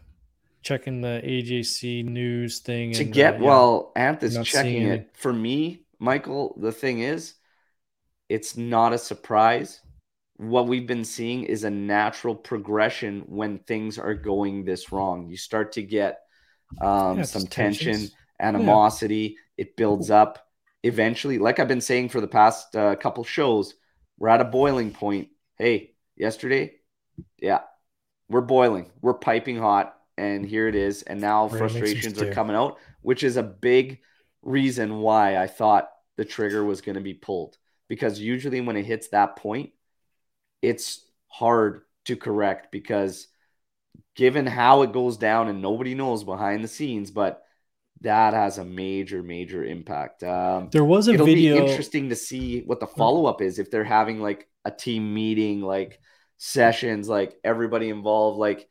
checking 0.66 1.00
the 1.00 1.20
AJC 1.24 2.04
news 2.04 2.58
thing. 2.58 2.92
To 2.92 3.02
and, 3.02 3.12
get, 3.12 3.34
uh, 3.34 3.38
yeah, 3.38 3.42
well, 3.44 3.92
Ant 3.96 4.22
is 4.22 4.38
checking 4.44 4.82
it. 4.82 5.00
it. 5.00 5.10
For 5.14 5.32
me, 5.32 5.86
Michael, 5.98 6.56
the 6.60 6.72
thing 6.72 7.00
is, 7.00 7.34
it's 8.28 8.56
not 8.56 8.92
a 8.92 8.98
surprise 8.98 9.80
what 10.38 10.66
we've 10.66 10.86
been 10.86 11.04
seeing 11.04 11.44
is 11.44 11.64
a 11.64 11.70
natural 11.70 12.34
progression 12.34 13.22
when 13.26 13.58
things 13.60 13.98
are 13.98 14.14
going 14.14 14.64
this 14.64 14.92
wrong. 14.92 15.28
You 15.28 15.36
start 15.36 15.72
to 15.72 15.82
get 15.82 16.20
um, 16.80 17.18
yeah, 17.18 17.22
some 17.24 17.46
tension, 17.46 17.92
tensions. 17.92 18.14
animosity. 18.38 19.36
Yeah. 19.56 19.64
It 19.64 19.76
builds 19.76 20.10
up. 20.10 20.46
Eventually, 20.82 21.38
like 21.38 21.58
I've 21.58 21.68
been 21.68 21.80
saying 21.80 22.10
for 22.10 22.20
the 22.20 22.28
past 22.28 22.76
uh, 22.76 22.94
couple 22.96 23.24
shows, 23.24 23.74
we're 24.18 24.28
at 24.28 24.40
a 24.40 24.44
boiling 24.44 24.92
point. 24.92 25.28
Hey, 25.56 25.94
yesterday, 26.16 26.74
yeah, 27.40 27.60
we're 28.28 28.42
boiling. 28.42 28.90
We're 29.00 29.14
piping 29.14 29.58
hot, 29.58 29.95
and 30.16 30.44
here 30.44 30.68
it 30.68 30.74
is. 30.74 31.02
And 31.02 31.20
now 31.20 31.48
frustrations 31.48 32.20
are 32.20 32.32
coming 32.32 32.56
out, 32.56 32.78
which 33.02 33.22
is 33.22 33.36
a 33.36 33.42
big 33.42 34.00
reason 34.42 34.98
why 35.00 35.36
I 35.36 35.46
thought 35.46 35.90
the 36.16 36.24
trigger 36.24 36.64
was 36.64 36.80
going 36.80 36.96
to 36.96 37.02
be 37.02 37.14
pulled. 37.14 37.56
Because 37.88 38.18
usually, 38.20 38.60
when 38.60 38.76
it 38.76 38.86
hits 38.86 39.08
that 39.08 39.36
point, 39.36 39.70
it's 40.62 41.04
hard 41.28 41.82
to 42.06 42.16
correct 42.16 42.72
because 42.72 43.28
given 44.14 44.46
how 44.46 44.82
it 44.82 44.92
goes 44.92 45.16
down 45.16 45.48
and 45.48 45.62
nobody 45.62 45.94
knows 45.94 46.24
behind 46.24 46.64
the 46.64 46.68
scenes, 46.68 47.10
but 47.10 47.42
that 48.00 48.34
has 48.34 48.58
a 48.58 48.64
major, 48.64 49.22
major 49.22 49.64
impact. 49.64 50.22
Um, 50.22 50.68
there 50.72 50.84
was 50.84 51.08
a 51.08 51.14
it'll 51.14 51.26
video. 51.26 51.56
Be 51.56 51.70
interesting 51.70 52.08
to 52.10 52.16
see 52.16 52.60
what 52.62 52.80
the 52.80 52.86
follow 52.86 53.26
up 53.26 53.40
is 53.40 53.58
if 53.58 53.70
they're 53.70 53.84
having 53.84 54.20
like 54.20 54.48
a 54.64 54.70
team 54.70 55.14
meeting, 55.14 55.60
like 55.60 56.00
sessions, 56.36 57.08
like 57.08 57.36
everybody 57.44 57.88
involved. 57.88 58.38
Like 58.38 58.68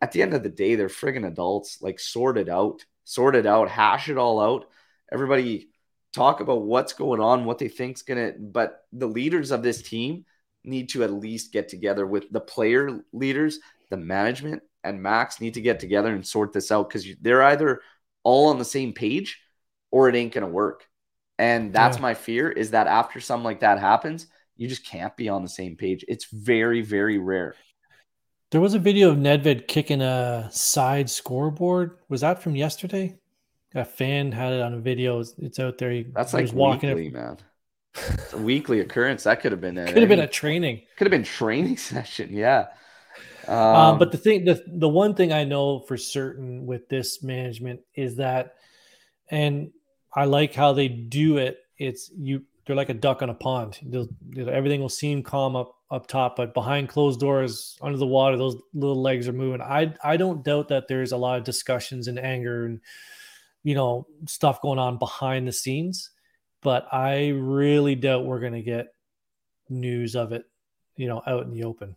at 0.00 0.12
the 0.12 0.22
end 0.22 0.34
of 0.34 0.42
the 0.42 0.48
day, 0.48 0.74
they're 0.74 0.88
friggin' 0.88 1.26
adults. 1.26 1.78
Like 1.82 1.98
sort 2.00 2.38
it 2.38 2.48
out, 2.48 2.84
sort 3.04 3.36
it 3.36 3.46
out, 3.46 3.68
hash 3.68 4.08
it 4.08 4.18
all 4.18 4.40
out. 4.40 4.66
Everybody 5.12 5.68
talk 6.12 6.40
about 6.40 6.62
what's 6.62 6.92
going 6.92 7.20
on, 7.20 7.44
what 7.44 7.58
they 7.58 7.68
think's 7.68 8.02
gonna. 8.02 8.32
But 8.38 8.80
the 8.92 9.06
leaders 9.08 9.50
of 9.50 9.62
this 9.62 9.82
team 9.82 10.24
need 10.64 10.90
to 10.90 11.04
at 11.04 11.12
least 11.12 11.52
get 11.52 11.68
together 11.68 12.06
with 12.06 12.30
the 12.30 12.40
player 12.40 13.00
leaders, 13.12 13.60
the 13.90 13.96
management, 13.96 14.62
and 14.84 15.02
Max 15.02 15.40
need 15.40 15.54
to 15.54 15.60
get 15.60 15.80
together 15.80 16.14
and 16.14 16.26
sort 16.26 16.52
this 16.52 16.70
out 16.70 16.88
because 16.88 17.06
they're 17.20 17.42
either 17.42 17.80
all 18.22 18.48
on 18.48 18.58
the 18.58 18.64
same 18.64 18.92
page 18.92 19.40
or 19.90 20.08
it 20.08 20.14
ain't 20.14 20.32
gonna 20.34 20.48
work. 20.48 20.86
And 21.38 21.72
that's 21.72 21.98
Yeah. 21.98 22.02
my 22.02 22.14
fear 22.14 22.50
is 22.50 22.72
that 22.72 22.86
after 22.86 23.20
something 23.20 23.44
like 23.44 23.60
that 23.60 23.78
happens, 23.78 24.26
you 24.56 24.68
just 24.68 24.84
can't 24.84 25.16
be 25.16 25.28
on 25.28 25.42
the 25.42 25.48
same 25.48 25.76
page. 25.76 26.04
It's 26.08 26.26
very, 26.26 26.82
very 26.82 27.18
rare. 27.18 27.54
There 28.50 28.60
was 28.60 28.74
a 28.74 28.78
video 28.78 29.10
of 29.10 29.18
Nedved 29.18 29.68
kicking 29.68 30.00
a 30.00 30.48
side 30.50 31.10
scoreboard. 31.10 31.98
Was 32.08 32.22
that 32.22 32.42
from 32.42 32.56
yesterday? 32.56 33.16
A 33.74 33.84
fan 33.84 34.32
had 34.32 34.54
it 34.54 34.62
on 34.62 34.72
a 34.74 34.78
video. 34.78 35.20
It's- 35.20 35.58
out 35.58 35.76
there. 35.78 35.90
He, 35.90 36.04
That's 36.14 36.32
he 36.32 36.38
like 36.38 36.52
walking. 36.54 36.88
weekly, 36.94 37.06
It 37.08 37.12
man. 37.12 37.36
It's 37.94 38.32
a 38.32 38.38
weekly 38.38 38.80
occurrence. 38.80 39.24
That 39.24 39.40
could 39.40 39.52
have 39.52 39.60
been 39.60 39.76
it. 39.76 39.88
could 39.92 39.98
have 40.02 40.08
been 40.08 40.20
a 40.20 40.26
training. 40.26 40.82
could 40.96 41.06
have 41.06 41.10
been 41.10 41.24
training 41.24 41.76
session. 41.92 42.30
Yeah. 42.32 42.68
Um, 43.46 43.56
Um, 43.56 43.98
but 43.98 44.12
the 44.12 44.18
thing, 44.18 44.44
the 44.44 44.62
the 44.66 44.88
one 44.88 45.14
thing 45.14 45.32
I 45.32 45.44
know 45.44 45.80
for 45.80 45.96
certain 45.96 46.64
with 46.66 46.88
this 46.88 47.22
management 47.22 47.80
is 47.94 48.16
that, 48.16 48.54
and 49.30 49.70
I 50.14 50.24
like 50.26 50.54
how 50.54 50.72
they 50.72 50.88
do 50.88 51.38
it. 51.38 51.58
It's 51.76 52.10
you. 52.16 52.42
They're 52.66 52.76
like 52.76 52.90
a 52.90 52.94
duck 52.94 53.22
on 53.22 53.30
a 53.30 53.34
pond. 53.34 53.78
They'll, 53.82 54.08
everything 54.48 54.80
will 54.80 54.88
seem 54.90 55.22
calm 55.22 55.56
up 55.56 55.74
up 55.90 56.06
top, 56.06 56.36
but 56.36 56.52
behind 56.54 56.88
closed 56.88 57.20
doors, 57.20 57.78
under 57.80 57.96
the 57.96 58.06
water, 58.06 58.36
those 58.36 58.56
little 58.74 59.00
legs 59.00 59.26
are 59.28 59.32
moving. 59.32 59.62
I 59.62 59.94
I 60.02 60.16
don't 60.16 60.44
doubt 60.44 60.68
that 60.68 60.88
there's 60.88 61.12
a 61.12 61.16
lot 61.16 61.38
of 61.38 61.44
discussions 61.44 62.08
and 62.08 62.18
anger 62.18 62.66
and 62.66 62.80
you 63.62 63.74
know 63.74 64.06
stuff 64.26 64.60
going 64.60 64.78
on 64.78 64.98
behind 64.98 65.48
the 65.48 65.52
scenes, 65.52 66.10
but 66.62 66.86
I 66.92 67.28
really 67.28 67.94
doubt 67.94 68.26
we're 68.26 68.40
gonna 68.40 68.62
get 68.62 68.94
news 69.68 70.14
of 70.16 70.32
it, 70.32 70.44
you 70.96 71.08
know, 71.08 71.22
out 71.26 71.44
in 71.44 71.52
the 71.52 71.64
open 71.64 71.96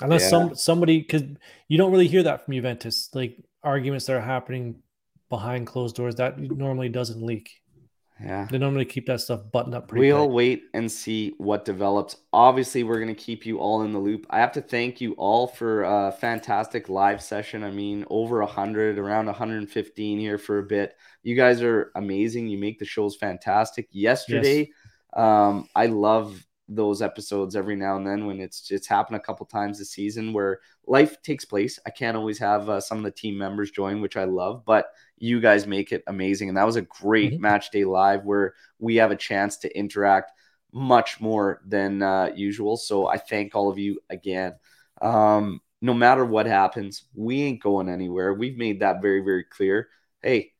unless 0.00 0.22
Yeah. 0.22 0.28
some 0.28 0.54
somebody 0.54 0.98
because 1.00 1.22
you 1.68 1.76
don't 1.78 1.92
really 1.92 2.08
hear 2.08 2.22
that 2.22 2.44
from 2.44 2.54
Juventus, 2.54 3.14
like 3.14 3.38
arguments 3.62 4.06
that 4.06 4.16
are 4.16 4.20
happening 4.20 4.82
behind 5.28 5.66
closed 5.66 5.96
doors. 5.96 6.14
That 6.16 6.38
normally 6.38 6.88
doesn't 6.88 7.22
leak. 7.22 7.60
Yeah. 8.22 8.48
They 8.50 8.58
normally 8.58 8.84
keep 8.84 9.06
that 9.06 9.20
stuff 9.20 9.42
buttoned 9.52 9.74
up 9.74 9.88
pretty 9.88 10.06
We'll 10.06 10.26
tight. 10.26 10.32
wait 10.34 10.64
and 10.74 10.90
see 10.90 11.34
what 11.38 11.64
develops. 11.64 12.16
Obviously, 12.32 12.82
we're 12.82 12.98
going 12.98 13.14
to 13.14 13.22
keep 13.22 13.46
you 13.46 13.58
all 13.58 13.82
in 13.82 13.92
the 13.92 13.98
loop. 13.98 14.26
I 14.30 14.40
have 14.40 14.52
to 14.52 14.60
thank 14.60 15.00
you 15.00 15.12
all 15.12 15.46
for 15.46 15.84
a 15.84 16.12
fantastic 16.12 16.88
live 16.88 17.22
session. 17.22 17.62
I 17.62 17.70
mean, 17.70 18.04
over 18.10 18.40
100, 18.40 18.98
around 18.98 19.26
115 19.26 20.18
here 20.18 20.38
for 20.38 20.58
a 20.58 20.62
bit. 20.64 20.96
You 21.22 21.36
guys 21.36 21.62
are 21.62 21.92
amazing. 21.94 22.48
You 22.48 22.58
make 22.58 22.78
the 22.78 22.84
shows 22.84 23.14
fantastic. 23.16 23.88
Yesterday, 23.92 24.72
um, 25.14 25.68
I 25.76 25.86
love 25.86 26.44
those 26.68 27.00
episodes 27.00 27.56
every 27.56 27.76
now 27.76 27.96
and 27.96 28.06
then 28.06 28.26
when 28.26 28.40
it's 28.40 28.70
it's 28.70 28.86
happened 28.86 29.16
a 29.16 29.20
couple 29.20 29.46
times 29.46 29.78
this 29.78 29.90
season 29.90 30.32
where 30.34 30.60
life 30.86 31.20
takes 31.22 31.44
place. 31.44 31.78
I 31.86 31.90
can't 31.90 32.16
always 32.16 32.38
have 32.38 32.68
uh, 32.68 32.80
some 32.80 32.98
of 32.98 33.04
the 33.04 33.10
team 33.10 33.38
members 33.38 33.70
join, 33.70 34.00
which 34.02 34.16
I 34.16 34.24
love, 34.24 34.64
but 34.66 34.90
you 35.16 35.40
guys 35.40 35.66
make 35.66 35.92
it 35.92 36.02
amazing. 36.06 36.48
And 36.48 36.56
that 36.58 36.66
was 36.66 36.76
a 36.76 36.82
great 36.82 37.34
Mhm. 37.34 37.40
match 37.40 37.70
day 37.70 37.84
live 37.84 38.24
where 38.24 38.54
we 38.78 38.96
have 38.96 39.10
a 39.10 39.16
chance 39.16 39.56
to 39.58 39.78
interact 39.78 40.32
much 40.72 41.20
more 41.20 41.62
than 41.66 42.02
uh, 42.02 42.30
usual. 42.34 42.76
So 42.76 43.06
I 43.06 43.16
thank 43.16 43.54
all 43.54 43.70
of 43.70 43.78
you 43.78 44.00
again. 44.10 44.54
Um, 45.00 45.62
no 45.80 45.94
matter 45.94 46.24
what 46.24 46.46
happens, 46.46 47.04
we 47.14 47.42
ain't 47.42 47.62
going 47.62 47.88
anywhere. 47.88 48.34
We've 48.34 48.58
made 48.58 48.80
that 48.80 49.00
very, 49.00 49.20
very 49.20 49.44
clear. 49.44 49.88
Hey, 50.22 50.52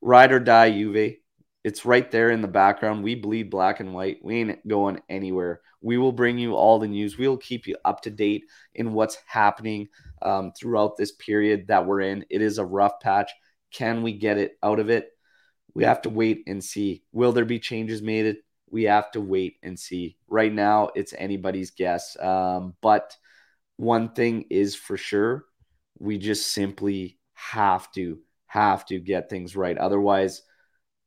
ride 0.00 0.32
or 0.32 0.40
die, 0.40 0.70
Juve. 0.70 1.16
It's 1.64 1.84
right 1.84 2.10
there 2.10 2.30
in 2.30 2.42
the 2.42 2.48
background. 2.48 3.04
We 3.04 3.14
bleed 3.14 3.50
black 3.50 3.80
and 3.80 3.94
white. 3.94 4.18
We 4.22 4.40
ain't 4.40 4.66
going 4.66 5.00
anywhere. 5.08 5.60
We 5.80 5.96
will 5.96 6.12
bring 6.12 6.38
you 6.38 6.54
all 6.54 6.78
the 6.78 6.88
news. 6.88 7.18
We'll 7.18 7.36
keep 7.36 7.66
you 7.66 7.76
up 7.84 8.00
to 8.02 8.10
date 8.10 8.44
in 8.74 8.92
what's 8.92 9.18
happening 9.26 9.88
um, 10.22 10.52
throughout 10.58 10.96
this 10.96 11.12
period 11.12 11.68
that 11.68 11.86
we're 11.86 12.00
in. 12.00 12.24
It 12.30 12.42
is 12.42 12.58
a 12.58 12.64
rough 12.64 13.00
patch. 13.00 13.30
Can 13.72 14.02
we 14.02 14.12
get 14.12 14.38
it 14.38 14.58
out 14.62 14.80
of 14.80 14.90
it? 14.90 15.10
We 15.74 15.84
have 15.84 16.02
to 16.02 16.10
wait 16.10 16.42
and 16.46 16.62
see. 16.62 17.04
Will 17.12 17.32
there 17.32 17.44
be 17.44 17.58
changes 17.58 18.02
made? 18.02 18.36
We 18.70 18.84
have 18.84 19.10
to 19.12 19.20
wait 19.20 19.56
and 19.62 19.78
see. 19.78 20.16
Right 20.28 20.52
now, 20.52 20.90
it's 20.94 21.14
anybody's 21.16 21.70
guess. 21.70 22.16
Um, 22.20 22.74
but 22.80 23.16
one 23.76 24.12
thing 24.12 24.46
is 24.50 24.74
for 24.74 24.96
sure, 24.96 25.44
we 25.98 26.18
just 26.18 26.52
simply 26.52 27.18
have 27.34 27.90
to 27.92 28.18
have 28.46 28.84
to 28.86 28.98
get 28.98 29.30
things 29.30 29.56
right. 29.56 29.78
Otherwise, 29.78 30.42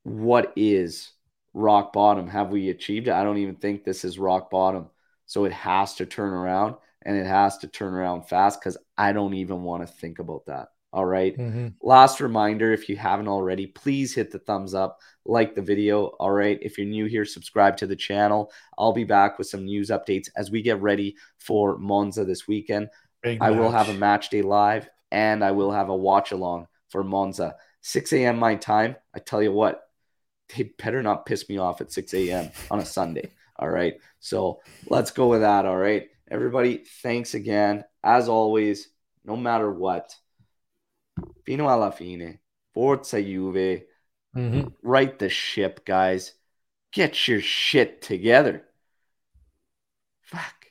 what 0.06 0.52
is 0.54 1.10
rock 1.52 1.92
bottom? 1.92 2.28
Have 2.28 2.50
we 2.50 2.70
achieved 2.70 3.08
it? 3.08 3.12
I 3.12 3.24
don't 3.24 3.38
even 3.38 3.56
think 3.56 3.82
this 3.82 4.04
is 4.04 4.20
rock 4.20 4.50
bottom. 4.50 4.88
So 5.26 5.46
it 5.46 5.52
has 5.52 5.96
to 5.96 6.06
turn 6.06 6.32
around 6.32 6.76
and 7.02 7.16
it 7.16 7.26
has 7.26 7.58
to 7.58 7.66
turn 7.66 7.92
around 7.92 8.28
fast 8.28 8.60
because 8.60 8.76
I 8.96 9.12
don't 9.12 9.34
even 9.34 9.62
want 9.62 9.84
to 9.84 9.92
think 9.92 10.20
about 10.20 10.46
that. 10.46 10.68
All 10.92 11.04
right. 11.04 11.36
Mhm. 11.36 11.74
Last 11.82 12.20
reminder 12.20 12.72
if 12.72 12.88
you 12.88 12.96
haven't 12.96 13.26
already, 13.26 13.66
please 13.66 14.14
hit 14.14 14.30
the 14.30 14.38
thumbs 14.38 14.74
up, 14.74 15.00
like 15.24 15.56
the 15.56 15.60
video. 15.60 16.06
All 16.20 16.30
right. 16.30 16.58
If 16.62 16.78
you're 16.78 16.86
new 16.86 17.06
here, 17.06 17.24
subscribe 17.24 17.76
to 17.78 17.88
the 17.88 17.96
channel. 17.96 18.52
I'll 18.78 18.92
be 18.92 19.04
back 19.04 19.38
with 19.38 19.48
some 19.48 19.64
news 19.64 19.90
updates 19.90 20.28
as 20.36 20.52
we 20.52 20.62
get 20.62 20.80
ready 20.80 21.16
for 21.38 21.78
Monza 21.78 22.24
this 22.24 22.46
weekend. 22.46 22.90
Big 23.22 23.42
I 23.42 23.50
will 23.50 23.72
have 23.72 23.88
a 23.88 23.94
match 23.94 24.30
day 24.30 24.42
live 24.42 24.88
and 25.10 25.42
I 25.42 25.50
will 25.50 25.72
have 25.72 25.88
a 25.88 25.96
watch 25.96 26.30
along 26.30 26.68
for 26.90 27.02
Monza. 27.02 27.56
6 27.80 28.12
a.m. 28.12 28.38
my 28.38 28.54
time. 28.54 28.96
I 29.14 29.18
tell 29.18 29.42
you 29.42 29.52
what, 29.52 29.85
they 30.54 30.64
better 30.78 31.02
not 31.02 31.26
piss 31.26 31.48
me 31.48 31.58
off 31.58 31.80
at 31.80 31.92
6 31.92 32.14
a.m. 32.14 32.50
on 32.70 32.78
a 32.80 32.84
Sunday. 32.84 33.30
All 33.58 33.68
right. 33.70 33.94
So 34.20 34.60
let's 34.86 35.10
go 35.10 35.28
with 35.28 35.40
that. 35.40 35.66
All 35.66 35.76
right. 35.76 36.08
Everybody, 36.30 36.84
thanks 37.02 37.34
again. 37.34 37.84
As 38.02 38.28
always, 38.28 38.88
no 39.24 39.36
matter 39.36 39.72
what, 39.72 40.14
fino 41.44 41.68
alla 41.68 41.90
fine, 41.92 42.38
forza 42.74 43.22
Juve, 43.22 43.82
Mhm. 44.36 44.72
right 44.82 45.18
the 45.18 45.28
ship, 45.28 45.84
guys. 45.86 46.34
Get 46.92 47.26
your 47.28 47.40
shit 47.40 48.02
together. 48.02 48.64
Fuck. 50.20 50.66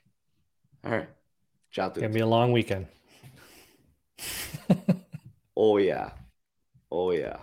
All 0.84 0.92
right. 0.92 1.10
Ciao. 1.72 1.88
tutti. 1.90 2.02
Gonna 2.02 2.14
be 2.14 2.20
a 2.20 2.28
long 2.28 2.52
weekend. 2.52 2.88
Oh 5.58 5.78
yeah. 5.78 6.12
Oh 6.92 7.12
yeah. 7.12 7.38